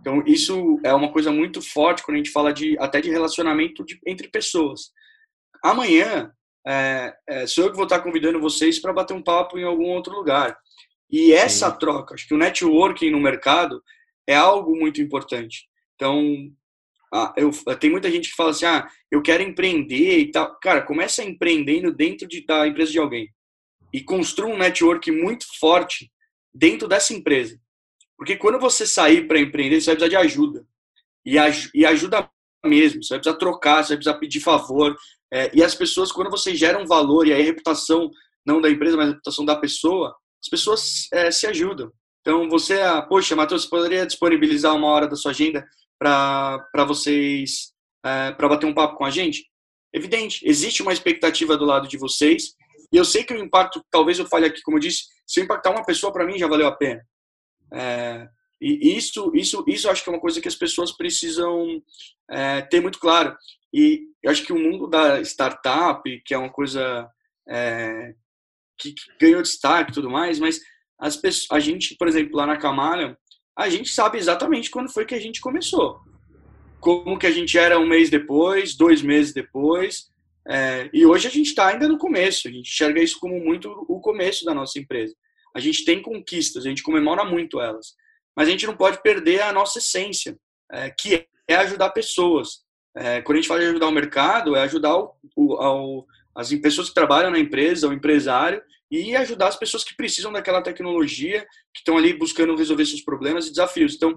Então, 0.00 0.22
isso 0.26 0.80
é 0.84 0.92
uma 0.94 1.12
coisa 1.12 1.30
muito 1.30 1.60
forte 1.60 2.02
quando 2.02 2.16
a 2.16 2.18
gente 2.18 2.30
fala 2.30 2.52
de 2.52 2.78
até 2.78 3.00
de 3.00 3.10
relacionamento 3.10 3.84
de, 3.84 3.98
entre 4.06 4.28
pessoas. 4.28 4.92
Amanhã, 5.62 6.32
é, 6.68 7.16
é, 7.26 7.46
sou 7.46 7.64
eu 7.64 7.70
que 7.70 7.76
vou 7.76 7.86
estar 7.86 8.00
convidando 8.00 8.38
vocês 8.40 8.78
para 8.78 8.92
bater 8.92 9.14
um 9.14 9.22
papo 9.22 9.58
em 9.58 9.64
algum 9.64 9.86
outro 9.86 10.14
lugar. 10.14 10.58
E 11.10 11.32
essa 11.32 11.70
Sim. 11.70 11.78
troca, 11.78 12.14
acho 12.14 12.28
que 12.28 12.34
o 12.34 12.38
networking 12.38 13.10
no 13.10 13.20
mercado 13.20 13.82
é 14.26 14.34
algo 14.34 14.76
muito 14.76 15.00
importante. 15.00 15.66
Então, 15.94 16.50
ah, 17.12 17.32
eu, 17.38 17.50
tem 17.80 17.88
muita 17.88 18.10
gente 18.10 18.28
que 18.28 18.36
fala 18.36 18.50
assim, 18.50 18.66
ah, 18.66 18.86
eu 19.10 19.22
quero 19.22 19.42
empreender 19.42 20.18
e 20.18 20.30
tal. 20.30 20.58
Cara, 20.60 20.82
começa 20.82 21.24
empreendendo 21.24 21.90
dentro 21.90 22.28
de, 22.28 22.44
da 22.44 22.66
empresa 22.66 22.92
de 22.92 22.98
alguém 22.98 23.32
e 23.90 24.02
construa 24.02 24.52
um 24.52 24.58
network 24.58 25.10
muito 25.10 25.46
forte 25.58 26.12
dentro 26.52 26.86
dessa 26.86 27.14
empresa. 27.14 27.58
Porque 28.16 28.36
quando 28.36 28.58
você 28.58 28.86
sair 28.86 29.26
para 29.26 29.40
empreender, 29.40 29.80
você 29.80 29.86
vai 29.86 29.96
precisar 29.96 30.20
de 30.20 30.26
ajuda. 30.26 30.66
E, 31.24 31.36
e 31.74 31.86
ajuda 31.86 32.30
mesmo. 32.64 33.02
Você 33.02 33.14
vai 33.14 33.20
precisar 33.20 33.38
trocar, 33.38 33.82
você 33.82 33.90
vai 33.90 33.96
precisar 33.98 34.18
pedir 34.18 34.40
favor. 34.40 34.96
É, 35.32 35.50
e 35.54 35.62
as 35.62 35.74
pessoas, 35.74 36.10
quando 36.10 36.30
você 36.30 36.54
gera 36.54 36.78
um 36.78 36.86
valor, 36.86 37.26
e 37.26 37.32
aí 37.32 37.42
a 37.42 37.44
reputação, 37.44 38.10
não 38.44 38.60
da 38.60 38.70
empresa, 38.70 38.96
mas 38.96 39.06
a 39.06 39.10
reputação 39.10 39.44
da 39.44 39.56
pessoa, 39.56 40.16
as 40.42 40.48
pessoas 40.48 41.08
é, 41.12 41.30
se 41.30 41.46
ajudam. 41.46 41.92
Então, 42.20 42.48
você, 42.48 42.80
ah, 42.80 43.02
poxa, 43.02 43.36
Matheus, 43.36 43.64
você 43.64 43.68
poderia 43.68 44.06
disponibilizar 44.06 44.74
uma 44.74 44.88
hora 44.88 45.06
da 45.06 45.16
sua 45.16 45.30
agenda 45.30 45.66
para 45.98 46.84
vocês, 46.86 47.72
é, 48.04 48.32
para 48.32 48.48
bater 48.48 48.66
um 48.66 48.74
papo 48.74 48.96
com 48.96 49.04
a 49.04 49.10
gente? 49.10 49.46
Evidente, 49.92 50.46
existe 50.46 50.82
uma 50.82 50.92
expectativa 50.92 51.56
do 51.56 51.64
lado 51.64 51.88
de 51.88 51.96
vocês, 51.96 52.54
e 52.92 52.96
eu 52.96 53.04
sei 53.04 53.24
que 53.24 53.32
o 53.32 53.38
impacto, 53.38 53.82
talvez 53.90 54.18
eu 54.18 54.26
fale 54.26 54.46
aqui, 54.46 54.60
como 54.62 54.76
eu 54.76 54.80
disse, 54.80 55.04
se 55.26 55.40
eu 55.40 55.44
impactar 55.44 55.70
uma 55.70 55.84
pessoa, 55.84 56.12
para 56.12 56.26
mim 56.26 56.38
já 56.38 56.46
valeu 56.46 56.66
a 56.66 56.72
pena. 56.72 57.02
É, 57.72 58.28
e 58.60 58.96
isso, 58.96 59.30
isso, 59.34 59.64
isso 59.66 59.88
acho 59.88 60.02
que 60.02 60.10
é 60.10 60.12
uma 60.12 60.20
coisa 60.20 60.40
que 60.40 60.48
as 60.48 60.54
pessoas 60.54 60.92
precisam 60.92 61.82
é, 62.30 62.62
ter 62.62 62.80
muito 62.80 62.98
claro. 62.98 63.36
E 63.72 64.06
eu 64.22 64.30
acho 64.30 64.44
que 64.44 64.52
o 64.52 64.58
mundo 64.58 64.86
da 64.86 65.20
startup, 65.20 66.02
que 66.24 66.34
é 66.34 66.38
uma 66.38 66.50
coisa 66.50 67.08
é, 67.48 68.14
que, 68.78 68.92
que 68.92 69.02
ganhou 69.20 69.42
destaque 69.42 69.90
e 69.90 69.94
tudo 69.94 70.10
mais, 70.10 70.38
mas 70.38 70.60
as 70.98 71.16
pessoas, 71.16 71.48
a 71.50 71.60
gente, 71.60 71.96
por 71.96 72.08
exemplo, 72.08 72.36
lá 72.36 72.46
na 72.46 72.56
Camalha, 72.56 73.16
a 73.56 73.68
gente 73.68 73.92
sabe 73.92 74.18
exatamente 74.18 74.70
quando 74.70 74.92
foi 74.92 75.04
que 75.04 75.14
a 75.14 75.20
gente 75.20 75.40
começou. 75.40 76.00
Como 76.80 77.18
que 77.18 77.26
a 77.26 77.30
gente 77.30 77.58
era 77.58 77.78
um 77.78 77.86
mês 77.86 78.08
depois, 78.08 78.76
dois 78.76 79.02
meses 79.02 79.32
depois, 79.32 80.08
é, 80.48 80.88
e 80.94 81.04
hoje 81.04 81.26
a 81.28 81.30
gente 81.30 81.48
está 81.48 81.66
ainda 81.66 81.86
no 81.86 81.98
começo, 81.98 82.48
a 82.48 82.50
gente 82.50 82.70
enxerga 82.70 83.02
isso 83.02 83.20
como 83.20 83.38
muito 83.38 83.68
o 83.86 84.00
começo 84.00 84.44
da 84.44 84.54
nossa 84.54 84.78
empresa. 84.78 85.14
A 85.54 85.60
gente 85.60 85.84
tem 85.84 86.00
conquistas, 86.00 86.64
a 86.64 86.68
gente 86.68 86.82
comemora 86.82 87.24
muito 87.24 87.60
elas, 87.60 87.94
mas 88.38 88.46
a 88.46 88.52
gente 88.52 88.68
não 88.68 88.76
pode 88.76 89.02
perder 89.02 89.42
a 89.42 89.52
nossa 89.52 89.80
essência, 89.80 90.38
é, 90.70 90.90
que 90.90 91.26
é 91.48 91.56
ajudar 91.56 91.90
pessoas. 91.90 92.60
É, 92.96 93.20
quando 93.20 93.38
a 93.38 93.40
gente 93.40 93.48
fala 93.48 93.58
de 93.58 93.66
ajudar 93.66 93.88
o 93.88 93.90
mercado, 93.92 94.54
é 94.54 94.60
ajudar 94.60 94.96
o, 94.96 95.16
o, 95.36 96.06
as 96.36 96.48
pessoas 96.54 96.86
que 96.88 96.94
trabalham 96.94 97.32
na 97.32 97.38
empresa, 97.40 97.88
o 97.88 97.92
empresário, 97.92 98.62
e 98.88 99.16
ajudar 99.16 99.48
as 99.48 99.56
pessoas 99.56 99.82
que 99.82 99.96
precisam 99.96 100.32
daquela 100.32 100.62
tecnologia, 100.62 101.40
que 101.74 101.80
estão 101.80 101.98
ali 101.98 102.16
buscando 102.16 102.54
resolver 102.54 102.86
seus 102.86 103.02
problemas 103.02 103.48
e 103.48 103.50
desafios. 103.50 103.96
Então, 103.96 104.16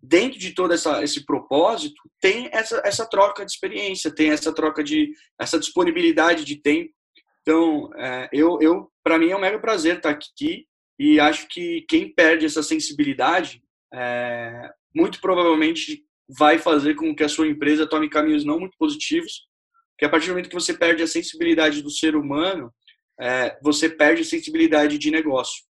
dentro 0.00 0.38
de 0.38 0.54
todo 0.54 0.72
essa, 0.72 1.02
esse 1.02 1.26
propósito, 1.26 2.00
tem 2.20 2.48
essa, 2.52 2.80
essa 2.84 3.04
troca 3.04 3.44
de 3.44 3.50
experiência, 3.50 4.14
tem 4.14 4.30
essa 4.30 4.54
troca 4.54 4.84
de, 4.84 5.12
essa 5.36 5.58
disponibilidade 5.58 6.44
de 6.44 6.62
tempo. 6.62 6.92
Então, 7.40 7.90
é, 7.96 8.28
eu, 8.32 8.60
eu 8.62 8.88
para 9.02 9.18
mim 9.18 9.30
é 9.30 9.36
um 9.36 9.40
mega 9.40 9.58
prazer 9.58 9.96
estar 9.96 10.10
aqui 10.10 10.64
e 10.98 11.18
acho 11.18 11.48
que 11.48 11.84
quem 11.88 12.12
perde 12.12 12.46
essa 12.46 12.62
sensibilidade, 12.62 13.62
é, 13.92 14.70
muito 14.94 15.20
provavelmente 15.20 16.04
vai 16.28 16.58
fazer 16.58 16.94
com 16.94 17.14
que 17.14 17.24
a 17.24 17.28
sua 17.28 17.46
empresa 17.46 17.86
tome 17.86 18.08
caminhos 18.08 18.44
não 18.44 18.58
muito 18.58 18.76
positivos, 18.78 19.46
que 19.98 20.04
a 20.04 20.08
partir 20.08 20.26
do 20.26 20.30
momento 20.30 20.48
que 20.48 20.54
você 20.54 20.74
perde 20.74 21.02
a 21.02 21.06
sensibilidade 21.06 21.82
do 21.82 21.90
ser 21.90 22.16
humano, 22.16 22.72
é, 23.20 23.58
você 23.62 23.88
perde 23.88 24.22
a 24.22 24.24
sensibilidade 24.24 24.98
de 24.98 25.10
negócio. 25.10 25.62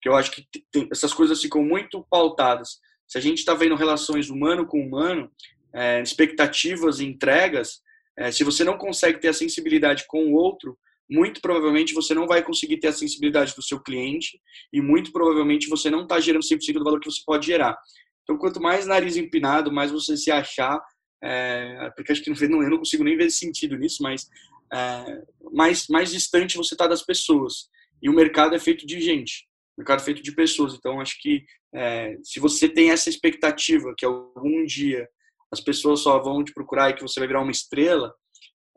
Que 0.00 0.08
eu 0.08 0.16
acho 0.16 0.30
que 0.30 0.46
tem, 0.70 0.88
essas 0.92 1.12
coisas 1.12 1.40
ficam 1.40 1.62
muito 1.62 2.06
pautadas. 2.10 2.78
Se 3.06 3.18
a 3.18 3.20
gente 3.20 3.38
está 3.38 3.54
vendo 3.54 3.74
relações 3.74 4.30
humano 4.30 4.66
com 4.66 4.80
humano, 4.80 5.30
é, 5.74 6.00
expectativas 6.00 7.00
e 7.00 7.06
entregas, 7.06 7.80
é, 8.16 8.30
se 8.30 8.44
você 8.44 8.64
não 8.64 8.76
consegue 8.76 9.18
ter 9.18 9.28
a 9.28 9.34
sensibilidade 9.34 10.04
com 10.06 10.26
o 10.26 10.34
outro, 10.34 10.78
muito 11.10 11.40
provavelmente 11.40 11.92
você 11.92 12.14
não 12.14 12.26
vai 12.26 12.42
conseguir 12.42 12.78
ter 12.78 12.88
a 12.88 12.92
sensibilidade 12.92 13.54
do 13.54 13.62
seu 13.62 13.80
cliente 13.80 14.40
e 14.72 14.80
muito 14.80 15.10
provavelmente 15.10 15.68
você 15.68 15.90
não 15.90 16.04
está 16.04 16.20
gerando 16.20 16.42
100% 16.42 16.74
do 16.74 16.84
valor 16.84 17.00
que 17.00 17.10
você 17.10 17.22
pode 17.26 17.46
gerar. 17.46 17.76
Então, 18.22 18.38
quanto 18.38 18.62
mais 18.62 18.86
nariz 18.86 19.16
empinado, 19.16 19.72
mais 19.72 19.90
você 19.90 20.16
se 20.16 20.30
achar, 20.30 20.80
é, 21.22 21.90
porque 21.96 22.12
acho 22.12 22.22
que 22.22 22.30
não, 22.48 22.62
eu 22.62 22.70
não 22.70 22.78
consigo 22.78 23.02
nem 23.02 23.16
ver 23.16 23.30
sentido 23.30 23.76
nisso, 23.76 24.02
mas 24.02 24.28
é, 24.72 25.22
mais, 25.52 25.88
mais 25.88 26.12
distante 26.12 26.56
você 26.56 26.74
está 26.74 26.86
das 26.86 27.02
pessoas. 27.02 27.68
E 28.00 28.08
o 28.08 28.14
mercado 28.14 28.54
é 28.54 28.58
feito 28.58 28.86
de 28.86 29.00
gente, 29.00 29.48
o 29.76 29.80
mercado 29.80 30.00
é 30.00 30.04
feito 30.04 30.22
de 30.22 30.32
pessoas. 30.32 30.74
Então, 30.74 31.00
acho 31.00 31.20
que 31.20 31.44
é, 31.74 32.16
se 32.22 32.38
você 32.38 32.68
tem 32.68 32.90
essa 32.90 33.10
expectativa 33.10 33.92
que 33.96 34.06
algum 34.06 34.64
dia 34.64 35.08
as 35.52 35.60
pessoas 35.60 36.00
só 36.00 36.18
vão 36.20 36.44
te 36.44 36.52
procurar 36.52 36.90
e 36.90 36.94
que 36.94 37.02
você 37.02 37.18
vai 37.18 37.26
virar 37.26 37.42
uma 37.42 37.50
estrela, 37.50 38.14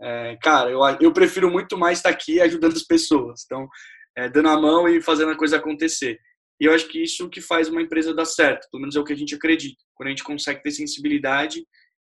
é, 0.02 0.38
cara, 0.42 0.70
eu, 0.70 0.80
eu 1.00 1.14
prefiro 1.14 1.50
muito 1.50 1.78
mais 1.78 2.00
estar 2.00 2.10
aqui 2.10 2.42
ajudando 2.42 2.74
as 2.74 2.84
pessoas. 2.84 3.44
Então, 3.46 3.68
é, 4.18 4.30
dando 4.30 4.50
a 4.50 4.60
mão 4.60 4.88
e 4.88 5.02
fazendo 5.02 5.32
a 5.32 5.38
coisa 5.38 5.58
acontecer. 5.58 6.20
E 6.60 6.66
eu 6.66 6.74
acho 6.74 6.88
que 6.88 7.02
isso 7.02 7.30
que 7.30 7.42
faz 7.42 7.68
uma 7.68 7.82
empresa 7.82 8.14
dar 8.14 8.26
certo, 8.26 8.68
pelo 8.72 8.82
menos 8.82 8.96
é 8.96 9.00
o 9.00 9.04
que 9.04 9.14
a 9.14 9.18
gente 9.18 9.36
acredita. 9.36 9.84
Quando 9.96 10.08
a 10.08 10.10
gente 10.12 10.24
consegue 10.24 10.62
ter 10.62 10.72
sensibilidade 10.72 11.66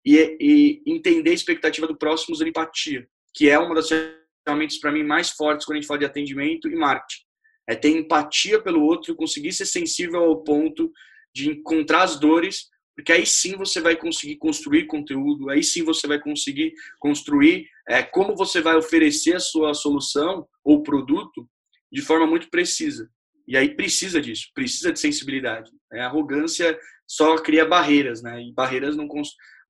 e, 0.05 0.37
e 0.39 0.81
entender 0.85 1.31
a 1.31 1.33
expectativa 1.33 1.87
do 1.87 1.97
próximo 1.97 2.33
usando 2.33 2.49
empatia, 2.49 3.07
que 3.33 3.49
é 3.49 3.57
uma 3.57 3.75
das 3.75 3.87
ferramentas 3.87 4.77
para 4.79 4.91
mim 4.91 5.03
mais 5.03 5.29
fortes 5.29 5.65
quando 5.65 5.77
a 5.77 5.81
gente 5.81 5.87
fala 5.87 5.99
de 5.99 6.05
atendimento 6.05 6.67
e 6.67 6.75
marketing. 6.75 7.23
É 7.69 7.75
ter 7.75 7.89
empatia 7.89 8.61
pelo 8.61 8.83
outro, 8.83 9.15
conseguir 9.15 9.53
ser 9.53 9.65
sensível 9.65 10.23
ao 10.23 10.43
ponto 10.43 10.91
de 11.33 11.49
encontrar 11.49 12.03
as 12.03 12.19
dores 12.19 12.67
porque 13.01 13.13
aí 13.13 13.25
sim 13.25 13.57
você 13.57 13.81
vai 13.81 13.95
conseguir 13.95 14.37
construir 14.37 14.85
conteúdo, 14.85 15.49
aí 15.49 15.63
sim 15.63 15.83
você 15.83 16.05
vai 16.05 16.19
conseguir 16.19 16.71
construir 16.99 17.67
é, 17.89 18.03
como 18.03 18.35
você 18.35 18.61
vai 18.61 18.75
oferecer 18.75 19.35
a 19.35 19.39
sua 19.39 19.73
solução 19.73 20.47
ou 20.63 20.83
produto 20.83 21.49
de 21.91 21.99
forma 21.99 22.27
muito 22.27 22.47
precisa. 22.51 23.09
E 23.47 23.57
aí 23.57 23.75
precisa 23.75 24.21
disso, 24.21 24.51
precisa 24.53 24.93
de 24.93 24.99
sensibilidade. 24.99 25.71
É, 25.91 26.01
a 26.01 26.05
arrogância 26.05 26.77
só 27.07 27.35
cria 27.37 27.65
barreiras, 27.65 28.21
né? 28.21 28.39
E 28.39 28.53
barreiras 28.53 28.95
não 28.95 29.07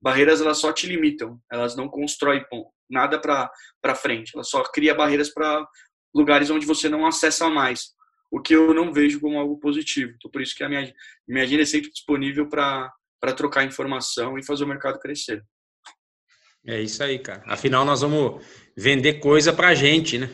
barreiras 0.00 0.42
elas 0.42 0.58
só 0.58 0.70
te 0.70 0.86
limitam, 0.86 1.40
elas 1.50 1.74
não 1.74 1.88
constroem 1.88 2.44
nada 2.90 3.18
para 3.18 3.94
frente, 3.94 4.32
elas 4.34 4.50
só 4.50 4.62
cria 4.62 4.94
barreiras 4.94 5.32
para 5.32 5.66
lugares 6.14 6.50
onde 6.50 6.66
você 6.66 6.86
não 6.86 7.06
acessa 7.06 7.48
mais, 7.48 7.94
o 8.30 8.42
que 8.42 8.54
eu 8.54 8.74
não 8.74 8.92
vejo 8.92 9.20
como 9.20 9.38
algo 9.38 9.58
positivo. 9.58 10.12
Então 10.16 10.30
por 10.30 10.42
isso 10.42 10.54
que 10.54 10.62
a 10.62 10.68
minha 10.68 10.92
minha 11.26 11.44
agenda 11.44 11.62
é 11.62 11.66
sempre 11.66 11.90
disponível 11.90 12.46
para 12.46 12.92
para 13.22 13.32
trocar 13.32 13.64
informação 13.64 14.36
e 14.36 14.44
fazer 14.44 14.64
o 14.64 14.66
mercado 14.66 14.98
crescer. 14.98 15.44
É 16.66 16.80
isso 16.80 17.04
aí, 17.04 17.20
cara. 17.20 17.40
Afinal, 17.46 17.84
nós 17.84 18.00
vamos 18.00 18.44
vender 18.76 19.14
coisa 19.20 19.52
para 19.52 19.74
gente, 19.74 20.18
né? 20.18 20.28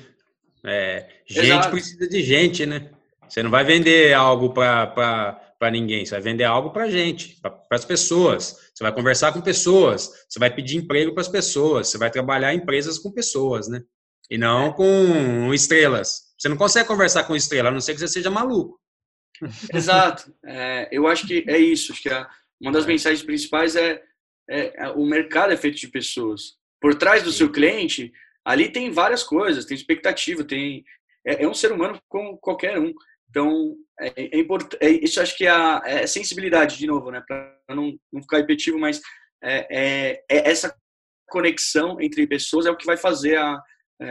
É, 0.65 1.07
gente 1.27 1.47
Exato. 1.47 1.71
precisa 1.71 2.09
de 2.09 2.23
gente, 2.23 2.65
né? 2.65 2.91
Você 3.29 3.43
não 3.43 3.51
vai 3.51 3.63
vender 3.63 4.15
algo 4.15 4.55
para 4.55 5.71
ninguém, 5.71 6.07
você 6.07 6.13
vai 6.13 6.21
vender 6.23 6.45
algo 6.45 6.71
para 6.71 6.89
gente, 6.89 7.39
para 7.43 7.63
as 7.71 7.85
pessoas. 7.85 8.71
Você 8.75 8.83
vai 8.83 8.93
conversar 8.93 9.33
com 9.33 9.43
pessoas, 9.43 10.11
você 10.27 10.39
vai 10.39 10.51
pedir 10.51 10.79
emprego 10.79 11.13
para 11.13 11.21
as 11.21 11.29
pessoas, 11.29 11.89
você 11.89 11.99
vai 11.99 12.11
trabalhar 12.11 12.55
em 12.55 12.57
empresas 12.57 12.99
com 12.99 13.13
pessoas, 13.13 13.69
né? 13.69 13.83
E 14.31 14.39
não 14.39 14.73
com 14.73 15.53
estrelas. 15.53 16.23
Você 16.39 16.49
não 16.49 16.57
consegue 16.57 16.89
conversar 16.89 17.25
com 17.25 17.37
estrela, 17.37 17.69
a 17.69 17.73
não 17.73 17.83
ser 17.83 17.93
que 17.93 18.01
você 18.01 18.09
seja 18.09 18.31
maluco. 18.31 18.81
Exato. 19.73 20.33
É, 20.45 20.89
eu 20.91 21.07
acho 21.07 21.27
que 21.27 21.45
é 21.47 21.59
isso. 21.59 21.93
Acho 21.93 22.03
que 22.03 22.09
a, 22.09 22.29
uma 22.61 22.73
das 22.73 22.85
é. 22.85 22.89
mensagens 22.89 23.23
principais 23.23 23.77
é, 23.77 24.03
é, 24.49 24.85
é, 24.85 24.91
o 24.91 25.05
mercado 25.05 25.53
é 25.53 25.57
feito 25.57 25.79
de 25.79 25.89
pessoas. 25.89 26.57
Por 26.81 26.95
trás 26.95 27.23
do 27.23 27.31
Sim. 27.31 27.39
seu 27.39 27.53
cliente, 27.53 28.13
ali 28.45 28.71
tem 28.71 28.91
várias 28.91 29.23
coisas, 29.23 29.65
tem 29.65 29.77
expectativa, 29.77 30.45
tem 30.45 30.85
é, 31.27 31.45
é 31.45 31.49
um 31.49 31.55
ser 31.55 31.73
humano 31.73 32.01
como 32.09 32.39
qualquer 32.39 32.79
um. 32.79 32.93
Então, 33.29 33.77
é, 34.01 34.37
é 34.37 34.39
importante. 34.39 34.79
É, 34.81 34.91
isso 34.91 35.21
acho 35.21 35.37
que 35.37 35.47
é 35.47 35.51
a 35.51 35.83
é 35.85 36.07
sensibilidade, 36.07 36.79
de 36.79 36.87
novo, 36.87 37.11
né? 37.11 37.23
Para 37.27 37.59
não, 37.69 37.99
não 38.13 38.23
ficar 38.23 38.39
repetitivo, 38.39 38.79
mas 38.79 39.01
é, 39.43 39.67
é, 40.31 40.51
essa 40.51 40.75
conexão 41.29 42.01
entre 42.01 42.27
pessoas 42.27 42.65
é 42.65 42.71
o 42.71 42.77
que 42.77 42.87
vai 42.87 42.97
fazer 42.97 43.37
a, 43.37 43.63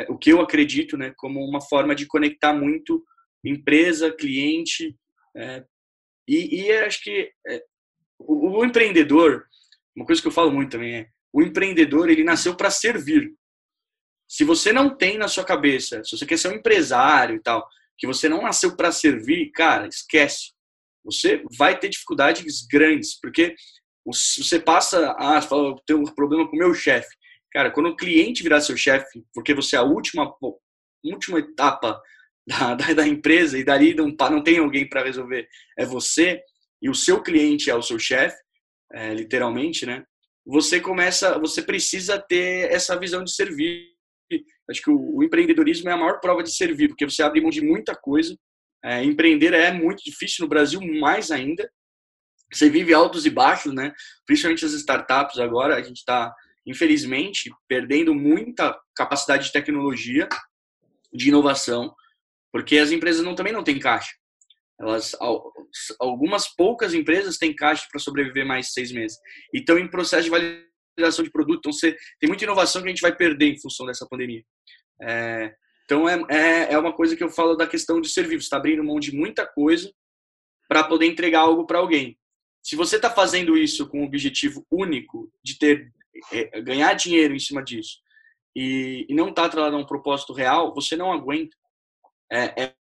o 0.09 0.17
que 0.17 0.31
eu 0.31 0.39
acredito, 0.39 0.95
né, 0.97 1.13
como 1.17 1.43
uma 1.43 1.61
forma 1.61 1.95
de 1.95 2.05
conectar 2.05 2.53
muito 2.53 3.03
empresa, 3.43 4.11
cliente, 4.11 4.95
e, 6.27 6.61
e 6.61 6.71
acho 6.73 7.01
que 7.01 7.31
o, 8.19 8.59
o, 8.59 8.65
empreendedor, 8.65 9.45
uma 9.95 10.05
coisa 10.05 10.21
que 10.21 10.27
eu 10.27 10.31
falo 10.31 10.51
muito 10.51 10.71
também 10.71 10.95
é, 10.95 11.07
o 11.31 11.41
empreendedor 11.41 12.09
ele 12.09 12.23
nasceu 12.23 12.55
para 12.55 12.69
servir. 12.69 13.33
Se 14.27 14.43
você 14.43 14.73
não 14.73 14.95
tem 14.95 15.17
na 15.17 15.27
sua 15.27 15.43
cabeça, 15.43 16.03
se 16.03 16.17
você 16.17 16.25
quer 16.25 16.37
ser 16.37 16.49
um 16.49 16.55
empresário 16.55 17.35
e 17.35 17.39
tal, 17.39 17.67
que 17.97 18.07
você 18.07 18.27
não 18.27 18.41
nasceu 18.41 18.75
para 18.75 18.91
servir, 18.91 19.51
cara, 19.51 19.87
esquece. 19.87 20.51
Você 21.03 21.43
vai 21.57 21.79
ter 21.79 21.89
dificuldades 21.89 22.65
grandes, 22.67 23.19
porque 23.19 23.55
você 24.05 24.59
passa, 24.59 25.15
ah, 25.17 25.41
você 25.41 25.47
fala, 25.47 25.69
eu 25.69 25.75
tenho 25.85 25.99
um 25.99 26.05
problema 26.05 26.47
com 26.47 26.55
o 26.55 26.59
meu 26.59 26.73
chefe. 26.73 27.09
Cara, 27.51 27.71
quando 27.71 27.87
o 27.87 27.95
cliente 27.95 28.43
virar 28.43 28.61
seu 28.61 28.77
chefe, 28.77 29.23
porque 29.33 29.53
você 29.53 29.75
é 29.75 29.79
a 29.79 29.83
última, 29.83 30.33
última 31.03 31.39
etapa 31.39 32.01
da, 32.45 32.75
da, 32.75 32.93
da 32.93 33.07
empresa 33.07 33.57
e 33.57 33.63
dali 33.63 33.93
não, 33.93 34.07
não 34.07 34.43
tem 34.43 34.59
alguém 34.59 34.87
para 34.87 35.03
resolver, 35.03 35.47
é 35.77 35.85
você, 35.85 36.41
e 36.81 36.89
o 36.89 36.95
seu 36.95 37.21
cliente 37.21 37.69
é 37.69 37.75
o 37.75 37.81
seu 37.81 37.97
chefe, 37.99 38.37
é, 38.93 39.13
literalmente, 39.13 39.85
né? 39.85 40.03
Você 40.45 40.79
começa, 40.79 41.37
você 41.39 41.61
precisa 41.61 42.17
ter 42.19 42.71
essa 42.71 42.97
visão 42.97 43.23
de 43.23 43.33
servir. 43.33 43.93
Acho 44.69 44.81
que 44.81 44.89
o, 44.89 45.17
o 45.17 45.23
empreendedorismo 45.23 45.89
é 45.89 45.93
a 45.93 45.97
maior 45.97 46.19
prova 46.19 46.41
de 46.41 46.55
servir, 46.55 46.87
porque 46.87 47.05
você 47.05 47.21
abre 47.21 47.41
mão 47.41 47.49
de 47.49 47.61
muita 47.61 47.95
coisa. 47.95 48.37
É, 48.83 49.03
empreender 49.03 49.53
é 49.53 49.71
muito 49.71 50.03
difícil 50.03 50.43
no 50.43 50.49
Brasil, 50.49 50.79
mais 50.99 51.31
ainda. 51.31 51.69
Você 52.53 52.69
vive 52.69 52.93
altos 52.93 53.25
e 53.25 53.29
baixos, 53.29 53.73
né? 53.73 53.91
Principalmente 54.25 54.63
as 54.63 54.71
startups 54.71 55.37
agora, 55.39 55.75
a 55.75 55.81
gente 55.81 55.97
está 55.97 56.33
infelizmente, 56.67 57.49
perdendo 57.67 58.13
muita 58.13 58.77
capacidade 58.93 59.45
de 59.45 59.53
tecnologia, 59.53 60.27
de 61.13 61.29
inovação, 61.29 61.95
porque 62.51 62.77
as 62.77 62.91
empresas 62.91 63.23
não, 63.23 63.33
também 63.33 63.53
não 63.53 63.63
têm 63.63 63.79
caixa. 63.79 64.11
Elas, 64.79 65.15
algumas 65.99 66.47
poucas 66.55 66.93
empresas 66.93 67.37
têm 67.37 67.55
caixa 67.55 67.87
para 67.89 67.99
sobreviver 67.99 68.45
mais 68.45 68.73
seis 68.73 68.91
meses. 68.91 69.17
E 69.53 69.59
estão 69.59 69.77
em 69.77 69.89
processo 69.89 70.25
de 70.25 70.29
validação 70.29 71.23
de 71.23 71.31
produto. 71.31 71.59
Então, 71.59 71.73
você, 71.73 71.95
tem 72.19 72.27
muita 72.27 72.43
inovação 72.43 72.81
que 72.81 72.87
a 72.87 72.91
gente 72.91 73.01
vai 73.01 73.15
perder 73.15 73.53
em 73.53 73.59
função 73.59 73.85
dessa 73.85 74.07
pandemia. 74.07 74.43
É, 75.01 75.53
então, 75.85 76.07
é, 76.07 76.21
é, 76.29 76.73
é 76.73 76.77
uma 76.77 76.93
coisa 76.93 77.15
que 77.15 77.23
eu 77.23 77.29
falo 77.29 77.55
da 77.55 77.65
questão 77.65 77.99
de 77.99 78.09
serviço. 78.09 78.43
Está 78.43 78.57
abrindo 78.57 78.83
mão 78.83 78.99
de 78.99 79.15
muita 79.15 79.47
coisa 79.47 79.91
para 80.67 80.83
poder 80.83 81.07
entregar 81.07 81.41
algo 81.41 81.65
para 81.65 81.79
alguém. 81.79 82.17
Se 82.61 82.75
você 82.75 82.97
está 82.97 83.09
fazendo 83.09 83.57
isso 83.57 83.87
com 83.87 84.01
o 84.01 84.05
objetivo 84.05 84.65
único 84.69 85.31
de 85.41 85.57
ter 85.57 85.91
é, 86.31 86.61
ganhar 86.61 86.93
dinheiro 86.93 87.33
em 87.33 87.39
cima 87.39 87.63
disso 87.63 87.99
e, 88.55 89.05
e 89.07 89.13
não 89.13 89.29
está 89.29 89.45
atrelado 89.45 89.75
a 89.75 89.79
um 89.79 89.85
propósito 89.85 90.33
real, 90.33 90.73
você 90.73 90.95
não 90.95 91.11
aguenta. 91.13 91.55
É, 92.29 92.63
é 92.63 92.73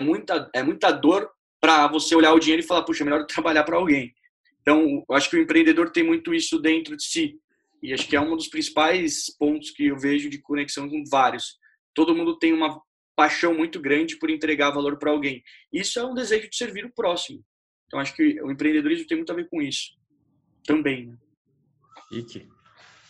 muita, 0.00 0.48
é 0.54 0.62
muita 0.62 0.92
dor 0.92 1.28
para 1.62 1.86
você 1.86 2.16
olhar 2.16 2.34
o 2.34 2.40
dinheiro 2.40 2.60
e 2.60 2.66
falar, 2.66 2.82
puxa, 2.82 3.04
é 3.04 3.06
melhor 3.06 3.24
trabalhar 3.24 3.62
para 3.62 3.76
alguém. 3.76 4.12
Então, 4.60 5.04
eu 5.08 5.14
acho 5.14 5.30
que 5.30 5.36
o 5.36 5.40
empreendedor 5.40 5.90
tem 5.90 6.02
muito 6.02 6.34
isso 6.34 6.58
dentro 6.58 6.96
de 6.96 7.04
si. 7.04 7.38
E 7.80 7.94
acho 7.94 8.08
que 8.08 8.16
é 8.16 8.20
um 8.20 8.36
dos 8.36 8.48
principais 8.48 9.26
pontos 9.38 9.70
que 9.70 9.86
eu 9.86 9.96
vejo 9.96 10.28
de 10.28 10.42
conexão 10.42 10.88
com 10.88 11.04
vários. 11.08 11.56
Todo 11.94 12.16
mundo 12.16 12.36
tem 12.36 12.52
uma 12.52 12.82
paixão 13.14 13.54
muito 13.54 13.80
grande 13.80 14.16
por 14.18 14.28
entregar 14.28 14.70
valor 14.70 14.98
para 14.98 15.12
alguém. 15.12 15.40
Isso 15.72 16.00
é 16.00 16.04
um 16.04 16.14
desejo 16.14 16.50
de 16.50 16.56
servir 16.56 16.84
o 16.84 16.92
próximo. 16.92 17.44
Então, 17.86 18.00
acho 18.00 18.14
que 18.14 18.42
o 18.42 18.50
empreendedorismo 18.50 19.06
tem 19.06 19.16
muito 19.16 19.30
a 19.30 19.36
ver 19.36 19.48
com 19.48 19.62
isso. 19.62 19.92
Também. 20.64 21.06
Né? 21.06 21.16
Ike. 22.10 22.48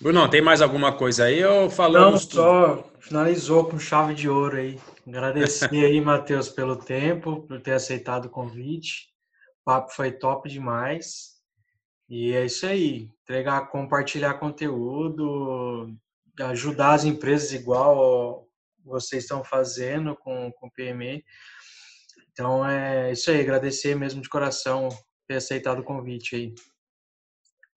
Bruno, 0.03 0.29
tem 0.29 0.43
mais 0.43 0.61
alguma 0.61 0.93
coisa 0.93 1.27
aí 1.27 1.45
ou 1.45 1.71
falamos 1.71 2.27
Não, 2.27 2.43
só 2.43 2.91
finalizou 2.99 3.67
com 3.67 3.79
chave 3.79 4.15
de 4.15 4.29
ouro 4.29 4.57
aí. 4.57 4.77
Agradecer 5.07 5.73
aí, 5.73 6.01
Matheus, 6.03 6.49
pelo 6.49 6.75
tempo, 6.75 7.43
por 7.43 7.61
ter 7.61 7.75
aceitado 7.75 8.25
o 8.25 8.29
convite. 8.29 9.11
O 9.61 9.65
papo 9.65 9.93
foi 9.93 10.11
top 10.11 10.49
demais. 10.49 11.35
E 12.09 12.33
é 12.33 12.45
isso 12.45 12.67
aí. 12.67 13.09
Entregar, 13.23 13.69
compartilhar 13.69 14.35
conteúdo, 14.35 15.95
ajudar 16.41 16.95
as 16.95 17.05
empresas 17.05 17.53
igual 17.53 18.49
vocês 18.85 19.23
estão 19.23 19.45
fazendo 19.45 20.17
com 20.17 20.53
o 20.61 20.71
PME. 20.73 21.25
Então 22.33 22.69
é 22.69 23.13
isso 23.13 23.31
aí, 23.31 23.41
agradecer 23.41 23.95
mesmo 23.95 24.21
de 24.21 24.29
coração 24.29 24.89
ter 25.29 25.37
aceitado 25.37 25.79
o 25.79 25.85
convite 25.85 26.35
aí. 26.35 26.55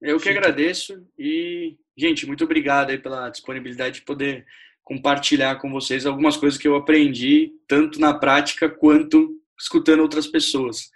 Eu 0.01 0.19
que 0.19 0.29
agradeço 0.29 1.05
e, 1.17 1.77
gente, 1.97 2.25
muito 2.25 2.43
obrigado 2.43 2.89
aí 2.89 2.97
pela 2.97 3.29
disponibilidade 3.29 3.95
de 3.95 4.05
poder 4.05 4.45
compartilhar 4.83 5.55
com 5.55 5.71
vocês 5.71 6.05
algumas 6.05 6.37
coisas 6.37 6.59
que 6.59 6.67
eu 6.67 6.75
aprendi, 6.75 7.51
tanto 7.67 7.99
na 7.99 8.13
prática 8.13 8.69
quanto 8.69 9.41
escutando 9.59 10.01
outras 10.01 10.27
pessoas. 10.27 10.89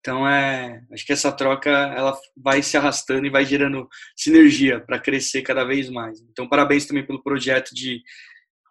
Então, 0.00 0.26
é, 0.26 0.84
acho 0.92 1.04
que 1.04 1.12
essa 1.12 1.32
troca 1.32 1.68
ela 1.68 2.16
vai 2.36 2.62
se 2.62 2.76
arrastando 2.76 3.26
e 3.26 3.30
vai 3.30 3.44
gerando 3.44 3.88
sinergia 4.16 4.80
para 4.80 5.00
crescer 5.00 5.42
cada 5.42 5.64
vez 5.64 5.90
mais. 5.90 6.20
Então, 6.30 6.48
parabéns 6.48 6.86
também 6.86 7.04
pelo 7.04 7.22
projeto 7.22 7.74
de 7.74 8.02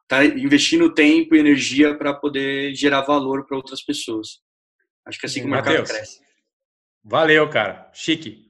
estar 0.03 0.19
tá 0.19 0.25
investindo 0.25 0.93
tempo 0.93 1.35
e 1.35 1.39
energia 1.39 1.93
para 1.95 2.13
poder 2.13 2.73
gerar 2.73 3.01
valor 3.01 3.45
para 3.45 3.57
outras 3.57 3.83
pessoas. 3.83 4.39
Acho 5.05 5.19
que 5.19 5.25
é 5.25 5.27
assim 5.27 5.41
que 5.41 5.47
o 5.47 5.49
mercado 5.49 5.83
cresce. 5.83 6.21
Valeu, 7.03 7.49
cara. 7.49 7.91
Chique. 7.93 8.44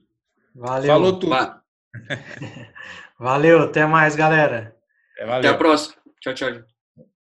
Valeu. 0.56 0.86
Falou 0.86 1.18
tudo. 1.18 1.36
Valeu, 3.18 3.62
até 3.62 3.86
mais, 3.86 4.16
galera. 4.16 4.74
É, 5.18 5.30
até 5.30 5.48
a 5.48 5.54
próxima. 5.54 5.96
Tchau, 6.20 6.34
tchau. 6.34 6.75